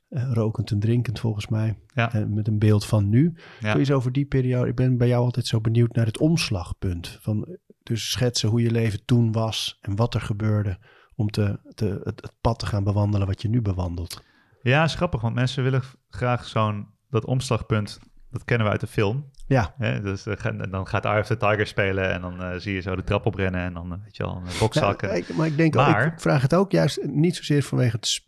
uh, 0.09 0.31
rokend 0.33 0.71
en 0.71 0.79
drinkend 0.79 1.19
volgens 1.19 1.47
mij. 1.47 1.77
Ja. 1.93 2.15
Uh, 2.15 2.25
met 2.25 2.47
een 2.47 2.59
beeld 2.59 2.85
van 2.85 3.09
nu. 3.09 3.33
Ja. 3.59 3.73
Kun 3.73 3.85
je 3.85 3.93
over 3.93 4.11
die 4.11 4.25
periode... 4.25 4.69
Ik 4.69 4.75
ben 4.75 4.97
bij 4.97 5.07
jou 5.07 5.23
altijd 5.23 5.47
zo 5.47 5.61
benieuwd 5.61 5.95
naar 5.95 6.05
het 6.05 6.17
omslagpunt. 6.17 7.17
Van, 7.21 7.57
dus 7.83 8.11
schetsen 8.11 8.49
hoe 8.49 8.61
je 8.61 8.71
leven 8.71 9.05
toen 9.05 9.31
was 9.31 9.77
en 9.81 9.95
wat 9.95 10.13
er 10.13 10.21
gebeurde... 10.21 10.79
om 11.15 11.29
te, 11.29 11.59
te, 11.75 12.01
het, 12.03 12.21
het 12.21 12.33
pad 12.41 12.59
te 12.59 12.65
gaan 12.65 12.83
bewandelen 12.83 13.27
wat 13.27 13.41
je 13.41 13.49
nu 13.49 13.61
bewandelt. 13.61 14.23
Ja, 14.61 14.83
is 14.83 14.95
grappig, 14.95 15.21
want 15.21 15.35
mensen 15.35 15.63
willen 15.63 15.81
graag 16.09 16.45
zo'n... 16.45 16.87
dat 17.09 17.25
omslagpunt, 17.25 17.99
dat 18.31 18.43
kennen 18.43 18.65
we 18.65 18.71
uit 18.71 18.81
de 18.81 18.87
film. 18.87 19.31
Ja. 19.47 19.75
dus 20.01 20.27
uh, 20.27 20.35
dan 20.69 20.87
gaat 20.87 21.05
Eye 21.05 21.19
of 21.19 21.27
the 21.27 21.37
Tiger 21.37 21.67
spelen 21.67 22.13
en 22.13 22.21
dan 22.21 22.41
uh, 22.41 22.55
zie 22.57 22.73
je 22.73 22.81
zo 22.81 22.95
de 22.95 23.03
trap 23.03 23.25
oprennen 23.25 23.61
en 23.61 23.73
dan, 23.73 23.91
uh, 23.91 23.97
weet 24.03 24.17
je 24.17 24.23
wel, 24.23 24.35
een 24.35 24.59
bokzakken. 24.59 25.17
Ja, 25.17 25.23
maar 25.35 25.47
ik 25.47 25.57
denk 25.57 25.73
maar, 25.73 26.05
ook, 26.05 26.13
ik 26.13 26.19
vraag 26.19 26.41
het 26.41 26.53
ook 26.53 26.71
juist 26.71 27.03
niet 27.03 27.35
zozeer 27.35 27.63
vanwege 27.63 27.95
het 27.95 28.21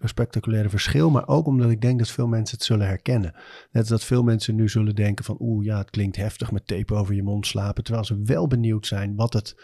spectaculaire 0.00 0.68
verschil, 0.68 1.10
maar 1.10 1.28
ook 1.28 1.46
omdat 1.46 1.70
ik 1.70 1.80
denk 1.80 1.98
dat 1.98 2.10
veel 2.10 2.26
mensen 2.26 2.56
het 2.56 2.66
zullen 2.66 2.86
herkennen. 2.86 3.32
Net 3.70 3.82
als 3.82 3.88
dat 3.88 4.04
veel 4.04 4.22
mensen 4.22 4.54
nu 4.54 4.68
zullen 4.68 4.94
denken 4.94 5.24
van, 5.24 5.36
oeh 5.38 5.64
ja, 5.64 5.78
het 5.78 5.90
klinkt 5.90 6.16
heftig 6.16 6.52
met 6.52 6.66
tape 6.66 6.94
over 6.94 7.14
je 7.14 7.22
mond 7.22 7.46
slapen, 7.46 7.84
terwijl 7.84 8.04
ze 8.04 8.22
wel 8.24 8.46
benieuwd 8.46 8.86
zijn 8.86 9.16
wat 9.16 9.32
het 9.32 9.56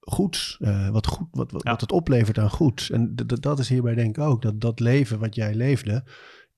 goed, 0.00 0.58
wat, 0.90 1.06
goed 1.06 1.28
wat, 1.30 1.52
wat, 1.52 1.62
ja. 1.62 1.70
wat 1.70 1.80
het 1.80 1.92
oplevert 1.92 2.38
aan 2.38 2.50
goed. 2.50 2.88
En 2.92 3.12
dat 3.26 3.58
is 3.58 3.68
hierbij 3.68 3.94
denk 3.94 4.16
ik 4.16 4.24
ook, 4.24 4.42
dat 4.42 4.60
dat 4.60 4.80
leven 4.80 5.18
wat 5.18 5.34
jij 5.34 5.54
leefde, 5.54 6.04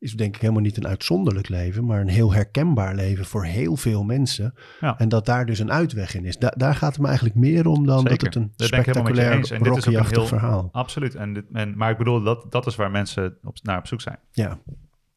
is 0.05 0.13
denk 0.13 0.35
ik 0.35 0.41
helemaal 0.41 0.63
niet 0.63 0.77
een 0.77 0.87
uitzonderlijk 0.87 1.49
leven, 1.49 1.85
maar 1.85 2.01
een 2.01 2.09
heel 2.09 2.33
herkenbaar 2.33 2.95
leven 2.95 3.25
voor 3.25 3.45
heel 3.45 3.77
veel 3.77 4.03
mensen. 4.03 4.55
Ja. 4.81 4.99
En 4.99 5.09
dat 5.09 5.27
daar 5.27 5.47
dus 5.47 5.59
een 5.59 5.73
uitweg 5.73 6.15
in 6.15 6.25
is. 6.25 6.39
Da 6.39 6.53
daar 6.57 6.75
gaat 6.75 6.93
het 6.93 7.01
me 7.01 7.07
eigenlijk 7.07 7.37
meer 7.37 7.67
om 7.67 7.87
dan 7.87 8.05
dat 8.05 8.21
het 8.21 8.35
een 8.35 8.53
dat 8.57 8.67
spectaculair. 8.67 9.33
En 9.33 9.63
dit 9.63 9.77
is 9.77 9.89
ook 9.89 9.95
een 9.95 10.07
heel, 10.07 10.27
verhaal. 10.27 10.69
Absoluut. 10.73 11.15
En, 11.15 11.35
dit, 11.35 11.45
en, 11.53 11.77
maar 11.77 11.91
ik 11.91 11.99
bedoel, 11.99 12.23
dat, 12.23 12.53
dat 12.53 12.67
is 12.67 12.75
waar 12.75 12.91
mensen 12.91 13.39
op, 13.43 13.57
naar 13.63 13.79
op 13.79 13.87
zoek 13.87 14.01
zijn. 14.01 14.19
Ja. 14.31 14.59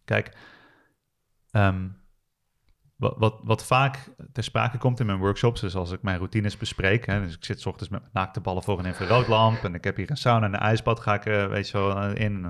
Kijk, 0.06 0.38
um, 1.52 1.96
wat, 2.96 3.16
wat, 3.18 3.40
wat 3.44 3.66
vaak 3.66 4.14
ter 4.32 4.44
sprake 4.44 4.78
komt 4.78 5.00
in 5.00 5.06
mijn 5.06 5.20
workshops, 5.20 5.64
is 5.64 5.76
als 5.76 5.92
ik 5.92 6.02
mijn 6.02 6.18
routines 6.18 6.58
bespreek. 6.58 7.06
Hè, 7.06 7.22
dus 7.22 7.36
ik 7.36 7.46
zit 7.46 7.62
s 7.62 7.66
ochtends 7.66 7.90
met 7.92 8.02
naakte 8.14 8.40
ballen 8.40 8.64
voor 8.64 8.80
een 8.80 8.86
infraroodlamp 8.86 9.64
en 9.64 9.74
ik 9.74 9.84
heb 9.84 9.96
hier 9.96 10.10
een 10.10 10.18
sauna 10.18 10.46
en 10.46 10.54
een 10.54 10.60
ijsbad, 10.60 11.00
ga 11.00 11.14
ik 11.14 11.26
uh, 11.26 11.48
weet 11.48 11.70
je 11.70 11.78
wel, 11.78 12.12
in. 12.12 12.40
Uh, 12.40 12.50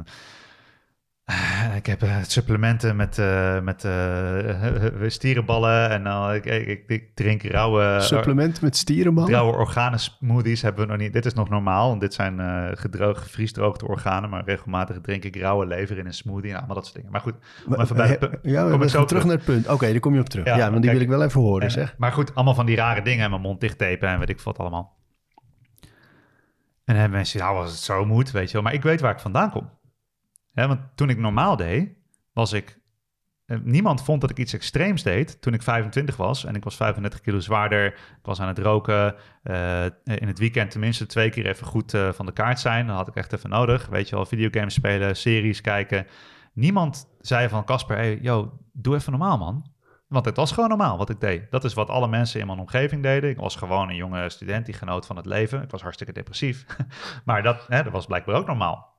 ik 1.76 1.86
heb 1.86 2.04
uh, 2.04 2.18
supplementen 2.22 2.96
met, 2.96 3.18
uh, 3.18 3.60
met 3.60 3.88
stierenballen 5.14 5.90
en 5.90 6.04
dan 6.04 6.34
ik, 6.34 6.46
ik, 6.46 6.84
ik, 6.88 7.16
drink 7.16 7.44
rauwe... 7.44 7.98
Supplementen 8.00 8.64
met 8.64 8.78
stierenballen? 8.78 9.32
Rauwe 9.32 9.58
organen 9.58 10.00
smoothies 10.00 10.62
hebben 10.62 10.86
we 10.86 10.92
nog 10.92 11.02
niet. 11.02 11.14
Dit 11.14 11.26
is 11.26 11.34
nog 11.34 11.50
normaal, 11.50 11.88
want 11.88 12.02
dit 12.02 12.14
zijn 12.14 12.40
gedroogd, 12.78 13.22
gevriesdroogde 13.22 13.88
organen. 13.88 14.30
Maar 14.30 14.44
regelmatig 14.46 15.02
drink 15.02 15.24
ik 15.24 15.36
rauwe 15.36 15.66
lever 15.66 15.98
in 15.98 16.06
een 16.06 16.14
smoothie 16.14 16.50
en 16.50 16.58
allemaal 16.58 16.76
dat 16.76 16.86
soort 16.86 16.96
dingen. 16.96 17.12
Maar 17.12 17.22
goed, 17.22 17.36
maar, 17.68 17.80
even 17.80 17.96
bij 17.96 18.20
ja, 18.42 18.70
kom 18.70 18.82
ik 18.82 18.90
zo 18.90 19.06
terug 19.06 19.26
naar 19.26 19.36
het 19.36 19.46
punt. 19.46 19.64
Oké, 19.64 19.74
okay, 19.74 19.92
daar 19.92 20.00
kom 20.00 20.14
je 20.14 20.20
op 20.20 20.30
terug. 20.30 20.46
Ja, 20.46 20.58
ja 20.58 20.70
want 20.70 20.82
die 20.82 20.92
wil 20.92 21.02
ik 21.02 21.08
wel 21.08 21.24
even 21.24 21.42
horen, 21.42 21.64
en, 21.64 21.72
zeg. 21.72 21.96
Maar 21.98 22.12
goed, 22.12 22.36
allemaal 22.36 22.56
van 22.56 22.66
die 22.66 22.76
rare 22.76 23.02
dingen 23.02 23.24
en 23.24 23.30
mijn 23.30 23.42
mond 23.42 23.62
dicht 23.62 23.78
tapen 23.78 24.10
en 24.10 24.20
weet 24.20 24.30
ik 24.30 24.40
wat 24.40 24.58
allemaal. 24.58 24.96
En 25.82 26.94
dan 26.94 26.96
hebben 26.96 27.18
mensen, 27.18 27.40
nou 27.40 27.58
als 27.58 27.72
het 27.72 27.80
zo 27.80 28.06
moet, 28.06 28.32
weet 28.32 28.48
je 28.48 28.54
wel. 28.54 28.62
Maar 28.62 28.74
ik 28.74 28.84
weet 28.84 29.02
waar 29.02 29.14
ik 29.14 29.20
vandaan 29.20 29.52
kom 29.52 29.70
want 30.66 30.80
toen 30.96 31.10
ik 31.10 31.18
normaal 31.18 31.56
deed, 31.56 31.90
was 32.34 32.54
ik. 32.54 32.80
Eh, 33.46 33.58
niemand 33.64 34.04
vond 34.04 34.22
dat 34.22 34.30
ik 34.30 34.38
iets 34.38 34.54
extreems 34.54 35.04
deed 35.04 35.42
toen 35.42 35.54
ik 35.54 35.62
25 35.62 36.18
was 36.18 36.46
en 36.46 36.56
ik 36.56 36.64
was 36.64 36.76
35 36.76 37.22
kilo 37.22 37.40
zwaarder. 37.40 37.86
Ik 37.94 38.20
was 38.22 38.42
aan 38.42 38.48
het 38.48 38.60
roken. 38.60 39.16
Uh, 39.44 39.86
in 40.04 40.28
het 40.28 40.40
weekend 40.40 40.72
tenminste 40.72 41.06
twee 41.06 41.30
keer 41.30 41.46
even 41.46 41.68
goed 41.68 41.94
uh, 41.94 42.12
van 42.12 42.26
de 42.26 42.32
kaart 42.32 42.60
zijn. 42.60 42.88
Dat 42.88 42.96
had 42.96 43.08
ik 43.08 43.16
echt 43.16 43.34
even 43.34 43.50
nodig. 43.50 43.88
Weet 43.88 44.10
je 44.10 44.16
wel, 44.16 44.26
videogames 44.26 44.74
spelen, 44.74 45.16
series 45.16 45.62
kijken. 45.62 46.08
Niemand 46.54 47.16
zei 47.20 47.50
van 47.50 47.66
Casper, 47.66 48.22
yo, 48.22 48.58
doe 48.74 48.96
even 48.96 49.12
normaal 49.12 49.38
man. 49.38 49.72
Want 50.08 50.26
het 50.26 50.38
was 50.38 50.52
gewoon 50.52 50.70
normaal 50.70 50.98
wat 50.98 51.10
ik 51.10 51.20
deed. 51.20 51.52
Dat 51.52 51.64
is 51.64 51.74
wat 51.74 51.90
alle 51.90 52.08
mensen 52.08 52.40
in 52.40 52.48
mijn 52.48 52.60
omgeving 52.60 53.04
deden. 53.04 53.30
Ik 53.30 53.38
was 53.38 53.56
gewoon 53.56 53.90
een 53.90 53.96
jonge 53.96 54.30
student 54.30 54.66
die 54.66 54.76
genoot 54.76 55.06
van 55.06 55.16
het 55.16 55.26
leven. 55.26 55.62
Ik 55.62 55.72
was 55.72 55.82
hartstikke 55.82 56.14
depressief. 56.14 56.66
maar 57.26 57.44
dat, 57.44 57.66
hè, 57.68 57.84
dat 57.84 57.92
was 57.92 58.06
blijkbaar 58.06 58.36
ook 58.36 58.48
normaal 58.48 58.97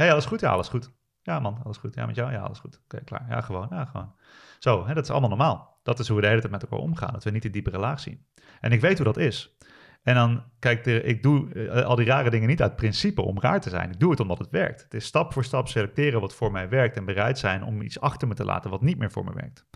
hey, 0.00 0.12
alles 0.12 0.24
goed? 0.24 0.40
Ja, 0.40 0.50
alles 0.50 0.68
goed. 0.68 0.90
Ja, 1.22 1.40
man, 1.40 1.60
alles 1.64 1.76
goed. 1.76 1.94
Ja, 1.94 2.06
met 2.06 2.16
jou? 2.16 2.32
Ja, 2.32 2.40
alles 2.40 2.58
goed. 2.58 2.80
Oké, 2.84 3.04
klaar. 3.04 3.26
Ja, 3.28 3.40
gewoon. 3.40 3.66
Ja, 3.70 3.84
gewoon. 3.84 4.14
Zo, 4.58 4.86
hè, 4.86 4.94
dat 4.94 5.04
is 5.04 5.10
allemaal 5.10 5.28
normaal. 5.28 5.80
Dat 5.82 5.98
is 5.98 6.06
hoe 6.06 6.16
we 6.16 6.22
de 6.22 6.28
hele 6.28 6.40
tijd 6.40 6.52
met 6.52 6.62
elkaar 6.62 6.78
omgaan. 6.78 7.12
Dat 7.12 7.24
we 7.24 7.30
niet 7.30 7.42
die 7.42 7.50
diepere 7.50 7.78
laag 7.78 8.00
zien. 8.00 8.26
En 8.60 8.72
ik 8.72 8.80
weet 8.80 8.96
hoe 8.96 9.06
dat 9.06 9.16
is. 9.16 9.56
En 10.02 10.14
dan, 10.14 10.44
kijk, 10.58 10.86
ik 10.86 11.22
doe 11.22 11.52
eh, 11.52 11.84
al 11.84 11.96
die 11.96 12.06
rare 12.06 12.30
dingen 12.30 12.48
niet 12.48 12.62
uit 12.62 12.76
principe 12.76 13.22
om 13.22 13.40
raar 13.40 13.60
te 13.60 13.70
zijn. 13.70 13.90
Ik 13.90 14.00
doe 14.00 14.10
het 14.10 14.20
omdat 14.20 14.38
het 14.38 14.50
werkt. 14.50 14.82
Het 14.82 14.94
is 14.94 15.04
stap 15.04 15.32
voor 15.32 15.44
stap 15.44 15.68
selecteren 15.68 16.20
wat 16.20 16.34
voor 16.34 16.52
mij 16.52 16.68
werkt 16.68 16.96
en 16.96 17.04
bereid 17.04 17.38
zijn 17.38 17.62
om 17.62 17.82
iets 17.82 18.00
achter 18.00 18.28
me 18.28 18.34
te 18.34 18.44
laten 18.44 18.70
wat 18.70 18.82
niet 18.82 18.98
meer 18.98 19.10
voor 19.10 19.24
me 19.24 19.32
werkt. 19.34 19.66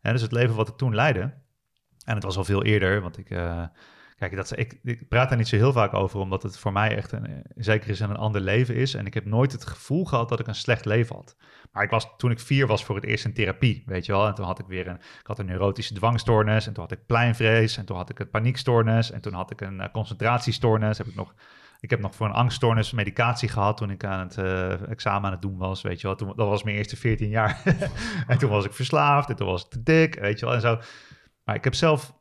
En 0.00 0.12
dus 0.12 0.22
het 0.22 0.32
leven 0.32 0.54
wat 0.54 0.68
ik 0.68 0.76
toen 0.76 0.94
leidde, 0.94 1.20
en 2.04 2.14
het 2.14 2.22
was 2.22 2.36
al 2.36 2.44
veel 2.44 2.64
eerder, 2.64 3.00
want 3.00 3.18
ik, 3.18 3.30
uh, 3.30 3.66
Kijk, 4.18 4.36
dat, 4.36 4.58
ik, 4.58 4.78
ik 4.82 5.08
praat 5.08 5.28
daar 5.28 5.38
niet 5.38 5.48
zo 5.48 5.56
heel 5.56 5.72
vaak 5.72 5.94
over, 5.94 6.20
omdat 6.20 6.42
het 6.42 6.58
voor 6.58 6.72
mij 6.72 6.96
echt 6.96 7.12
een, 7.12 7.26
in 7.54 7.64
zekere 7.64 7.94
zin 7.94 8.10
een 8.10 8.16
ander 8.16 8.40
leven 8.40 8.74
is. 8.74 8.94
En 8.94 9.06
ik 9.06 9.14
heb 9.14 9.24
nooit 9.24 9.52
het 9.52 9.66
gevoel 9.66 10.04
gehad 10.04 10.28
dat 10.28 10.40
ik 10.40 10.46
een 10.46 10.54
slecht 10.54 10.84
leven 10.84 11.16
had. 11.16 11.36
Maar 11.72 11.82
ik 11.82 11.90
was, 11.90 12.08
toen 12.16 12.30
ik 12.30 12.40
vier 12.40 12.66
was, 12.66 12.84
voor 12.84 12.94
het 12.94 13.04
eerst 13.04 13.24
in 13.24 13.34
therapie, 13.34 13.82
weet 13.86 14.06
je 14.06 14.12
wel. 14.12 14.26
En 14.26 14.34
toen 14.34 14.44
had 14.44 14.58
ik 14.58 14.66
weer 14.66 14.86
een, 14.86 14.96
ik 14.96 15.26
had 15.26 15.38
een 15.38 15.46
neurotische 15.46 15.94
dwangstoornis. 15.94 16.66
En 16.66 16.72
toen 16.72 16.82
had 16.82 16.92
ik 16.92 17.06
pleinvrees. 17.06 17.76
En 17.76 17.84
toen 17.84 17.96
had 17.96 18.10
ik 18.10 18.18
een 18.18 18.30
paniekstoornis. 18.30 19.10
En 19.10 19.20
toen 19.20 19.32
had 19.32 19.50
ik 19.50 19.60
een 19.60 19.80
uh, 19.80 19.84
concentratiestoornis. 19.92 20.98
Heb 20.98 21.06
ik 21.06 21.14
nog... 21.14 21.34
Ik 21.80 21.90
heb 21.90 22.00
nog 22.00 22.14
voor 22.14 22.26
een 22.26 22.32
angststoornis 22.32 22.92
medicatie 22.92 23.48
gehad 23.48 23.76
toen 23.76 23.90
ik 23.90 24.04
aan 24.04 24.20
het 24.20 24.36
uh, 24.36 24.90
examen 24.90 25.24
aan 25.24 25.32
het 25.32 25.42
doen 25.42 25.56
was, 25.56 25.82
weet 25.82 26.00
je 26.00 26.06
wel. 26.06 26.16
Toen, 26.16 26.32
dat 26.36 26.48
was 26.48 26.62
mijn 26.62 26.76
eerste 26.76 26.96
14 26.96 27.28
jaar. 27.28 27.62
en 28.26 28.38
toen 28.38 28.50
was 28.50 28.64
ik 28.64 28.72
verslaafd 28.72 29.28
en 29.28 29.36
toen 29.36 29.46
was 29.46 29.64
ik 29.64 29.70
te 29.70 29.82
dik, 29.82 30.14
weet 30.14 30.38
je 30.38 30.46
wel. 30.46 30.54
En 30.54 30.60
zo. 30.60 30.80
Maar 31.44 31.54
ik 31.54 31.64
heb 31.64 31.74
zelf 31.74 32.17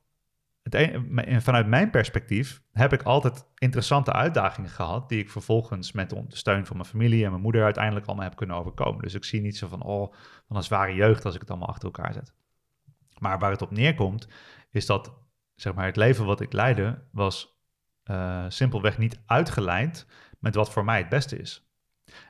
het 0.69 1.43
vanuit 1.43 1.67
mijn 1.67 1.89
perspectief 1.89 2.61
heb 2.71 2.93
ik 2.93 3.03
altijd 3.03 3.45
interessante 3.57 4.13
uitdagingen 4.13 4.69
gehad, 4.69 5.09
die 5.09 5.19
ik 5.19 5.29
vervolgens 5.29 5.91
met 5.91 6.09
de 6.09 6.25
steun 6.27 6.65
van 6.65 6.77
mijn 6.77 6.89
familie 6.89 7.23
en 7.23 7.29
mijn 7.29 7.41
moeder 7.41 7.63
uiteindelijk 7.63 8.05
allemaal 8.05 8.25
heb 8.25 8.35
kunnen 8.35 8.55
overkomen. 8.55 9.01
Dus 9.01 9.13
ik 9.13 9.23
zie 9.23 9.41
niet 9.41 9.57
zo 9.57 9.67
van, 9.67 9.83
oh, 9.83 10.13
van 10.47 10.55
een 10.55 10.63
zware 10.63 10.93
jeugd 10.93 11.25
als 11.25 11.33
ik 11.35 11.41
het 11.41 11.49
allemaal 11.49 11.67
achter 11.67 11.85
elkaar 11.85 12.13
zet. 12.13 12.33
Maar 13.19 13.39
waar 13.39 13.51
het 13.51 13.61
op 13.61 13.71
neerkomt, 13.71 14.27
is 14.71 14.85
dat 14.85 15.13
zeg 15.55 15.73
maar, 15.73 15.85
het 15.85 15.95
leven 15.95 16.25
wat 16.25 16.41
ik 16.41 16.53
leidde, 16.53 17.03
was 17.11 17.59
uh, 18.05 18.45
simpelweg 18.47 18.97
niet 18.97 19.21
uitgelijnd 19.25 20.07
met 20.39 20.55
wat 20.55 20.71
voor 20.71 20.85
mij 20.85 20.97
het 20.97 21.09
beste 21.09 21.37
is. 21.37 21.71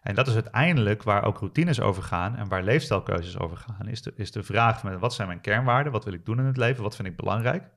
En 0.02 0.16
dat 0.16 0.28
is 0.28 0.34
uiteindelijk 0.34 1.04
waar 1.04 1.24
ook 1.24 1.38
routines 1.38 1.82
over 1.82 2.04
gaan 2.04 2.36
en 2.36 2.48
waar 2.48 2.64
leefstijlkeuzes 2.64 3.40
over 3.40 3.58
gaan. 3.58 3.88
Is 3.88 4.02
de, 4.02 4.14
is 4.16 4.32
de 4.32 4.44
vraag 4.44 4.80
van 4.80 5.00
wat 5.00 5.14
zijn 5.14 5.28
mijn 5.28 5.42
kernwaarden, 5.42 5.92
wat 5.92 6.04
wil 6.04 6.14
ik 6.14 6.26
doen 6.26 6.40
in 6.40 6.46
het 6.46 6.58
leven, 6.58 6.84
wat 6.84 6.96
vind 6.96 7.08
ik 7.08 7.16
belangrijk. 7.16 7.70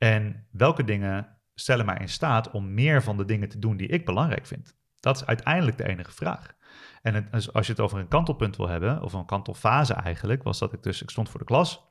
En 0.00 0.46
welke 0.50 0.84
dingen 0.84 1.36
stellen 1.54 1.86
mij 1.86 1.98
in 2.00 2.08
staat 2.08 2.50
om 2.50 2.74
meer 2.74 3.02
van 3.02 3.16
de 3.16 3.24
dingen 3.24 3.48
te 3.48 3.58
doen 3.58 3.76
die 3.76 3.88
ik 3.88 4.04
belangrijk 4.04 4.46
vind? 4.46 4.76
Dat 5.00 5.16
is 5.16 5.26
uiteindelijk 5.26 5.76
de 5.76 5.88
enige 5.88 6.12
vraag. 6.12 6.54
En 7.02 7.28
dus 7.30 7.52
als 7.52 7.66
je 7.66 7.72
het 7.72 7.80
over 7.80 7.98
een 7.98 8.08
kantelpunt 8.08 8.56
wil 8.56 8.68
hebben, 8.68 9.02
of 9.02 9.12
een 9.12 9.26
kantelfase 9.26 9.94
eigenlijk, 9.94 10.42
was 10.42 10.58
dat 10.58 10.72
ik 10.72 10.82
dus, 10.82 11.02
ik 11.02 11.10
stond 11.10 11.28
voor 11.28 11.40
de 11.40 11.46
klas. 11.46 11.88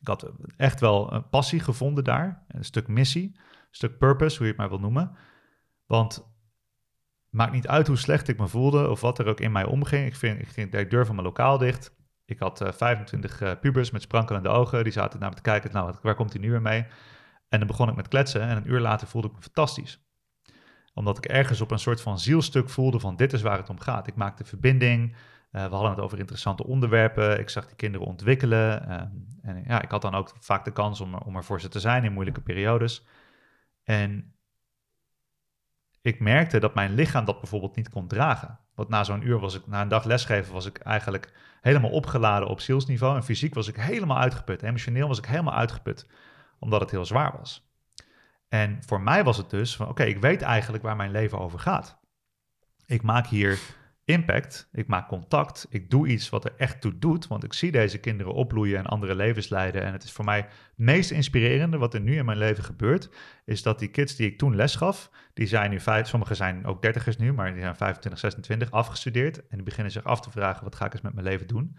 Ik 0.00 0.06
had 0.06 0.32
echt 0.56 0.80
wel 0.80 1.12
een 1.12 1.28
passie 1.28 1.60
gevonden 1.60 2.04
daar, 2.04 2.44
een 2.48 2.64
stuk 2.64 2.88
missie, 2.88 3.32
een 3.34 3.68
stuk 3.70 3.98
purpose, 3.98 4.36
hoe 4.36 4.46
je 4.46 4.52
het 4.52 4.60
maar 4.60 4.68
wil 4.68 4.80
noemen. 4.80 5.16
Want 5.86 6.32
maakt 7.28 7.52
niet 7.52 7.68
uit 7.68 7.86
hoe 7.86 7.96
slecht 7.96 8.28
ik 8.28 8.38
me 8.38 8.48
voelde 8.48 8.90
of 8.90 9.00
wat 9.00 9.18
er 9.18 9.26
ook 9.26 9.40
in 9.40 9.52
mij 9.52 9.64
omging. 9.64 10.06
Ik, 10.06 10.16
vind, 10.16 10.40
ik 10.40 10.48
ging 10.48 10.70
de 10.70 10.86
deur 10.86 11.06
van 11.06 11.14
mijn 11.14 11.26
lokaal 11.26 11.58
dicht. 11.58 11.94
Ik 12.24 12.38
had 12.38 12.62
uh, 12.62 12.72
25 12.72 13.42
uh, 13.42 13.52
pubers 13.60 13.90
met 13.90 14.02
sprankelende 14.02 14.48
ogen. 14.48 14.84
Die 14.84 14.92
zaten 14.92 15.20
naar 15.20 15.28
me 15.28 15.34
te 15.36 15.42
kijken. 15.42 15.72
Nou, 15.72 15.94
waar 16.02 16.14
komt 16.14 16.32
hij 16.32 16.40
nu 16.40 16.50
weer 16.50 16.62
mee? 16.62 16.86
En 17.54 17.60
dan 17.60 17.68
begon 17.68 17.88
ik 17.88 17.96
met 17.96 18.08
kletsen. 18.08 18.40
En 18.40 18.56
een 18.56 18.70
uur 18.70 18.80
later 18.80 19.06
voelde 19.06 19.28
ik 19.28 19.34
me 19.34 19.40
fantastisch. 19.42 20.00
Omdat 20.94 21.18
ik 21.18 21.24
ergens 21.24 21.60
op 21.60 21.70
een 21.70 21.78
soort 21.78 22.00
van 22.00 22.18
zielstuk 22.18 22.68
voelde 22.68 23.00
van 23.00 23.16
dit 23.16 23.32
is 23.32 23.42
waar 23.42 23.58
het 23.58 23.70
om 23.70 23.80
gaat. 23.80 24.06
Ik 24.06 24.14
maakte 24.14 24.44
verbinding. 24.44 25.10
Uh, 25.12 25.64
we 25.64 25.74
hadden 25.74 25.90
het 25.90 26.00
over 26.00 26.18
interessante 26.18 26.66
onderwerpen. 26.66 27.38
Ik 27.38 27.48
zag 27.48 27.66
die 27.66 27.76
kinderen 27.76 28.06
ontwikkelen. 28.06 28.88
en 29.42 29.64
ja, 29.66 29.82
ik 29.82 29.90
had 29.90 30.02
dan 30.02 30.14
ook 30.14 30.32
vaak 30.40 30.64
de 30.64 30.72
kans 30.72 31.00
om, 31.00 31.14
om 31.14 31.36
er 31.36 31.44
voor 31.44 31.60
ze 31.60 31.68
te 31.68 31.80
zijn 31.80 32.04
in 32.04 32.12
moeilijke 32.12 32.40
periodes. 32.40 33.06
En 33.84 34.34
ik 36.02 36.20
merkte 36.20 36.60
dat 36.60 36.74
mijn 36.74 36.94
lichaam 36.94 37.24
dat 37.24 37.40
bijvoorbeeld 37.40 37.76
niet 37.76 37.88
kon 37.88 38.08
dragen. 38.08 38.58
Want 38.74 38.88
na 38.88 39.04
zo'n 39.04 39.26
uur 39.26 39.38
was 39.38 39.54
ik, 39.54 39.66
na 39.66 39.82
een 39.82 39.88
dag 39.88 40.04
lesgeven, 40.04 40.52
was 40.52 40.66
ik 40.66 40.78
eigenlijk 40.78 41.32
helemaal 41.60 41.90
opgeladen 41.90 42.48
op 42.48 42.60
zielsniveau. 42.60 43.16
En 43.16 43.24
fysiek 43.24 43.54
was 43.54 43.68
ik 43.68 43.76
helemaal 43.76 44.18
uitgeput. 44.18 44.62
Emotioneel 44.62 45.08
was 45.08 45.18
ik 45.18 45.26
helemaal 45.26 45.54
uitgeput, 45.54 46.06
omdat 46.58 46.80
het 46.80 46.90
heel 46.90 47.04
zwaar 47.04 47.36
was. 47.38 47.68
En 48.48 48.78
voor 48.86 49.00
mij 49.00 49.24
was 49.24 49.36
het 49.36 49.50
dus 49.50 49.76
van, 49.76 49.88
oké, 49.88 50.02
ik 50.02 50.18
weet 50.18 50.42
eigenlijk 50.42 50.82
waar 50.82 50.96
mijn 50.96 51.10
leven 51.10 51.38
over 51.38 51.58
gaat. 51.58 51.98
Ik 52.86 53.02
maak 53.02 53.26
hier 53.26 53.58
impact, 54.04 54.68
ik 54.72 54.86
maak 54.86 55.08
contact, 55.08 55.66
ik 55.70 55.90
doe 55.90 56.06
iets 56.06 56.28
wat 56.28 56.44
er 56.44 56.54
echt 56.56 56.80
toe 56.80 56.98
doet, 56.98 57.26
want 57.26 57.44
ik 57.44 57.52
zie 57.52 57.72
deze 57.72 57.98
kinderen 57.98 58.34
opbloeien 58.34 58.78
en 58.78 58.86
andere 58.86 59.14
levens 59.14 59.48
leiden. 59.48 59.82
En 59.82 59.92
het 59.92 60.02
is 60.02 60.12
voor 60.12 60.24
mij 60.24 60.36
het 60.36 60.48
meest 60.74 61.10
inspirerende 61.10 61.78
wat 61.78 61.94
er 61.94 62.00
nu 62.00 62.16
in 62.16 62.24
mijn 62.24 62.38
leven 62.38 62.64
gebeurt, 62.64 63.10
is 63.44 63.62
dat 63.62 63.78
die 63.78 63.88
kids 63.88 64.16
die 64.16 64.30
ik 64.30 64.38
toen 64.38 64.56
les 64.56 64.76
gaf, 64.76 65.10
die 65.34 65.46
zijn 65.46 65.70
nu, 65.70 65.80
vijf, 65.80 66.08
sommige 66.08 66.34
zijn 66.34 66.66
ook 66.66 66.82
dertigers 66.82 67.16
nu, 67.16 67.32
maar 67.32 67.52
die 67.52 67.62
zijn 67.62 67.76
25, 67.76 68.20
26, 68.20 68.70
afgestudeerd 68.70 69.36
en 69.38 69.56
die 69.56 69.62
beginnen 69.62 69.92
zich 69.92 70.04
af 70.04 70.20
te 70.20 70.30
vragen, 70.30 70.64
wat 70.64 70.74
ga 70.74 70.86
ik 70.86 70.92
eens 70.92 71.02
met 71.02 71.14
mijn 71.14 71.26
leven 71.26 71.46
doen? 71.46 71.76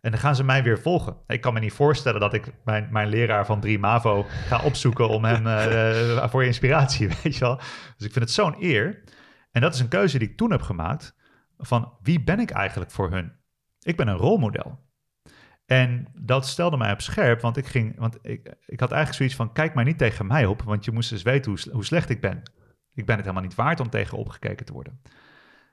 En 0.00 0.10
dan 0.10 0.20
gaan 0.20 0.36
ze 0.36 0.44
mij 0.44 0.62
weer 0.62 0.78
volgen. 0.78 1.16
Ik 1.26 1.40
kan 1.40 1.52
me 1.52 1.60
niet 1.60 1.72
voorstellen 1.72 2.20
dat 2.20 2.34
ik 2.34 2.52
mijn, 2.64 2.88
mijn 2.90 3.08
leraar 3.08 3.46
van 3.46 3.60
3 3.60 3.78
MAVO 3.78 4.26
ga 4.28 4.62
opzoeken 4.62 5.08
om 5.08 5.24
hem 5.24 5.46
uh, 5.46 6.28
voor 6.30 6.44
inspiratie, 6.44 7.08
weet 7.22 7.34
je 7.36 7.40
wel. 7.40 7.56
Dus 7.96 8.06
ik 8.06 8.12
vind 8.12 8.14
het 8.14 8.30
zo'n 8.30 8.56
eer. 8.58 9.02
En 9.50 9.60
dat 9.60 9.74
is 9.74 9.80
een 9.80 9.88
keuze 9.88 10.18
die 10.18 10.28
ik 10.28 10.36
toen 10.36 10.50
heb 10.50 10.62
gemaakt 10.62 11.16
van 11.58 11.92
wie 12.02 12.24
ben 12.24 12.40
ik 12.40 12.50
eigenlijk 12.50 12.90
voor 12.90 13.10
hun? 13.10 13.32
Ik 13.80 13.96
ben 13.96 14.08
een 14.08 14.16
rolmodel. 14.16 14.86
En 15.66 16.08
dat 16.14 16.46
stelde 16.46 16.76
mij 16.76 16.92
op 16.92 17.00
scherp, 17.00 17.40
want 17.40 17.56
ik 17.56 17.66
ging, 17.66 17.98
want 17.98 18.18
ik, 18.22 18.54
ik 18.66 18.80
had 18.80 18.90
eigenlijk 18.90 19.14
zoiets 19.14 19.34
van: 19.34 19.52
kijk 19.52 19.74
maar 19.74 19.84
niet 19.84 19.98
tegen 19.98 20.26
mij 20.26 20.46
op, 20.46 20.62
want 20.62 20.84
je 20.84 20.92
moest 20.92 21.10
dus 21.10 21.22
weten 21.22 21.50
hoe, 21.50 21.72
hoe 21.72 21.84
slecht 21.84 22.10
ik 22.10 22.20
ben. 22.20 22.42
Ik 22.94 23.06
ben 23.06 23.16
het 23.16 23.24
helemaal 23.24 23.46
niet 23.46 23.54
waard 23.54 23.80
om 23.80 23.90
tegen 23.90 24.18
opgekeken 24.18 24.66
te 24.66 24.72
worden. 24.72 25.00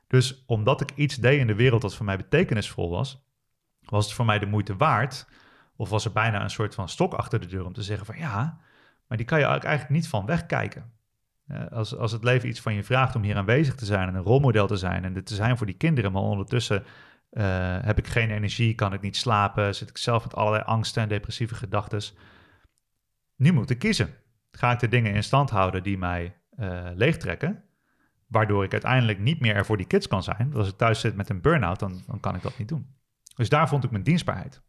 Dus 0.07 0.43
omdat 0.45 0.81
ik 0.81 0.91
iets 0.95 1.15
deed 1.15 1.39
in 1.39 1.47
de 1.47 1.55
wereld 1.55 1.81
dat 1.81 1.95
voor 1.95 2.05
mij 2.05 2.17
betekenisvol 2.17 2.89
was, 2.89 3.24
was 3.85 4.05
het 4.05 4.13
voor 4.13 4.25
mij 4.25 4.39
de 4.39 4.45
moeite 4.45 4.75
waard, 4.75 5.27
of 5.75 5.89
was 5.89 6.05
er 6.05 6.11
bijna 6.11 6.43
een 6.43 6.49
soort 6.49 6.75
van 6.75 6.89
stok 6.89 7.13
achter 7.13 7.39
de 7.39 7.47
deur 7.47 7.65
om 7.65 7.73
te 7.73 7.83
zeggen 7.83 8.05
van 8.05 8.17
ja, 8.17 8.57
maar 9.07 9.17
die 9.17 9.25
kan 9.25 9.39
je 9.39 9.45
eigenlijk 9.45 9.89
niet 9.89 10.07
van 10.07 10.25
wegkijken. 10.25 10.93
Uh, 11.47 11.67
als, 11.71 11.97
als 11.97 12.11
het 12.11 12.23
leven 12.23 12.49
iets 12.49 12.61
van 12.61 12.73
je 12.73 12.83
vraagt 12.83 13.15
om 13.15 13.23
hier 13.23 13.37
aanwezig 13.37 13.75
te 13.75 13.85
zijn 13.85 14.07
en 14.07 14.15
een 14.15 14.23
rolmodel 14.23 14.67
te 14.67 14.77
zijn 14.77 15.03
en 15.03 15.23
te 15.23 15.35
zijn 15.35 15.57
voor 15.57 15.65
die 15.65 15.77
kinderen, 15.77 16.11
maar 16.11 16.21
ondertussen 16.21 16.83
uh, 17.31 17.43
heb 17.81 17.97
ik 17.97 18.07
geen 18.07 18.31
energie, 18.31 18.75
kan 18.75 18.93
ik 18.93 19.01
niet 19.01 19.17
slapen, 19.17 19.75
zit 19.75 19.89
ik 19.89 19.97
zelf 19.97 20.23
met 20.23 20.35
allerlei 20.35 20.63
angsten 20.63 21.03
en 21.03 21.09
depressieve 21.09 21.55
gedachten. 21.55 22.01
Nu 23.35 23.51
moet 23.51 23.69
ik 23.69 23.79
kiezen. 23.79 24.13
Ga 24.51 24.71
ik 24.71 24.79
de 24.79 24.87
dingen 24.87 25.13
in 25.13 25.23
stand 25.23 25.49
houden 25.49 25.83
die 25.83 25.97
mij 25.97 26.35
uh, 26.59 26.89
leegtrekken, 26.93 27.63
waardoor 28.27 28.63
ik 28.63 28.71
uiteindelijk 28.71 29.19
niet 29.19 29.39
meer 29.39 29.55
er 29.55 29.65
voor 29.65 29.77
die 29.77 29.87
kids 29.87 30.07
kan 30.07 30.23
zijn. 30.23 30.37
Want 30.37 30.55
als 30.55 30.69
ik 30.69 30.77
thuis 30.77 30.99
zit 30.99 31.15
met 31.15 31.29
een 31.29 31.41
burn-out, 31.41 31.79
dan, 31.79 32.03
dan 32.07 32.19
kan 32.19 32.35
ik 32.35 32.41
dat 32.41 32.57
niet 32.57 32.67
doen. 32.67 32.95
Dus 33.35 33.49
daar 33.49 33.67
vond 33.67 33.83
ik 33.83 33.91
mijn 33.91 34.03
dienstbaarheid. 34.03 34.61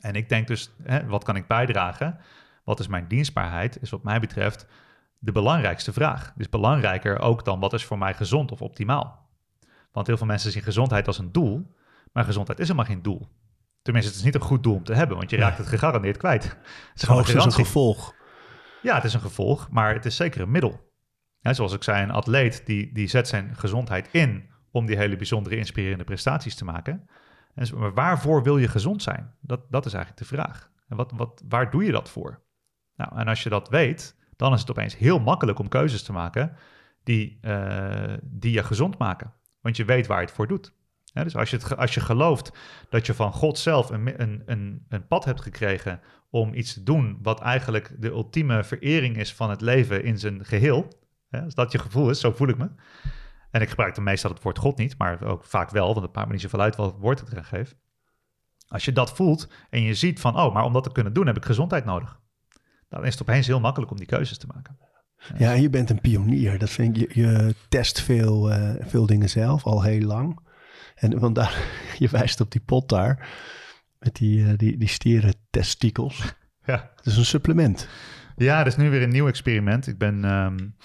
En 0.00 0.14
ik 0.14 0.28
denk 0.28 0.46
dus, 0.46 0.74
hè, 0.82 1.06
wat 1.06 1.24
kan 1.24 1.36
ik 1.36 1.46
bijdragen? 1.46 2.18
Wat 2.64 2.80
is 2.80 2.86
mijn 2.86 3.08
dienstbaarheid? 3.08 3.82
Is 3.82 3.90
wat 3.90 4.02
mij 4.02 4.20
betreft 4.20 4.66
de 5.18 5.32
belangrijkste 5.32 5.92
vraag. 5.92 6.32
Dus 6.36 6.48
belangrijker 6.48 7.18
ook 7.18 7.44
dan 7.44 7.60
wat 7.60 7.72
is 7.72 7.84
voor 7.84 7.98
mij 7.98 8.14
gezond 8.14 8.52
of 8.52 8.62
optimaal. 8.62 9.28
Want 9.92 10.06
heel 10.06 10.16
veel 10.16 10.26
mensen 10.26 10.50
zien 10.50 10.62
gezondheid 10.62 11.06
als 11.06 11.18
een 11.18 11.32
doel, 11.32 11.74
maar 12.12 12.24
gezondheid 12.24 12.58
is 12.58 12.66
helemaal 12.66 12.90
geen 12.90 13.02
doel. 13.02 13.28
Tenminste, 13.82 14.10
het 14.10 14.20
is 14.20 14.24
niet 14.26 14.34
een 14.34 14.48
goed 14.48 14.62
doel 14.62 14.74
om 14.74 14.84
te 14.84 14.94
hebben, 14.94 15.16
want 15.16 15.30
je 15.30 15.36
raakt 15.36 15.58
het 15.58 15.66
gegarandeerd 15.66 16.16
kwijt. 16.16 16.44
Het 16.92 17.02
is 17.02 17.02
gewoon 17.02 17.24
een, 17.26 17.40
een 17.40 17.52
gevolg. 17.52 18.14
Ja, 18.82 18.94
het 18.94 19.04
is 19.04 19.14
een 19.14 19.20
gevolg, 19.20 19.70
maar 19.70 19.94
het 19.94 20.04
is 20.04 20.16
zeker 20.16 20.40
een 20.40 20.50
middel. 20.50 20.92
zoals 21.40 21.72
ik 21.72 21.82
zei, 21.82 22.02
een 22.02 22.10
atleet 22.10 22.66
die, 22.66 22.92
die 22.92 23.08
zet 23.08 23.28
zijn 23.28 23.56
gezondheid 23.56 24.08
in 24.12 24.50
om 24.70 24.86
die 24.86 24.96
hele 24.96 25.16
bijzondere, 25.16 25.56
inspirerende 25.56 26.04
prestaties 26.04 26.54
te 26.54 26.64
maken. 26.64 27.08
En, 27.54 27.78
maar 27.78 27.94
waarvoor 27.94 28.42
wil 28.42 28.58
je 28.58 28.68
gezond 28.68 29.02
zijn? 29.02 29.34
Dat, 29.40 29.60
dat 29.70 29.86
is 29.86 29.92
eigenlijk 29.94 30.28
de 30.28 30.36
vraag. 30.36 30.70
En 30.88 30.96
wat, 30.96 31.12
wat, 31.14 31.42
waar 31.48 31.70
doe 31.70 31.84
je 31.84 31.92
dat 31.92 32.10
voor? 32.10 32.40
Nou, 32.96 33.16
en 33.16 33.28
als 33.28 33.42
je 33.42 33.48
dat 33.48 33.68
weet, 33.68 34.16
dan 34.36 34.52
is 34.52 34.60
het 34.60 34.70
opeens 34.70 34.96
heel 34.96 35.20
makkelijk 35.20 35.58
om 35.58 35.68
keuzes 35.68 36.02
te 36.02 36.12
maken 36.12 36.56
die, 37.02 37.38
uh, 37.42 38.14
die 38.22 38.52
je 38.52 38.62
gezond 38.62 38.98
maken. 38.98 39.32
Want 39.60 39.76
je 39.76 39.84
weet 39.84 40.06
waar 40.06 40.20
je 40.20 40.26
het 40.26 40.34
voor 40.34 40.48
doet. 40.48 40.72
dus 41.12 41.36
als 41.36 41.50
je, 41.50 41.56
het, 41.56 41.76
als 41.76 41.94
je 41.94 42.00
gelooft 42.00 42.52
dat 42.88 43.06
je 43.06 43.14
van 43.14 43.32
God 43.32 43.58
zelf 43.58 43.90
een, 43.90 44.20
een, 44.22 44.42
een, 44.46 44.86
een 44.88 45.06
pad 45.06 45.24
hebt 45.24 45.40
gekregen 45.40 46.00
om 46.30 46.54
iets 46.54 46.74
te 46.74 46.82
doen 46.82 47.18
wat 47.22 47.40
eigenlijk 47.40 47.94
de 47.98 48.10
ultieme 48.10 48.64
verering 48.64 49.16
is 49.16 49.34
van 49.34 49.50
het 49.50 49.60
leven 49.60 50.04
in 50.04 50.18
zijn 50.18 50.44
geheel. 50.44 50.88
Hè, 51.28 51.42
als 51.42 51.54
dat 51.54 51.72
je 51.72 51.78
gevoel 51.78 52.10
is, 52.10 52.20
zo 52.20 52.32
voel 52.32 52.48
ik 52.48 52.58
me. 52.58 52.68
En 53.52 53.60
ik 53.60 53.68
gebruik 53.68 53.94
dan 53.94 54.04
meestal 54.04 54.30
het 54.30 54.42
woord 54.42 54.58
God 54.58 54.76
niet, 54.76 54.98
maar 54.98 55.22
ook 55.22 55.44
vaak 55.44 55.70
wel, 55.70 55.86
want 55.86 56.06
het 56.06 56.14
maakt 56.14 56.26
me 56.26 56.32
niet 56.32 56.42
zoveel 56.42 56.60
uit 56.60 56.76
wat 56.76 56.96
woord 56.98 57.20
ik 57.20 57.30
erin 57.30 57.44
geef. 57.44 57.74
Als 58.68 58.84
je 58.84 58.92
dat 58.92 59.12
voelt 59.12 59.48
en 59.70 59.82
je 59.82 59.94
ziet 59.94 60.20
van, 60.20 60.36
oh, 60.36 60.54
maar 60.54 60.64
om 60.64 60.72
dat 60.72 60.84
te 60.84 60.92
kunnen 60.92 61.12
doen 61.12 61.26
heb 61.26 61.36
ik 61.36 61.44
gezondheid 61.44 61.84
nodig 61.84 62.20
dan 62.92 63.04
is 63.04 63.12
het 63.12 63.22
opeens 63.22 63.46
heel 63.46 63.60
makkelijk 63.60 63.90
om 63.90 63.96
die 63.96 64.06
keuzes 64.06 64.38
te 64.38 64.46
maken. 64.46 64.78
Ja, 65.38 65.52
je 65.52 65.70
bent 65.70 65.90
een 65.90 66.00
pionier. 66.00 66.58
Dat 66.58 66.70
vind 66.70 66.96
ik, 66.96 67.14
je, 67.14 67.20
je 67.20 67.54
test 67.68 68.00
veel, 68.00 68.52
uh, 68.52 68.74
veel 68.80 69.06
dingen 69.06 69.30
zelf 69.30 69.64
al 69.64 69.82
heel 69.82 70.00
lang. 70.00 70.38
En 70.94 71.20
vandaar, 71.20 71.64
je 71.98 72.08
wijst 72.08 72.40
op 72.40 72.50
die 72.50 72.60
pot 72.60 72.88
daar, 72.88 73.28
met 73.98 74.14
die, 74.14 74.38
uh, 74.38 74.52
die, 74.56 74.76
die 74.76 74.88
stieren 74.88 75.34
testikels. 75.50 76.34
Ja. 76.64 76.92
Het 76.96 77.06
is 77.06 77.16
een 77.16 77.24
supplement. 77.24 77.88
Ja, 78.36 78.58
dat 78.58 78.66
is 78.66 78.76
nu 78.76 78.90
weer 78.90 79.02
een 79.02 79.08
nieuw 79.08 79.28
experiment. 79.28 79.86
Ik 79.86 79.98
ben 79.98 80.24
um, 80.24 80.76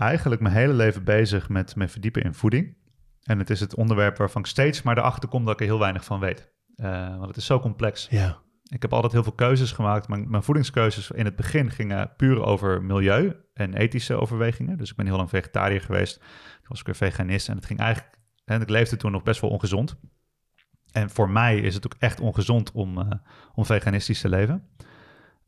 eigenlijk 0.00 0.40
mijn 0.40 0.54
hele 0.54 0.72
leven 0.72 1.04
bezig 1.04 1.48
met 1.48 1.76
me 1.76 1.88
verdiepen 1.88 2.22
in 2.22 2.34
voeding. 2.34 2.76
En 3.22 3.38
het 3.38 3.50
is 3.50 3.60
het 3.60 3.74
onderwerp 3.74 4.16
waarvan 4.16 4.42
ik 4.42 4.46
steeds 4.46 4.82
maar 4.82 4.98
erachter 4.98 5.28
kom 5.28 5.44
dat 5.44 5.54
ik 5.54 5.60
er 5.60 5.66
heel 5.66 5.78
weinig 5.78 6.04
van 6.04 6.20
weet. 6.20 6.52
Uh, 6.76 7.08
want 7.08 7.26
het 7.26 7.36
is 7.36 7.46
zo 7.46 7.60
complex. 7.60 8.06
Ja. 8.10 8.38
Ik 8.68 8.82
heb 8.82 8.92
altijd 8.92 9.12
heel 9.12 9.22
veel 9.22 9.32
keuzes 9.32 9.72
gemaakt. 9.72 10.08
Mijn, 10.08 10.30
mijn 10.30 10.42
voedingskeuzes 10.42 11.10
in 11.10 11.24
het 11.24 11.36
begin 11.36 11.70
gingen 11.70 12.12
puur 12.16 12.42
over 12.42 12.82
milieu 12.82 13.36
en 13.54 13.74
ethische 13.74 14.20
overwegingen. 14.20 14.78
Dus 14.78 14.90
ik 14.90 14.96
ben 14.96 15.06
heel 15.06 15.16
lang 15.16 15.28
vegetariër 15.28 15.80
geweest. 15.80 16.18
Toen 16.18 16.68
was 16.68 16.80
ik 16.80 16.86
weer 16.86 16.94
veganist 16.94 17.48
en 17.48 17.56
het 17.56 17.66
ging 17.66 17.80
eigenlijk... 17.80 18.18
En 18.44 18.60
ik 18.60 18.68
leefde 18.68 18.96
toen 18.96 19.12
nog 19.12 19.22
best 19.22 19.40
wel 19.40 19.50
ongezond. 19.50 19.96
En 20.92 21.10
voor 21.10 21.30
mij 21.30 21.58
is 21.60 21.74
het 21.74 21.86
ook 21.86 21.94
echt 21.98 22.20
ongezond 22.20 22.72
om, 22.72 22.98
uh, 22.98 23.10
om 23.54 23.64
veganistisch 23.64 24.20
te 24.20 24.28
leven. 24.28 24.68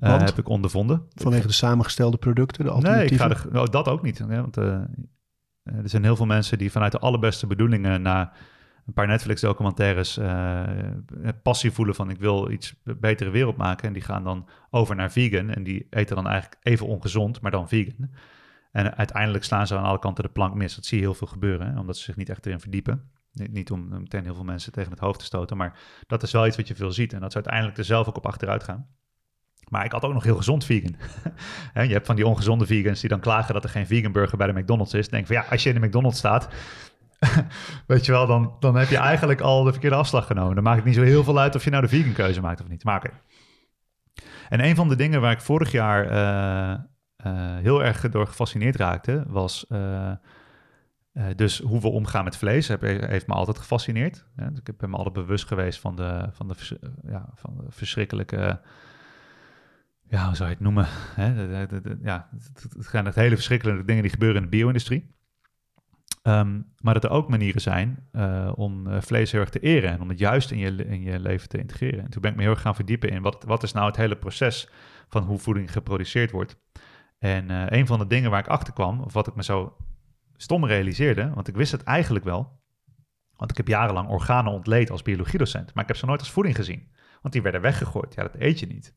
Uh, 0.03 0.19
heb 0.19 0.39
ik 0.39 0.49
ondervonden. 0.49 1.07
Vanwege 1.15 1.47
de 1.47 1.53
samengestelde 1.53 2.17
producten, 2.17 2.65
de 2.65 2.71
alternatieven? 2.71 3.29
Nee, 3.29 3.37
ik 3.37 3.43
ga 3.43 3.51
er, 3.51 3.61
oh, 3.61 3.67
dat 3.67 3.89
ook 3.89 4.03
niet. 4.03 4.19
want 4.19 4.57
uh, 4.57 4.65
er 5.63 5.89
zijn 5.89 6.03
heel 6.03 6.17
veel 6.17 6.27
mensen 6.27 6.59
die 6.59 6.73
vanuit 6.73 6.93
de 6.93 6.99
allerbeste 6.99 7.47
bedoelingen... 7.47 8.03
naar 8.03 8.37
een 8.87 8.93
paar 8.93 9.07
Netflix-documentaires 9.07 10.19
uh, 10.19 10.63
passie 11.43 11.71
voelen 11.71 11.95
van 11.95 12.11
ik 12.11 12.19
wil 12.19 12.51
iets 12.51 12.75
betere 12.83 13.31
wereld 13.31 13.57
maken. 13.57 13.87
En 13.87 13.93
die 13.93 14.03
gaan 14.03 14.25
dan 14.25 14.49
over 14.71 14.97
naar 14.97 15.13
vegan. 15.13 15.51
En 15.51 15.63
die 15.63 15.87
eten 15.91 16.17
dan 16.17 16.27
eigenlijk 16.27 16.61
even 16.63 16.87
ongezond, 16.87 17.41
maar 17.41 17.51
dan 17.51 17.69
vegan. 17.69 18.11
En 18.73 18.97
uiteindelijk 18.97 19.45
slaan 19.45 19.67
ze 19.67 19.77
aan 19.77 19.85
alle 19.85 19.99
kanten 19.99 20.25
de 20.25 20.31
plank 20.31 20.55
mis. 20.55 20.75
Dat 20.75 20.85
zie 20.85 20.99
je 20.99 21.05
heel 21.05 21.15
veel 21.15 21.27
gebeuren, 21.27 21.73
hè, 21.73 21.81
omdat 21.81 21.97
ze 21.97 22.03
zich 22.03 22.17
niet 22.17 22.29
echt 22.29 22.47
erin 22.47 22.61
verdiepen. 22.61 23.11
Niet 23.33 23.71
om 23.71 23.89
meteen 23.89 24.25
heel 24.25 24.35
veel 24.35 24.45
mensen 24.45 24.73
tegen 24.73 24.91
het 24.91 25.01
hoofd 25.01 25.19
te 25.19 25.25
stoten, 25.25 25.57
maar 25.57 25.79
dat 26.07 26.23
is 26.23 26.33
wel 26.33 26.47
iets 26.47 26.57
wat 26.57 26.69
je 26.69 26.75
veel 26.75 26.93
ziet. 26.93 27.13
En 27.13 27.21
dat 27.21 27.31
ze 27.31 27.37
uiteindelijk 27.37 27.79
er 27.79 27.85
zelf 27.85 28.09
ook 28.09 28.17
op 28.17 28.27
achteruit 28.27 28.63
gaan. 28.63 28.87
Maar 29.73 29.85
ik 29.85 29.93
had 29.93 30.03
ook 30.05 30.13
nog 30.13 30.25
heel 30.25 30.37
gezond 30.37 30.65
vegan. 30.65 30.97
je 31.89 31.93
hebt 31.93 32.07
van 32.07 32.17
die 32.17 32.27
ongezonde 32.27 32.67
vegans 32.67 33.01
die 33.01 33.09
dan 33.09 33.21
klagen 33.21 33.55
dat 33.55 33.65
er 33.65 33.71
geen 33.71 33.87
vegan 33.87 34.13
burger 34.13 34.39
bij 34.39 34.47
de 34.47 34.61
McDonald's 34.61 34.95
is. 34.95 35.09
Denk 35.09 35.27
van 35.27 35.37
ja, 35.37 35.45
als 35.51 35.63
je 35.63 35.73
in 35.73 35.81
de 35.81 35.87
McDonald's 35.87 36.19
staat, 36.19 36.49
weet 37.87 38.07
je 38.07 38.13
wel, 38.13 38.27
dan, 38.27 38.57
dan 38.61 38.77
heb 38.77 38.89
je 38.89 38.97
eigenlijk 38.97 39.41
al 39.41 39.63
de 39.63 39.71
verkeerde 39.71 39.97
afslag 39.97 40.27
genomen. 40.27 40.55
Dan 40.55 40.65
maakt 40.65 40.77
het 40.77 40.85
niet 40.85 40.95
zo 40.95 41.03
heel 41.03 41.25
veel 41.25 41.39
uit 41.39 41.55
of 41.55 41.65
je 41.65 41.71
nou 41.71 41.83
de 41.83 41.89
vegan 41.89 42.13
keuze 42.13 42.41
maakt 42.41 42.61
of 42.61 42.69
niet. 42.69 42.85
Maar 42.85 43.11
En 44.49 44.65
een 44.65 44.77
van 44.77 44.89
de 44.89 44.97
dingen 44.97 45.21
waar 45.21 45.33
ik 45.33 45.41
vorig 45.41 45.73
jaar 45.73 46.05
uh, 46.05 46.79
uh, 47.27 47.57
heel 47.57 47.85
erg 47.85 48.11
door 48.11 48.27
gefascineerd 48.27 48.77
raakte, 48.77 49.25
was 49.27 49.67
Eh, 51.13 51.25
dus 51.37 51.59
hoe 51.59 51.81
we 51.81 51.89
omgaan 51.89 52.25
met 52.25 52.37
vlees 52.37 52.69
heeft 52.69 53.27
me 53.27 53.35
altijd 53.35 53.59
gefascineerd. 53.59 54.25
Dus 54.35 54.59
ik 54.65 54.77
ben 54.77 54.91
me 54.91 54.97
altijd 54.97 55.15
bewust 55.15 55.47
geweest 55.47 55.81
van 55.81 55.97
de, 55.97 56.29
van 56.33 56.49
de, 56.49 56.55
ja, 57.07 57.29
van 57.35 57.57
de 57.57 57.65
verschrikkelijke... 57.69 58.61
Ja, 60.13 60.27
hoe 60.27 60.37
zou 60.37 60.49
je 60.49 60.55
het 60.55 60.65
noemen? 60.65 60.87
Hè? 60.89 61.27
Ja, 62.03 62.29
het, 62.33 62.87
gaan 62.87 63.05
het 63.05 63.15
hele 63.15 63.35
verschrikkelijke 63.35 63.85
dingen 63.85 64.03
die 64.03 64.11
gebeuren 64.11 64.37
in 64.37 64.51
de 64.51 64.57
bio-industrie. 64.57 65.15
Ehm, 66.23 66.61
maar 66.81 66.95
dat 66.95 67.05
er 67.05 67.11
ook 67.11 67.29
manieren 67.29 67.61
zijn 67.61 68.09
eh, 68.13 68.53
om 68.55 68.87
eh, 68.87 69.01
vlees 69.01 69.33
heel 69.33 69.41
erg 69.41 69.51
te 69.51 69.61
eren 69.61 69.91
en 69.91 70.01
om 70.01 70.09
het 70.09 70.19
juist 70.19 70.51
in 70.51 70.59
je, 70.59 70.87
in 70.87 71.03
je 71.03 71.21
leven 71.21 71.49
te 71.49 71.59
integreren. 71.59 72.05
En 72.05 72.11
toen 72.11 72.23
ben 72.23 72.31
ik 72.31 72.37
me 72.37 72.43
heel 72.43 72.51
erg 72.51 72.61
gaan 72.61 72.75
verdiepen 72.75 73.09
in 73.09 73.23
wat, 73.23 73.45
wat 73.45 73.63
is 73.63 73.73
nou 73.73 73.87
het 73.87 73.97
hele 73.97 74.17
proces 74.17 74.69
van 75.09 75.23
hoe 75.23 75.39
voeding 75.39 75.73
geproduceerd 75.73 76.31
wordt. 76.31 76.61
En 77.19 77.51
eh, 77.51 77.79
een 77.79 77.87
van 77.87 77.99
de 77.99 78.07
dingen 78.07 78.31
waar 78.31 78.41
ik 78.41 78.47
achter 78.47 78.73
kwam, 78.73 79.01
of 79.01 79.13
wat 79.13 79.27
ik 79.27 79.35
me 79.35 79.43
zo 79.43 79.77
stom 80.37 80.67
realiseerde, 80.67 81.31
want 81.35 81.49
ik 81.49 81.57
wist 81.57 81.73
het 81.73 81.83
eigenlijk 81.83 82.25
wel, 82.25 82.61
want 83.37 83.51
ik 83.51 83.57
heb 83.57 83.69
jarenlang 83.69 84.09
organen 84.09 84.53
ontleed 84.53 84.91
als 84.91 85.03
biologiedocent, 85.03 85.75
maar 85.75 85.83
ik 85.83 85.89
heb 85.89 85.99
ze 85.99 86.07
nooit 86.07 86.21
als 86.21 86.31
voeding 86.31 86.57
gezien, 86.57 86.93
want 87.21 87.35
die 87.35 87.43
werden 87.43 87.61
weggegooid. 87.61 88.15
Ja, 88.15 88.23
dat 88.23 88.35
eet 88.39 88.61
je 88.61 88.67
niet. 88.67 88.95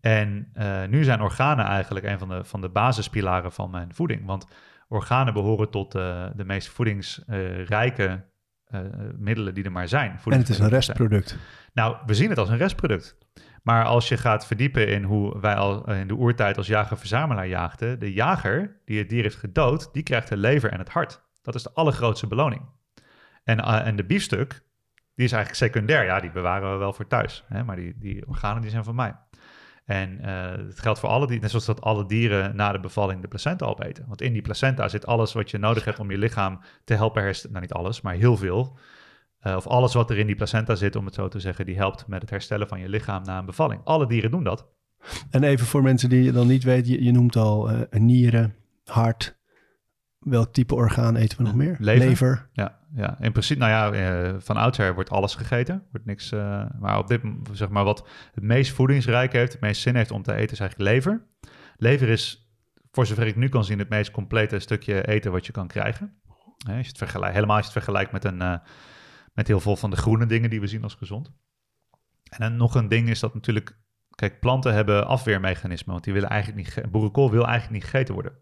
En 0.00 0.48
eh, 0.52 0.84
nu 0.88 1.04
zijn 1.04 1.20
organen 1.20 1.64
eigenlijk 1.64 2.06
een 2.06 2.18
van 2.18 2.28
de, 2.28 2.44
van 2.44 2.60
de 2.60 2.68
basispilaren 2.68 3.52
van 3.52 3.70
mijn 3.70 3.94
voeding, 3.94 4.26
want 4.26 4.46
organen 4.88 5.32
behoren 5.32 5.70
tot 5.70 5.94
eh, 5.94 6.26
de 6.34 6.44
meest 6.44 6.68
voedingsrijke 6.68 8.24
eh, 8.64 8.80
middelen 9.18 9.54
die 9.54 9.64
er 9.64 9.72
maar 9.72 9.88
zijn. 9.88 10.18
En 10.24 10.32
het 10.32 10.42
is 10.42 10.48
een 10.48 10.54
zijn. 10.54 10.70
restproduct. 10.70 11.38
Nou, 11.72 11.96
we 12.06 12.14
zien 12.14 12.28
het 12.28 12.38
als 12.38 12.48
een 12.48 12.56
restproduct. 12.56 13.18
Maar 13.62 13.84
als 13.84 14.08
je 14.08 14.16
gaat 14.16 14.46
verdiepen 14.46 14.88
in 14.88 15.02
hoe 15.02 15.40
wij 15.40 15.54
al 15.54 15.90
in 15.92 16.08
de 16.08 16.14
oertijd 16.14 16.56
als 16.56 16.66
jager-verzamelaar 16.66 17.46
jaagden, 17.46 17.98
de 17.98 18.12
jager 18.12 18.80
die 18.84 18.98
het 18.98 19.08
dier 19.08 19.22
heeft 19.22 19.36
gedood, 19.36 19.92
die 19.92 20.02
krijgt 20.02 20.28
de 20.28 20.36
lever 20.36 20.70
en 20.70 20.78
het 20.78 20.88
hart. 20.88 21.22
Dat 21.42 21.54
is 21.54 21.62
de 21.62 21.72
allergrootste 21.74 22.26
beloning. 22.26 22.62
En, 23.44 23.60
en 23.60 23.96
de 23.96 24.04
biefstuk, 24.04 24.62
die 25.14 25.24
is 25.24 25.32
eigenlijk 25.32 25.54
secundair. 25.54 26.04
Ja, 26.04 26.20
die 26.20 26.30
bewaren 26.30 26.72
we 26.72 26.76
wel 26.76 26.92
voor 26.92 27.06
thuis. 27.06 27.44
Hè? 27.46 27.64
Maar 27.64 27.76
die, 27.76 27.98
die 27.98 28.26
organen 28.26 28.62
die 28.62 28.70
zijn 28.70 28.84
van 28.84 28.94
mij. 28.94 29.14
En 29.90 30.20
eh, 30.20 30.66
het 30.66 30.80
geldt 30.80 30.98
voor 30.98 31.08
alle 31.08 31.26
dieren, 31.26 31.40
net 31.40 31.50
zoals 31.50 31.66
dat 31.66 31.80
alle 31.80 32.06
dieren 32.06 32.56
na 32.56 32.72
de 32.72 32.80
bevalling 32.80 33.20
de 33.20 33.28
placenta 33.28 33.66
opeten. 33.66 34.04
Want 34.08 34.22
in 34.22 34.32
die 34.32 34.42
placenta 34.42 34.88
zit 34.88 35.06
alles 35.06 35.32
wat 35.32 35.50
je 35.50 35.58
nodig 35.58 35.84
hebt 35.84 35.98
om 35.98 36.10
je 36.10 36.18
lichaam 36.18 36.60
te 36.84 36.94
helpen 36.94 37.22
herstellen. 37.22 37.56
Nou, 37.56 37.66
niet 37.66 37.76
alles, 37.76 38.00
maar 38.00 38.14
heel 38.14 38.36
veel. 38.36 38.78
Eh, 39.38 39.56
of 39.56 39.66
alles 39.66 39.94
wat 39.94 40.10
er 40.10 40.18
in 40.18 40.26
die 40.26 40.36
placenta 40.36 40.74
zit, 40.74 40.96
om 40.96 41.04
het 41.04 41.14
zo 41.14 41.28
te 41.28 41.40
zeggen, 41.40 41.64
die 41.64 41.76
helpt 41.76 42.06
met 42.06 42.20
het 42.20 42.30
herstellen 42.30 42.68
van 42.68 42.80
je 42.80 42.88
lichaam 42.88 43.22
na 43.22 43.38
een 43.38 43.46
bevalling. 43.46 43.80
Alle 43.84 44.06
dieren 44.06 44.30
doen 44.30 44.44
dat. 44.44 44.66
En 45.30 45.42
even 45.42 45.66
voor 45.66 45.82
mensen 45.82 46.08
die 46.08 46.22
je 46.22 46.32
dan 46.32 46.46
niet 46.46 46.64
weten, 46.64 46.92
je, 46.92 47.04
je 47.04 47.12
noemt 47.12 47.36
al 47.36 47.70
eh, 47.70 48.00
nieren, 48.00 48.54
hart. 48.84 49.38
Welk 50.18 50.52
type 50.52 50.74
orgaan 50.74 51.16
eten 51.16 51.38
we 51.38 51.44
nog 51.44 51.54
meer? 51.54 51.76
Lever. 51.78 52.48
Ja, 52.52 52.79
ja, 52.94 53.16
in 53.20 53.32
principe, 53.32 53.60
nou 53.60 53.70
ja, 53.70 53.92
eh, 53.92 54.34
van 54.38 54.56
oudsher 54.56 54.94
wordt 54.94 55.10
alles 55.10 55.34
gegeten. 55.34 55.86
Wordt 55.90 56.06
niks, 56.06 56.32
eh, 56.32 56.64
maar 56.78 56.98
op 56.98 57.08
dit, 57.08 57.20
zeg 57.52 57.68
maar, 57.68 57.84
wat 57.84 58.08
het 58.34 58.44
meest 58.44 58.72
voedingsrijk 58.72 59.32
heeft, 59.32 59.52
het 59.52 59.60
meest 59.60 59.82
zin 59.82 59.96
heeft 59.96 60.10
om 60.10 60.22
te 60.22 60.34
eten, 60.34 60.52
is 60.52 60.60
eigenlijk 60.60 60.90
lever. 60.90 61.26
Lever 61.76 62.08
is, 62.08 62.52
voor 62.90 63.06
zover 63.06 63.26
ik 63.26 63.36
nu 63.36 63.48
kan 63.48 63.64
zien, 63.64 63.78
het 63.78 63.88
meest 63.88 64.10
complete 64.10 64.58
stukje 64.58 65.06
eten 65.06 65.32
wat 65.32 65.46
je 65.46 65.52
kan 65.52 65.66
krijgen. 65.66 66.20
Het 66.68 66.98
vergelijkt, 66.98 67.34
helemaal 67.34 67.56
als 67.56 67.66
je 67.66 67.72
het 67.72 67.82
vergelijkt 67.82 68.12
met, 68.12 68.24
een, 68.24 68.42
eh, 68.42 68.58
met 69.34 69.46
heel 69.46 69.60
veel 69.60 69.76
van 69.76 69.90
de 69.90 69.96
groene 69.96 70.26
dingen 70.26 70.50
die 70.50 70.60
we 70.60 70.66
zien 70.66 70.82
als 70.82 70.94
gezond. 70.94 71.32
En 72.30 72.38
dan 72.38 72.56
nog 72.56 72.74
een 72.74 72.88
ding 72.88 73.08
is 73.08 73.20
dat 73.20 73.34
natuurlijk, 73.34 73.78
kijk, 74.14 74.40
planten 74.40 74.74
hebben 74.74 75.06
afweermechanismen, 75.06 75.92
want 75.92 76.04
die 76.04 76.12
willen 76.12 76.28
eigenlijk 76.28 76.76
niet, 76.76 76.90
boerenkool 76.90 77.30
wil 77.30 77.46
eigenlijk 77.46 77.72
niet 77.72 77.90
gegeten 77.90 78.14
worden. 78.14 78.32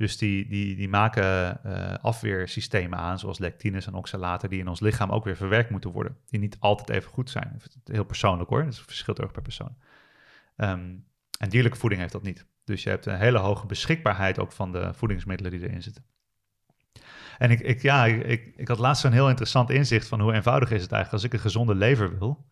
Dus 0.00 0.16
die, 0.16 0.48
die, 0.48 0.76
die 0.76 0.88
maken 0.88 1.64
eh, 1.64 1.94
afweersystemen 2.02 2.98
aan, 2.98 3.18
zoals 3.18 3.38
lectines 3.38 3.86
en 3.86 3.94
oxalaten, 3.94 4.50
die 4.50 4.58
in 4.58 4.68
ons 4.68 4.80
lichaam 4.80 5.10
ook 5.10 5.24
weer 5.24 5.36
verwerkt 5.36 5.70
moeten 5.70 5.90
worden. 5.90 6.16
Die 6.26 6.40
niet 6.40 6.56
altijd 6.58 6.88
even 6.88 7.10
goed 7.10 7.30
zijn. 7.30 7.60
Heel 7.84 8.04
persoonlijk 8.04 8.50
hoor, 8.50 8.62
het 8.62 8.78
verschilt 8.78 9.18
erg 9.18 9.32
per 9.32 9.42
persoon. 9.42 9.76
Ehm, 10.56 10.94
en 11.38 11.48
dierlijke 11.48 11.78
voeding 11.78 12.00
heeft 12.00 12.12
dat 12.12 12.22
niet. 12.22 12.46
Dus 12.64 12.82
je 12.82 12.88
hebt 12.88 13.06
een 13.06 13.18
hele 13.18 13.38
hoge 13.38 13.66
beschikbaarheid 13.66 14.38
ook 14.38 14.52
van 14.52 14.72
de 14.72 14.94
voedingsmiddelen 14.94 15.52
die 15.52 15.68
erin 15.68 15.82
zitten. 15.82 16.04
En 17.38 17.50
ik, 17.50 17.60
ik, 17.60 17.82
ja, 17.82 18.06
ik, 18.06 18.52
ik, 18.56 18.68
had 18.68 18.78
laatst 18.78 19.04
een 19.04 19.12
heel 19.12 19.28
interessant 19.28 19.70
inzicht 19.70 20.08
van 20.08 20.20
hoe 20.20 20.32
eenvoudig 20.32 20.70
is 20.70 20.82
het 20.82 20.92
eigenlijk 20.92 21.22
als 21.22 21.32
ik 21.32 21.38
een 21.38 21.50
gezonde 21.50 21.74
lever 21.74 22.18
wil. 22.18 22.46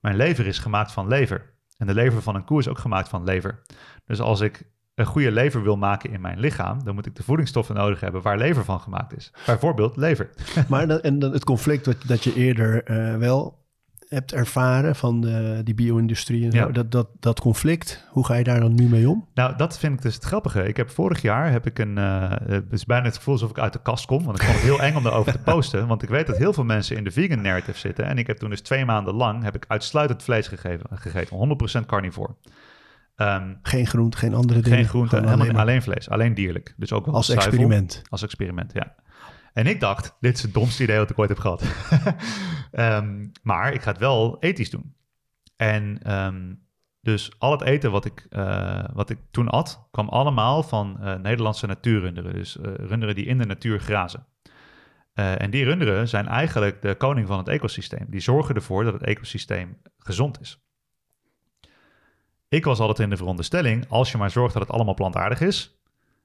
Mijn 0.00 0.16
lever 0.16 0.46
is 0.46 0.58
gemaakt 0.58 0.92
van 0.92 1.08
lever. 1.08 1.54
En 1.76 1.86
de 1.86 1.94
lever 1.94 2.22
van 2.22 2.34
een 2.34 2.44
koe 2.44 2.58
is 2.58 2.68
ook 2.68 2.78
gemaakt 2.78 3.08
van 3.08 3.24
lever. 3.24 3.62
Dus 4.04 4.20
als 4.20 4.40
ik 4.40 4.72
een 4.94 5.06
goede 5.06 5.32
lever 5.32 5.62
wil 5.62 5.76
maken 5.76 6.10
in 6.10 6.20
mijn 6.20 6.38
lichaam, 6.38 6.84
dan 6.84 6.94
moet 6.94 7.06
ik 7.06 7.14
de 7.16 7.22
voedingsstoffen 7.22 7.74
nodig 7.74 8.00
hebben 8.00 8.22
waar 8.22 8.38
lever 8.38 8.64
van 8.64 8.80
gemaakt 8.80 9.16
is. 9.16 9.32
Bijvoorbeeld 9.46 9.96
lever. 9.96 10.30
Maar 10.68 10.88
en 10.88 11.18
dan 11.18 11.32
het 11.32 11.44
conflict 11.44 11.86
wat, 11.86 11.96
dat 12.06 12.24
je 12.24 12.34
eerder 12.34 12.82
eh, 12.84 13.16
wel 13.16 13.62
hebt 14.08 14.32
ervaren 14.32 14.96
van 14.96 15.20
de, 15.20 15.60
die 15.64 15.74
bio-industrie 15.74 16.44
en 16.44 16.50
Ja. 16.50 16.66
dat, 16.66 16.90
dat, 16.90 17.08
dat 17.20 17.40
conflict, 17.40 18.04
hoe 18.10 18.24
ga 18.26 18.34
je 18.34 18.44
daar 18.44 18.60
dan 18.60 18.74
nu 18.74 18.88
mee 18.88 19.08
om? 19.08 19.28
Nou, 19.34 19.56
dat 19.56 19.78
vind 19.78 19.92
ik 19.94 20.02
dus 20.02 20.14
het 20.14 20.24
grappige. 20.24 20.68
Ik 20.68 20.76
heb 20.76 20.90
vorig 20.90 21.22
jaar 21.22 21.50
heb 21.50 21.66
ik 21.66 21.78
een. 21.78 21.98
eh, 21.98 22.30
het 22.46 22.64
is 22.72 22.84
bijna 22.84 23.04
het 23.04 23.16
gevoel 23.16 23.34
alsof 23.34 23.50
ik 23.50 23.58
uit 23.58 23.72
de 23.72 23.82
kast 23.82 24.06
kom. 24.06 24.24
Want 24.24 24.36
ik 24.38 24.44
vond 24.44 24.56
het 24.56 24.64
heel 24.66 24.80
eng 24.80 24.96
om 24.96 25.02
daarover 25.02 25.32
te 25.32 25.38
posten. 25.52 25.86
Want 25.86 26.02
ik 26.02 26.08
weet 26.08 26.26
dat 26.26 26.36
heel 26.36 26.52
veel 26.52 26.64
mensen 26.64 26.96
in 26.96 27.04
de 27.04 27.10
vegan 27.10 27.42
narrative 27.42 27.78
zitten. 27.78 28.04
En 28.04 28.18
ik 28.18 28.26
heb 28.26 28.36
toen 28.36 28.50
dus 28.50 28.60
twee 28.60 28.84
maanden 28.84 29.14
lang 29.14 29.42
heb 29.42 29.54
ik 29.54 29.64
uitsluitend 29.68 30.22
vlees 30.22 30.48
gegeven, 30.48 30.86
gegeten. 30.94 31.56
100% 31.82 31.86
carnivore. 31.86 32.34
Ehm, 33.16 33.54
Geen 33.62 33.86
groente, 33.86 34.16
geen 34.16 34.34
andere 34.34 34.60
dingen. 34.60 34.78
geen 34.78 34.88
groente, 34.88 35.16
helemaal, 35.16 35.38
alleen 35.38 35.56
alleen, 35.56 35.82
vlees. 35.82 36.08
Alleen 36.08 36.34
dierlijk. 36.34 36.74
Dus 36.76 36.92
ook 36.92 37.06
wel 37.06 37.14
als 37.14 37.26
zuivel. 37.26 37.46
experiment. 37.48 38.02
Als 38.08 38.22
experiment, 38.22 38.72
ja. 38.72 38.94
En 39.52 39.66
ik 39.66 39.80
dacht, 39.80 40.16
dit 40.20 40.36
is 40.36 40.42
het 40.42 40.54
domste 40.54 40.82
idee 40.82 40.98
wat 40.98 41.10
ik 41.10 41.18
ooit 41.18 41.28
heb 41.28 41.38
gehad. 41.38 41.62
Ehm, 42.70 43.26
maar 43.42 43.72
ik 43.72 43.82
ga 43.82 43.90
het 43.90 44.00
wel 44.00 44.36
ethisch 44.40 44.70
doen. 44.70 44.94
En 45.56 45.98
ehm, 46.02 46.54
dus 47.00 47.32
al 47.38 47.50
het 47.50 47.62
eten 47.62 47.90
wat 47.90 48.04
ik, 48.04 48.26
eh, 48.30 48.84
wat 48.92 49.10
ik 49.10 49.18
toen 49.30 49.48
at, 49.48 49.88
kwam 49.90 50.08
allemaal 50.08 50.62
van 50.62 51.00
eh, 51.00 51.14
Nederlandse 51.14 51.66
natuurrunderen. 51.66 52.32
Dus 52.32 52.58
eh, 52.58 52.74
runderen 52.74 53.14
die 53.14 53.24
in 53.26 53.38
de 53.38 53.46
natuur 53.46 53.80
grazen. 53.80 54.26
En 55.14 55.50
die 55.50 55.64
runderen 55.64 56.08
zijn 56.08 56.26
eigenlijk 56.26 56.82
de 56.82 56.94
koning 56.94 57.26
van 57.26 57.38
het 57.38 57.48
ecosysteem. 57.48 58.06
Die 58.08 58.20
zorgen 58.20 58.54
ervoor 58.54 58.84
dat 58.84 58.92
het 58.92 59.02
ecosysteem 59.02 59.80
gezond 59.98 60.40
is. 60.40 60.64
Ik 62.54 62.64
was 62.64 62.78
altijd 62.78 62.98
in 62.98 63.10
de 63.10 63.16
veronderstelling, 63.16 63.84
als 63.88 64.12
je 64.12 64.18
maar 64.18 64.30
zorgt 64.30 64.52
dat 64.52 64.62
het 64.62 64.72
allemaal 64.72 64.94
plantaardig 64.94 65.40
is, 65.40 65.78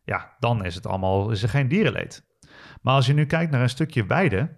ja, 0.03 0.35
dan 0.39 0.65
is 0.65 0.75
het 0.75 0.87
allemaal, 0.87 1.29
is 1.29 1.43
er 1.43 1.49
geen 1.49 1.67
dierenleed. 1.67 2.25
Maar 2.81 2.93
als 2.93 3.05
je 3.05 3.13
nu 3.13 3.25
kijkt 3.25 3.51
naar 3.51 3.61
een 3.61 3.69
stukje 3.69 4.05
weide, 4.05 4.49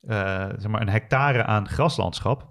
eh, 0.00 0.48
zeg 0.56 0.68
maar 0.68 0.80
een 0.80 0.88
hectare 0.88 1.44
aan 1.44 1.68
graslandschap, 1.68 2.48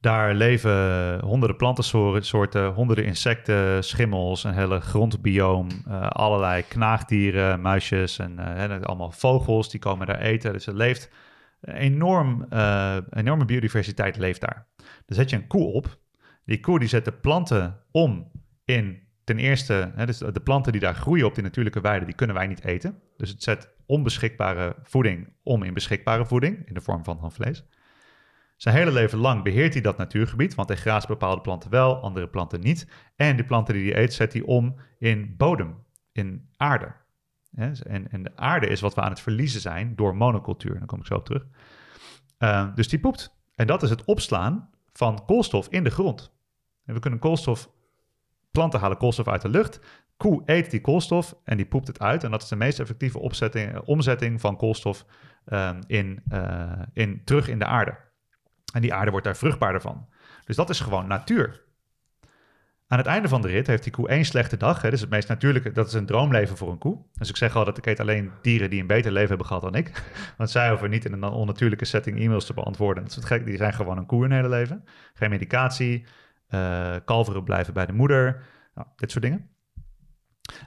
daar 0.00 0.34
leven 0.34 1.20
honderden 1.20 1.56
plantensoorten, 1.56 2.72
honderden 2.72 3.04
insecten, 3.04 3.84
schimmels, 3.84 4.44
een 4.44 4.54
hele 4.54 4.80
grondbioom, 4.80 5.68
eh, 5.86 6.06
allerlei 6.06 6.62
knaagdieren, 6.68 7.60
muisjes 7.60 8.18
en 8.18 8.38
hè, 8.38 8.86
allemaal 8.86 9.10
vogels 9.10 9.70
die 9.70 9.80
komen 9.80 10.06
daar 10.06 10.20
eten. 10.20 10.52
Dus 10.52 10.66
er 10.66 10.76
leeft 10.76 11.10
enorm, 11.60 12.46
enorme 13.10 13.44
biodiversiteit 13.44 14.16
leeft 14.16 14.40
daar. 14.40 14.66
Dan 14.76 15.16
zet 15.16 15.30
je 15.30 15.36
een 15.36 15.46
koe 15.46 15.72
op. 15.72 15.97
Die 16.48 16.60
koe 16.60 16.78
die 16.78 16.88
zet 16.88 17.04
de 17.04 17.12
planten 17.12 17.80
om 17.90 18.30
in 18.64 19.02
ten 19.24 19.38
eerste, 19.38 19.92
hè, 19.94 20.06
dus 20.06 20.18
de 20.18 20.40
planten 20.40 20.72
die 20.72 20.80
daar 20.80 20.94
groeien 20.94 21.26
op 21.26 21.34
die 21.34 21.42
natuurlijke 21.42 21.80
weide, 21.80 22.04
die 22.04 22.14
kunnen 22.14 22.36
wij 22.36 22.46
niet 22.46 22.64
eten. 22.64 23.00
Dus 23.16 23.30
het 23.30 23.42
zet 23.42 23.68
onbeschikbare 23.86 24.76
voeding 24.82 25.32
om 25.42 25.62
in 25.62 25.74
beschikbare 25.74 26.26
voeding, 26.26 26.66
in 26.66 26.74
de 26.74 26.80
vorm 26.80 27.04
van, 27.04 27.32
vlees. 27.32 27.64
Zijn 28.56 28.74
hele 28.74 28.92
leven 28.92 29.18
lang 29.18 29.42
beheert 29.42 29.72
hij 29.72 29.82
dat 29.82 29.96
natuurgebied, 29.96 30.54
want 30.54 30.68
hij 30.68 30.76
graast 30.76 31.06
bepaalde 31.06 31.40
planten 31.40 31.70
wel, 31.70 32.02
andere 32.02 32.28
planten 32.28 32.60
niet. 32.60 32.88
En 33.16 33.36
die 33.36 33.44
planten 33.44 33.74
die 33.74 33.92
hij 33.92 34.02
eet, 34.02 34.14
zet 34.14 34.32
hij 34.32 34.42
om 34.42 34.76
in 34.98 35.34
bodem, 35.36 35.74
in 36.12 36.48
aarde. 36.56 36.92
Hè, 37.54 37.70
En, 37.72 38.10
en 38.10 38.22
de 38.22 38.36
aarde 38.36 38.66
is 38.66 38.80
wat 38.80 38.94
we 38.94 39.00
aan 39.00 39.10
het 39.10 39.20
verliezen 39.20 39.60
zijn 39.60 39.96
door 39.96 40.16
monocultuur. 40.16 40.78
Daar 40.78 40.86
kom 40.86 41.00
ik 41.00 41.06
zo 41.06 41.14
op 41.14 41.24
terug. 41.24 41.46
Uh, 42.38 42.74
dus 42.74 42.88
die 42.88 43.00
poept. 43.00 43.36
En 43.54 43.66
dat 43.66 43.82
is 43.82 43.90
het 43.90 44.04
opslaan 44.04 44.70
van 44.92 45.24
koolstof 45.26 45.68
in 45.68 45.84
de 45.84 45.90
grond. 45.90 46.36
En 46.88 46.94
we 46.94 47.00
kunnen 47.00 47.18
koolstof, 47.18 47.70
planten 48.50 48.80
halen 48.80 48.96
koolstof 48.96 49.28
uit 49.28 49.42
de 49.42 49.48
lucht. 49.48 49.80
Koe 50.16 50.42
eet 50.44 50.70
die 50.70 50.80
koolstof 50.80 51.34
en 51.44 51.56
die 51.56 51.66
poept 51.66 51.86
het 51.86 52.00
uit. 52.00 52.24
En 52.24 52.30
dat 52.30 52.42
is 52.42 52.48
de 52.48 52.56
meest 52.56 52.80
effectieve 52.80 53.18
opzetting, 53.18 53.78
omzetting 53.78 54.40
van 54.40 54.56
koolstof 54.56 55.04
uh, 55.46 55.70
in, 55.86 56.22
uh, 56.32 56.72
in, 56.92 57.24
terug 57.24 57.48
in 57.48 57.58
de 57.58 57.64
aarde. 57.64 57.98
En 58.72 58.80
die 58.80 58.94
aarde 58.94 59.10
wordt 59.10 59.26
daar 59.26 59.36
vruchtbaarder 59.36 59.80
van. 59.80 60.08
Dus 60.44 60.56
dat 60.56 60.70
is 60.70 60.80
gewoon 60.80 61.06
natuur. 61.06 61.66
Aan 62.86 62.98
het 62.98 63.06
einde 63.06 63.28
van 63.28 63.42
de 63.42 63.48
rit 63.48 63.66
heeft 63.66 63.82
die 63.82 63.92
koe 63.92 64.08
één 64.08 64.24
slechte 64.24 64.56
dag. 64.56 64.82
Hè, 64.82 64.90
dus 64.90 65.00
het 65.00 65.10
meest 65.10 65.28
natuurlijke, 65.28 65.72
dat 65.72 65.86
is 65.86 65.92
een 65.92 66.06
droomleven 66.06 66.56
voor 66.56 66.70
een 66.70 66.78
koe. 66.78 66.98
Dus 67.12 67.28
ik 67.28 67.36
zeg 67.36 67.56
al 67.56 67.64
dat 67.64 67.78
ik 67.78 67.86
eet 67.86 68.00
alleen 68.00 68.30
dieren 68.42 68.70
die 68.70 68.80
een 68.80 68.86
beter 68.86 69.12
leven 69.12 69.28
hebben 69.28 69.46
gehad 69.46 69.62
dan 69.62 69.74
ik. 69.74 70.02
Want 70.38 70.50
zij 70.50 70.68
hoeven 70.68 70.90
niet 70.90 71.04
in 71.04 71.12
een 71.12 71.24
onnatuurlijke 71.24 71.84
setting 71.84 72.20
e-mails 72.20 72.46
te 72.46 72.54
beantwoorden. 72.54 73.04
Dat 73.04 73.16
is 73.16 73.24
gek, 73.24 73.46
die 73.46 73.56
zijn 73.56 73.72
gewoon 73.72 73.98
een 73.98 74.06
koe 74.06 74.22
hun 74.22 74.32
hele 74.32 74.48
leven. 74.48 74.84
Geen 75.14 75.30
medicatie, 75.30 76.06
uh, 76.50 76.96
kalveren 77.04 77.44
blijven 77.44 77.74
bij 77.74 77.86
de 77.86 77.92
moeder, 77.92 78.44
nou, 78.74 78.86
dit 78.96 79.10
soort 79.10 79.24
dingen. 79.24 79.50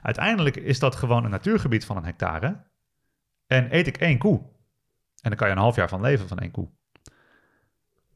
Uiteindelijk 0.02 0.56
is 0.56 0.78
dat 0.78 0.94
gewoon 0.94 1.24
een 1.24 1.30
natuurgebied 1.30 1.84
van 1.84 1.96
een 1.96 2.04
hectare. 2.04 2.62
En 3.46 3.74
eet 3.74 3.86
ik 3.86 3.96
één 3.96 4.18
koe. 4.18 4.38
En 5.20 5.30
dan 5.30 5.36
kan 5.36 5.46
je 5.46 5.54
een 5.54 5.60
half 5.60 5.76
jaar 5.76 5.88
van 5.88 6.00
leven 6.00 6.28
van 6.28 6.38
één 6.38 6.50
koe. 6.50 6.68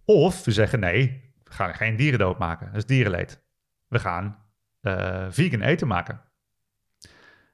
Of 0.05 0.45
we 0.45 0.51
zeggen 0.51 0.81
nee, 0.81 1.33
we 1.45 1.53
gaan 1.53 1.75
geen 1.75 1.97
dieren 1.97 2.19
doodmaken. 2.19 2.67
Dat 2.67 2.77
is 2.77 2.87
dierenleed. 2.87 3.45
We 3.89 3.99
gaan 3.99 4.39
uh, 4.83 5.27
vegan 5.31 5.61
eten 5.61 5.87
maken. 5.87 6.21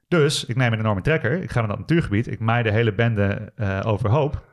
Dus 0.07 0.45
ik 0.45 0.55
neem 0.55 0.73
een 0.73 0.79
enorme 0.79 1.01
trekker. 1.01 1.41
Ik 1.41 1.51
ga 1.51 1.59
naar 1.59 1.69
dat 1.69 1.79
natuurgebied. 1.79 2.27
Ik 2.27 2.39
maai 2.39 2.63
de 2.63 2.71
hele 2.71 2.93
bende 2.93 3.53
uh, 3.55 3.81
overhoop. 3.85 4.47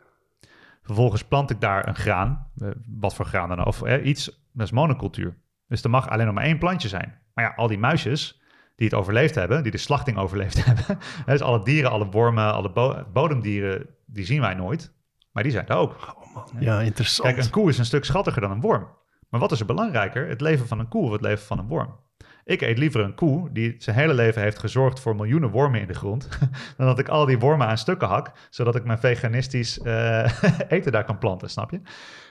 Vervolgens 0.83 1.25
plant 1.25 1.51
ik 1.51 1.61
daar 1.61 1.89
een 1.89 1.95
graan. 1.95 2.51
Wat 2.87 3.15
voor 3.15 3.25
graan 3.25 3.49
dan? 3.49 3.67
Of 3.67 3.87
iets. 3.87 4.25
Dat 4.53 4.67
is 4.67 4.73
monocultuur. 4.73 5.37
Dus 5.71 5.83
er 5.83 5.91
mag 5.91 6.09
alleen 6.09 6.27
nog 6.27 6.35
maar 6.35 6.45
één 6.45 6.59
plantje 6.59 6.89
zijn. 6.89 7.19
Maar 7.35 7.45
ja, 7.45 7.53
al 7.57 7.69
die 7.69 7.79
muisjes 7.79 8.41
die 8.77 8.89
het 8.89 8.99
overleefd 8.99 9.35
hebben, 9.35 9.63
die 9.63 9.73
de 9.73 9.79
slachting 9.79 10.19
overleefd 10.19 10.65
hebben. 10.65 10.99
dus 11.27 11.41
alle 11.41 11.65
dieren, 11.65 11.91
alle 11.91 12.07
wormen, 12.07 12.53
alle 12.53 12.73
bo 12.73 13.05
bodemdieren, 13.13 13.87
die 14.07 14.25
zien 14.25 14.41
wij 14.41 14.55
nooit. 14.55 14.93
Maar 15.33 15.43
die 15.43 15.53
zijn 15.53 15.69
er 15.69 15.77
ook. 15.77 15.93
Oh 15.93 16.35
man, 16.35 16.49
ja, 16.59 16.81
interessant. 16.81 17.29
Kijk, 17.29 17.45
een 17.45 17.51
koe 17.51 17.69
is 17.69 17.79
een 17.79 17.85
stuk 17.85 18.05
schattiger 18.05 18.41
dan 18.41 18.51
een 18.51 18.61
worm. 18.61 18.89
Maar 19.29 19.41
wat 19.41 19.53
is 19.53 19.61
er 19.61 19.67
belangrijker? 19.67 20.29
Het 20.29 20.41
leven 20.41 20.67
van 20.67 20.79
een 20.79 20.89
koe 20.89 21.05
of 21.05 21.13
het 21.13 21.21
leven 21.21 21.47
van 21.47 21.59
een 21.59 21.67
worm? 21.67 21.99
Ik 22.45 22.61
eet 22.61 22.79
liever 22.79 23.01
een 23.01 23.15
koe 23.15 23.53
die 23.53 23.75
zijn 23.79 23.97
hele 23.97 24.15
leven 24.15 24.43
heeft 24.43 24.59
gezorgd 24.59 25.01
voor 25.01 25.17
miljoenen 25.17 25.51
wormen 25.51 25.81
in 25.81 25.87
de 25.87 25.95
grond, 25.95 26.29
dan 26.77 26.87
dat 26.87 26.99
ik 26.99 27.09
al 27.09 27.27
die 27.27 27.39
wormen 27.39 27.67
aan 27.67 27.79
stukken 27.79 28.09
hak, 28.09 28.33
zodat 28.51 28.77
ik 28.77 28.85
mijn 28.85 28.99
veganistisch 28.99 29.79
uh, 29.79 30.29
eten 30.69 30.93
daar 30.93 31.05
kan 31.05 31.19
planten, 31.19 31.51
snap 31.51 31.71
je? 31.71 31.81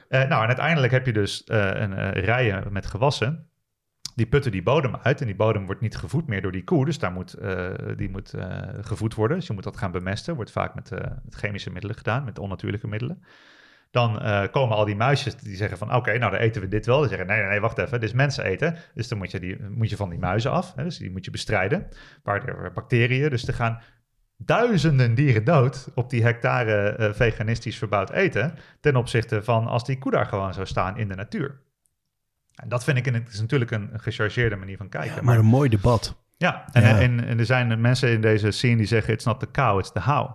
Uh, 0.10 0.20
nou, 0.20 0.42
en 0.42 0.48
uiteindelijk 0.48 0.92
heb 0.92 1.06
je 1.06 1.14
dus 1.14 1.44
uh, 1.48 1.72
een 1.74 2.12
rijen 2.12 2.74
met 2.74 2.86
gewassen. 2.86 3.50
Die 4.16 4.28
putten 4.28 4.52
die 4.52 4.64
bodem 4.64 4.96
uit 4.96 5.22
en 5.22 5.26
die 5.26 5.36
bodem 5.36 5.66
wordt 5.66 5.82
niet 5.82 5.96
gevoed 5.96 6.28
meer 6.28 6.42
door 6.42 6.52
die 6.52 6.64
koe, 6.64 6.86
dus 6.86 7.00
daar 7.00 7.12
moet, 7.12 7.38
die 7.96 8.10
moet 8.10 8.34
gevoed 8.82 9.14
worden. 9.14 9.38
Dus 9.38 9.48
je 9.48 9.54
moet 9.54 9.64
dat 9.64 9.78
gaan 9.78 9.92
bemesten, 9.92 10.36
wordt 10.36 10.52
vaak 10.52 10.76
met, 10.76 10.92
chemische 11.30 11.72
middelen 11.72 11.96
gedaan, 11.96 12.24
met 12.24 12.40
onnatuurlijke 12.40 12.88
middelen. 12.88 13.24
Dan 13.92 14.12
komen 14.52 14.76
al 14.76 14.86
die 14.86 14.96
muisjes 14.96 15.36
die 15.36 15.56
zeggen 15.56 15.78
van 15.78 15.96
oké, 15.96 16.18
nou 16.18 16.32
dan 16.32 16.40
eten 16.40 16.62
we 16.62 16.68
dit 16.68 16.86
wel. 16.86 17.00
Die 17.00 17.10
zeggen 17.10 17.28
nee, 17.28 17.40
nee, 17.40 17.50
nee, 17.50 17.60
wacht 17.60 17.78
even, 17.78 18.00
dit 18.00 18.10
is 18.10 18.16
mensen 18.16 18.44
eten. 18.44 18.76
Dus 18.94 19.08
dan 19.08 19.18
moet 19.18 19.32
je, 19.32 19.40
die, 19.40 19.70
moet 19.70 19.90
je 19.90 19.96
van 19.96 20.10
die 20.10 20.20
muizen 20.20 20.52
af. 20.52 20.76
Hè, 20.76 20.84
dus 20.84 20.98
die 20.98 21.12
moet 21.12 21.26
je 21.26 21.32
bestrijden. 21.32 21.88
Waar 22.24 22.48
er 22.48 22.72
bacteriën. 22.72 23.30
Dus 23.30 23.48
er 23.48 23.54
gaan 23.54 23.82
duizenden 24.46 25.16
dieren 25.16 25.44
dood 25.44 25.88
op 25.96 26.10
die 26.10 26.24
hectare 26.24 26.96
uh, 27.00 27.14
veganistisch 27.14 27.78
verbouwd 27.78 28.10
eten. 28.10 28.58
Ten 28.80 28.96
opzichte 28.96 29.44
van 29.44 29.68
als 29.68 29.86
die 29.86 29.98
koe 29.98 30.12
daar 30.12 30.26
gewoon 30.26 30.54
zou 30.54 30.66
staan 30.66 30.98
in 30.98 31.08
de 31.08 31.16
natuur. 31.16 31.60
En 32.56 32.70
dat 32.70 32.84
vind 32.84 32.98
ik, 32.98 33.06
het 33.06 33.34
is 33.34 33.40
natuurlijk 33.40 33.72
een 33.72 33.90
gechargeerde 33.94 34.56
manier 34.56 34.78
van 34.78 34.90
kijken. 34.90 35.16
Ja, 35.16 35.22
maar, 35.22 35.38
een 35.38 35.46
mooi 35.46 35.70
debat. 35.70 36.16
Ja, 36.38 36.66
en, 36.72 36.82
ja. 36.82 37.00
En, 37.00 37.26
en, 37.26 37.40
er 37.40 37.46
zijn 37.46 37.82
mensen 37.82 38.10
in 38.10 38.22
deze 38.22 38.52
scene 38.52 38.76
die 38.76 38.86
zeggen: 38.86 39.14
It's 39.14 39.26
not 39.26 39.40
the 39.40 39.52
cow, 39.52 39.80
it's 39.80 39.92
the 39.92 40.02
how. 40.02 40.32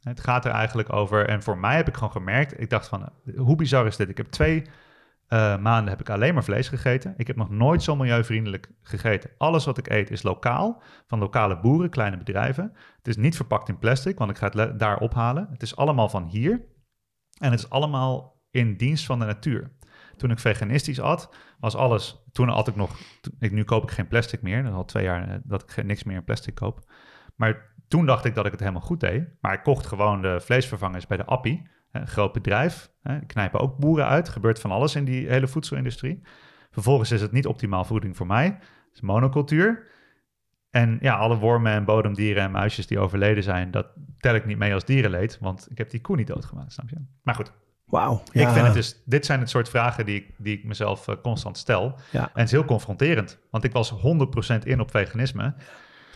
Het 0.00 0.20
gaat 0.20 0.44
er 0.44 0.50
eigenlijk 0.50 0.92
over, 0.92 1.28
en 1.28 1.42
voor 1.42 1.58
mij 1.58 1.76
heb 1.76 1.88
ik 1.88 1.94
gewoon 1.94 2.12
gemerkt, 2.12 2.60
ik 2.60 2.70
dacht 2.70 2.88
van, 2.88 3.12
hoe 3.36 3.56
bizar 3.56 3.86
is 3.86 3.96
dit? 3.96 4.08
Ik 4.08 4.16
heb 4.16 4.26
twee 4.26 4.62
uh, 5.28 5.58
maanden 5.58 5.88
heb 5.88 6.00
ik 6.00 6.10
alleen 6.10 6.34
maar 6.34 6.44
vlees 6.44 6.68
gegeten. 6.68 7.14
Ik 7.16 7.26
heb 7.26 7.36
nog 7.36 7.50
nooit 7.50 7.82
zo 7.82 7.96
milieuvriendelijk 7.96 8.70
gegeten. 8.82 9.30
Alles 9.38 9.64
wat 9.64 9.78
ik 9.78 9.90
eet 9.90 10.10
is 10.10 10.22
lokaal, 10.22 10.82
van 11.06 11.18
lokale 11.18 11.60
boeren, 11.60 11.90
kleine 11.90 12.16
bedrijven. 12.16 12.72
Het 12.96 13.08
is 13.08 13.16
niet 13.16 13.36
verpakt 13.36 13.68
in 13.68 13.78
plastic, 13.78 14.18
want 14.18 14.30
ik 14.30 14.36
ga 14.36 14.48
het 14.48 14.78
daar 14.78 14.98
ophalen. 14.98 15.48
Het 15.50 15.62
is 15.62 15.76
allemaal 15.76 16.08
van 16.08 16.24
hier. 16.24 16.64
En 17.38 17.50
het 17.50 17.60
is 17.60 17.70
allemaal 17.70 18.42
in 18.50 18.76
dienst 18.76 19.06
van 19.06 19.18
de 19.18 19.24
natuur. 19.24 19.76
Toen 20.16 20.30
ik 20.30 20.38
veganistisch 20.38 21.00
at, 21.00 21.34
was 21.60 21.76
alles. 21.76 22.24
Toen 22.32 22.48
had 22.48 22.68
ik 22.68 22.76
nog. 22.76 22.98
Ik, 23.38 23.52
nu 23.52 23.64
koop 23.64 23.82
ik 23.82 23.90
geen 23.90 24.08
plastic 24.08 24.42
meer. 24.42 24.62
Dat 24.62 24.72
al 24.72 24.84
twee 24.84 25.04
jaar 25.04 25.28
eh, 25.28 25.38
dat 25.42 25.62
ik 25.62 25.84
niks 25.84 26.04
meer 26.04 26.16
in 26.16 26.24
plastic 26.24 26.54
koop. 26.54 26.90
Maar 27.36 27.74
toen 27.88 28.06
dacht 28.06 28.24
ik 28.24 28.34
dat 28.34 28.44
ik 28.46 28.50
het 28.50 28.60
helemaal 28.60 28.82
goed 28.82 29.00
deed. 29.00 29.28
Maar 29.40 29.52
ik 29.52 29.62
kocht 29.62 29.86
gewoon 29.86 30.22
de 30.22 30.40
vleesvervangers 30.40 31.06
bij 31.06 31.16
de 31.16 31.24
Appie. 31.24 31.68
Een 31.92 32.06
groot 32.06 32.32
bedrijf. 32.32 32.90
Hè, 33.02 33.18
knijpen 33.18 33.60
ook 33.60 33.76
boeren 33.76 34.06
uit. 34.06 34.28
Gebeurt 34.28 34.60
van 34.60 34.70
alles 34.70 34.94
in 34.94 35.04
die 35.04 35.28
hele 35.28 35.48
voedselindustrie. 35.48 36.22
Vervolgens 36.70 37.10
is 37.10 37.20
het 37.20 37.32
niet 37.32 37.46
optimaal 37.46 37.84
voeding 37.84 38.16
voor 38.16 38.26
mij. 38.26 38.44
Het 38.44 38.94
is 38.94 39.00
monocultuur. 39.00 39.86
En 40.70 40.98
ja, 41.00 41.16
alle 41.16 41.36
wormen 41.36 41.72
en 41.72 41.84
bodemdieren 41.84 42.42
en 42.42 42.50
muisjes 42.50 42.86
die 42.86 42.98
overleden 42.98 43.42
zijn, 43.42 43.70
dat 43.70 43.86
tel 44.18 44.34
ik 44.34 44.46
niet 44.46 44.58
mee 44.58 44.74
als 44.74 44.84
dierenleed, 44.84 45.38
want 45.40 45.66
ik 45.70 45.78
heb 45.78 45.90
die 45.90 46.00
koe 46.00 46.16
niet 46.16 46.26
doodgemaakt, 46.26 46.72
snap 46.72 46.88
je? 46.90 46.96
Maar 47.22 47.34
goed. 47.34 47.52
Wauw. 47.84 48.22
Ja. 48.32 48.48
Ik 48.48 48.54
vind 48.54 48.66
het 48.66 48.74
dus, 48.74 49.02
dit 49.04 49.26
zijn 49.26 49.40
het 49.40 49.50
soort 49.50 49.68
vragen 49.68 50.06
die 50.06 50.16
ik, 50.16 50.34
die 50.38 50.56
ik 50.56 50.64
mezelf 50.64 51.08
uh, 51.08 51.14
constant 51.22 51.58
stel. 51.58 51.98
Ja. 52.10 52.20
En 52.22 52.30
het 52.32 52.44
is 52.44 52.50
heel 52.50 52.64
confronterend, 52.64 53.38
want 53.50 53.64
ik 53.64 53.72
was 53.72 53.92
100% 53.92 53.96
in 54.62 54.80
op 54.80 54.90
veganisme. 54.90 55.54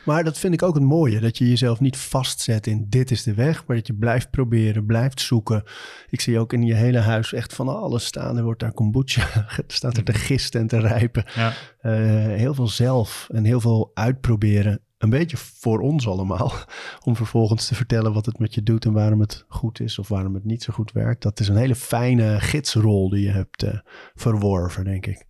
Maar 0.04 0.24
dat 0.24 0.38
vind 0.38 0.54
ik 0.54 0.62
ook 0.62 0.74
het 0.74 0.82
mooie, 0.82 1.20
dat 1.20 1.38
je 1.38 1.48
jezelf 1.48 1.80
niet 1.80 1.96
vastzet 1.96 2.66
in 2.66 2.86
dit 2.88 3.10
is 3.10 3.22
de 3.22 3.34
weg, 3.34 3.66
maar 3.66 3.76
dat 3.76 3.86
je 3.86 3.94
blijft 3.94 4.30
proberen, 4.30 4.86
blijft 4.86 5.20
zoeken. 5.20 5.62
Ik 6.08 6.20
zie 6.20 6.38
ook 6.38 6.52
in 6.52 6.62
je 6.62 6.74
hele 6.74 6.98
huis 6.98 7.32
echt 7.32 7.54
van 7.54 7.68
alles 7.68 8.04
staan. 8.04 8.36
Er 8.36 8.44
wordt 8.44 8.60
daar 8.60 8.72
kombucha, 8.72 9.46
staat 9.66 9.96
er 9.96 10.04
te 10.04 10.14
gisten 10.14 10.60
en 10.60 10.66
te 10.66 10.78
rijpen. 10.78 11.24
Ja. 11.34 11.52
Uh, 11.82 11.92
heel 12.36 12.54
veel 12.54 12.68
zelf 12.68 13.28
en 13.32 13.44
heel 13.44 13.60
veel 13.60 13.90
uitproberen. 13.94 14.80
Een 14.98 15.10
beetje 15.10 15.36
voor 15.36 15.80
ons 15.80 16.08
allemaal. 16.08 16.52
Om 17.06 17.16
vervolgens 17.16 17.66
te 17.66 17.74
vertellen 17.74 18.12
wat 18.12 18.26
het 18.26 18.38
met 18.38 18.54
je 18.54 18.62
doet 18.62 18.84
en 18.84 18.92
waarom 18.92 19.20
het 19.20 19.44
goed 19.48 19.80
is 19.80 19.98
of 19.98 20.08
waarom 20.08 20.34
het 20.34 20.44
niet 20.44 20.62
zo 20.62 20.72
goed 20.72 20.92
werkt. 20.92 21.22
Dat 21.22 21.40
is 21.40 21.48
een 21.48 21.56
hele 21.56 21.74
fijne 21.74 22.40
gidsrol 22.40 23.08
die 23.08 23.24
je 23.24 23.30
hebt 23.30 23.64
uh, 23.64 23.74
verworven, 24.14 24.84
denk 24.84 25.06
ik. 25.06 25.26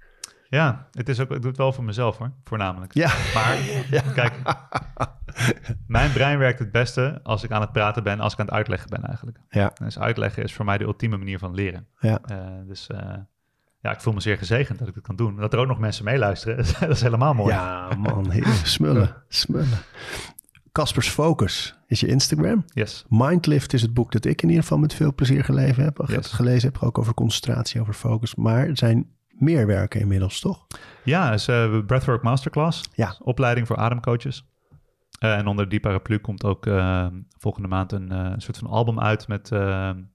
Ja, 0.52 0.86
het 0.90 1.08
is 1.08 1.20
ook, 1.20 1.30
ik 1.30 1.40
doe 1.40 1.50
het 1.50 1.56
wel 1.56 1.72
voor 1.72 1.84
mezelf 1.84 2.18
hoor, 2.18 2.32
voornamelijk. 2.44 2.94
Ja. 2.94 3.12
Maar 3.34 3.56
kijk, 4.14 4.32
mijn 5.86 6.12
brein 6.12 6.38
werkt 6.38 6.58
het 6.58 6.72
beste 6.72 7.20
als 7.22 7.42
ik 7.42 7.50
aan 7.50 7.60
het 7.60 7.72
praten 7.72 8.02
ben, 8.02 8.20
als 8.20 8.32
ik 8.32 8.38
aan 8.38 8.46
het 8.46 8.54
uitleggen 8.54 8.90
ben 8.90 9.04
eigenlijk. 9.04 9.38
Ja. 9.48 9.72
Dus 9.84 9.98
uitleggen 9.98 10.42
is 10.42 10.54
voor 10.54 10.64
mij 10.64 10.78
de 10.78 10.84
ultieme 10.84 11.16
manier 11.16 11.38
van 11.38 11.54
leren. 11.54 11.86
Ja. 11.98 12.20
Uh, 12.30 12.38
dus 12.66 12.88
uh, 12.92 12.98
ja, 13.80 13.92
ik 13.92 14.00
voel 14.00 14.12
me 14.12 14.20
zeer 14.20 14.38
gezegend 14.38 14.78
dat 14.78 14.88
ik 14.88 14.94
het 14.94 15.04
kan 15.04 15.16
doen. 15.16 15.36
Dat 15.36 15.52
er 15.52 15.58
ook 15.58 15.66
nog 15.66 15.78
mensen 15.78 16.04
meeluisteren, 16.04 16.56
dat 16.80 16.90
is 16.90 17.02
helemaal 17.02 17.34
mooi. 17.34 17.52
Ja 17.52 17.88
man, 17.98 18.32
smullen, 18.64 19.14
smullen. 19.28 19.78
Caspers 20.72 21.08
Focus 21.08 21.78
is 21.86 22.00
je 22.00 22.06
Instagram. 22.06 22.64
Yes. 22.66 23.04
Mindlift 23.08 23.72
is 23.72 23.82
het 23.82 23.94
boek 23.94 24.12
dat 24.12 24.24
ik 24.24 24.42
in 24.42 24.48
ieder 24.48 24.62
geval 24.62 24.78
met 24.78 24.94
veel 24.94 25.14
plezier 25.14 25.44
gelezen 25.44 25.84
heb. 25.84 26.04
Yes. 26.06 26.32
Gelezen 26.32 26.72
heb 26.72 26.82
ook 26.82 26.98
over 26.98 27.14
concentratie, 27.14 27.80
over 27.80 27.94
focus. 27.94 28.34
Maar 28.34 28.68
er 28.68 28.76
zijn 28.76 29.06
meer 29.32 29.66
werken 29.66 30.00
inmiddels, 30.00 30.40
toch? 30.40 30.66
Ja, 31.04 31.32
is 31.32 31.48
uh, 31.48 31.84
Breathwork 31.86 32.22
Masterclass. 32.22 32.82
Ja. 32.94 33.16
Opleiding 33.18 33.66
voor 33.66 33.76
ademcoaches. 33.76 34.46
Uh, 35.20 35.36
en 35.36 35.46
onder 35.46 35.68
die 35.68 35.80
paraplu 35.80 36.18
komt 36.18 36.44
ook 36.44 36.66
uh, 36.66 37.06
volgende 37.38 37.68
maand 37.68 37.92
een 37.92 38.34
soort 38.36 38.58
van 38.58 38.68
album 38.68 39.00
uit 39.00 39.28
met 39.28 39.52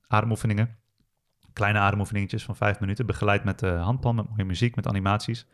ademoefeningen. 0.08 0.76
Kleine 1.54 1.80
ademoefeningetjes 1.80 2.44
van 2.44 2.56
vijf 2.56 2.80
minuten, 2.80 3.06
begeleid 3.06 3.44
met 3.44 3.62
handpan, 3.62 4.16
met 4.16 4.30
mooie 4.30 4.46
muziek, 4.46 4.76
met 4.76 4.88
animaties. 4.88 5.48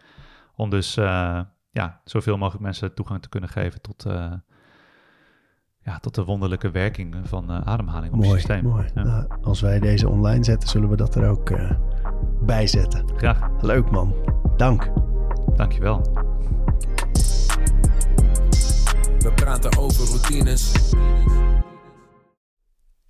Om 0.55 0.69
dus 0.69 0.93
ja, 1.71 2.01
zoveel 2.03 2.37
mogelijk 2.37 2.63
mensen 2.63 2.93
toegang 2.93 3.21
te 3.21 3.29
kunnen 3.29 3.49
geven 3.49 3.81
tot, 3.81 4.05
ja, 5.85 5.99
tot 5.99 6.15
de 6.15 6.23
wonderlijke 6.23 6.71
werking 6.71 7.15
van 7.23 7.51
ademhaling 7.51 8.13
op 8.13 8.19
mooi, 8.19 8.29
het 8.29 8.39
systeem. 8.39 8.63
Mooi. 8.63 8.85
Ja. 8.95 9.03
Nou, 9.03 9.25
als 9.41 9.61
wij 9.61 9.79
deze 9.79 10.09
online 10.09 10.43
zetten, 10.43 10.69
zullen 10.69 10.89
we 10.89 10.95
dat 10.95 11.15
er 11.15 11.29
ook 11.29 11.51
bij 12.41 12.67
zetten. 12.67 13.05
Graag. 13.15 13.49
Leuk 13.61 13.91
man. 13.91 14.13
Dank. 14.57 14.91
Dankjewel. 15.55 16.01
We 19.19 19.31
praten 19.35 19.77
over 19.77 20.07
routines. 20.07 20.71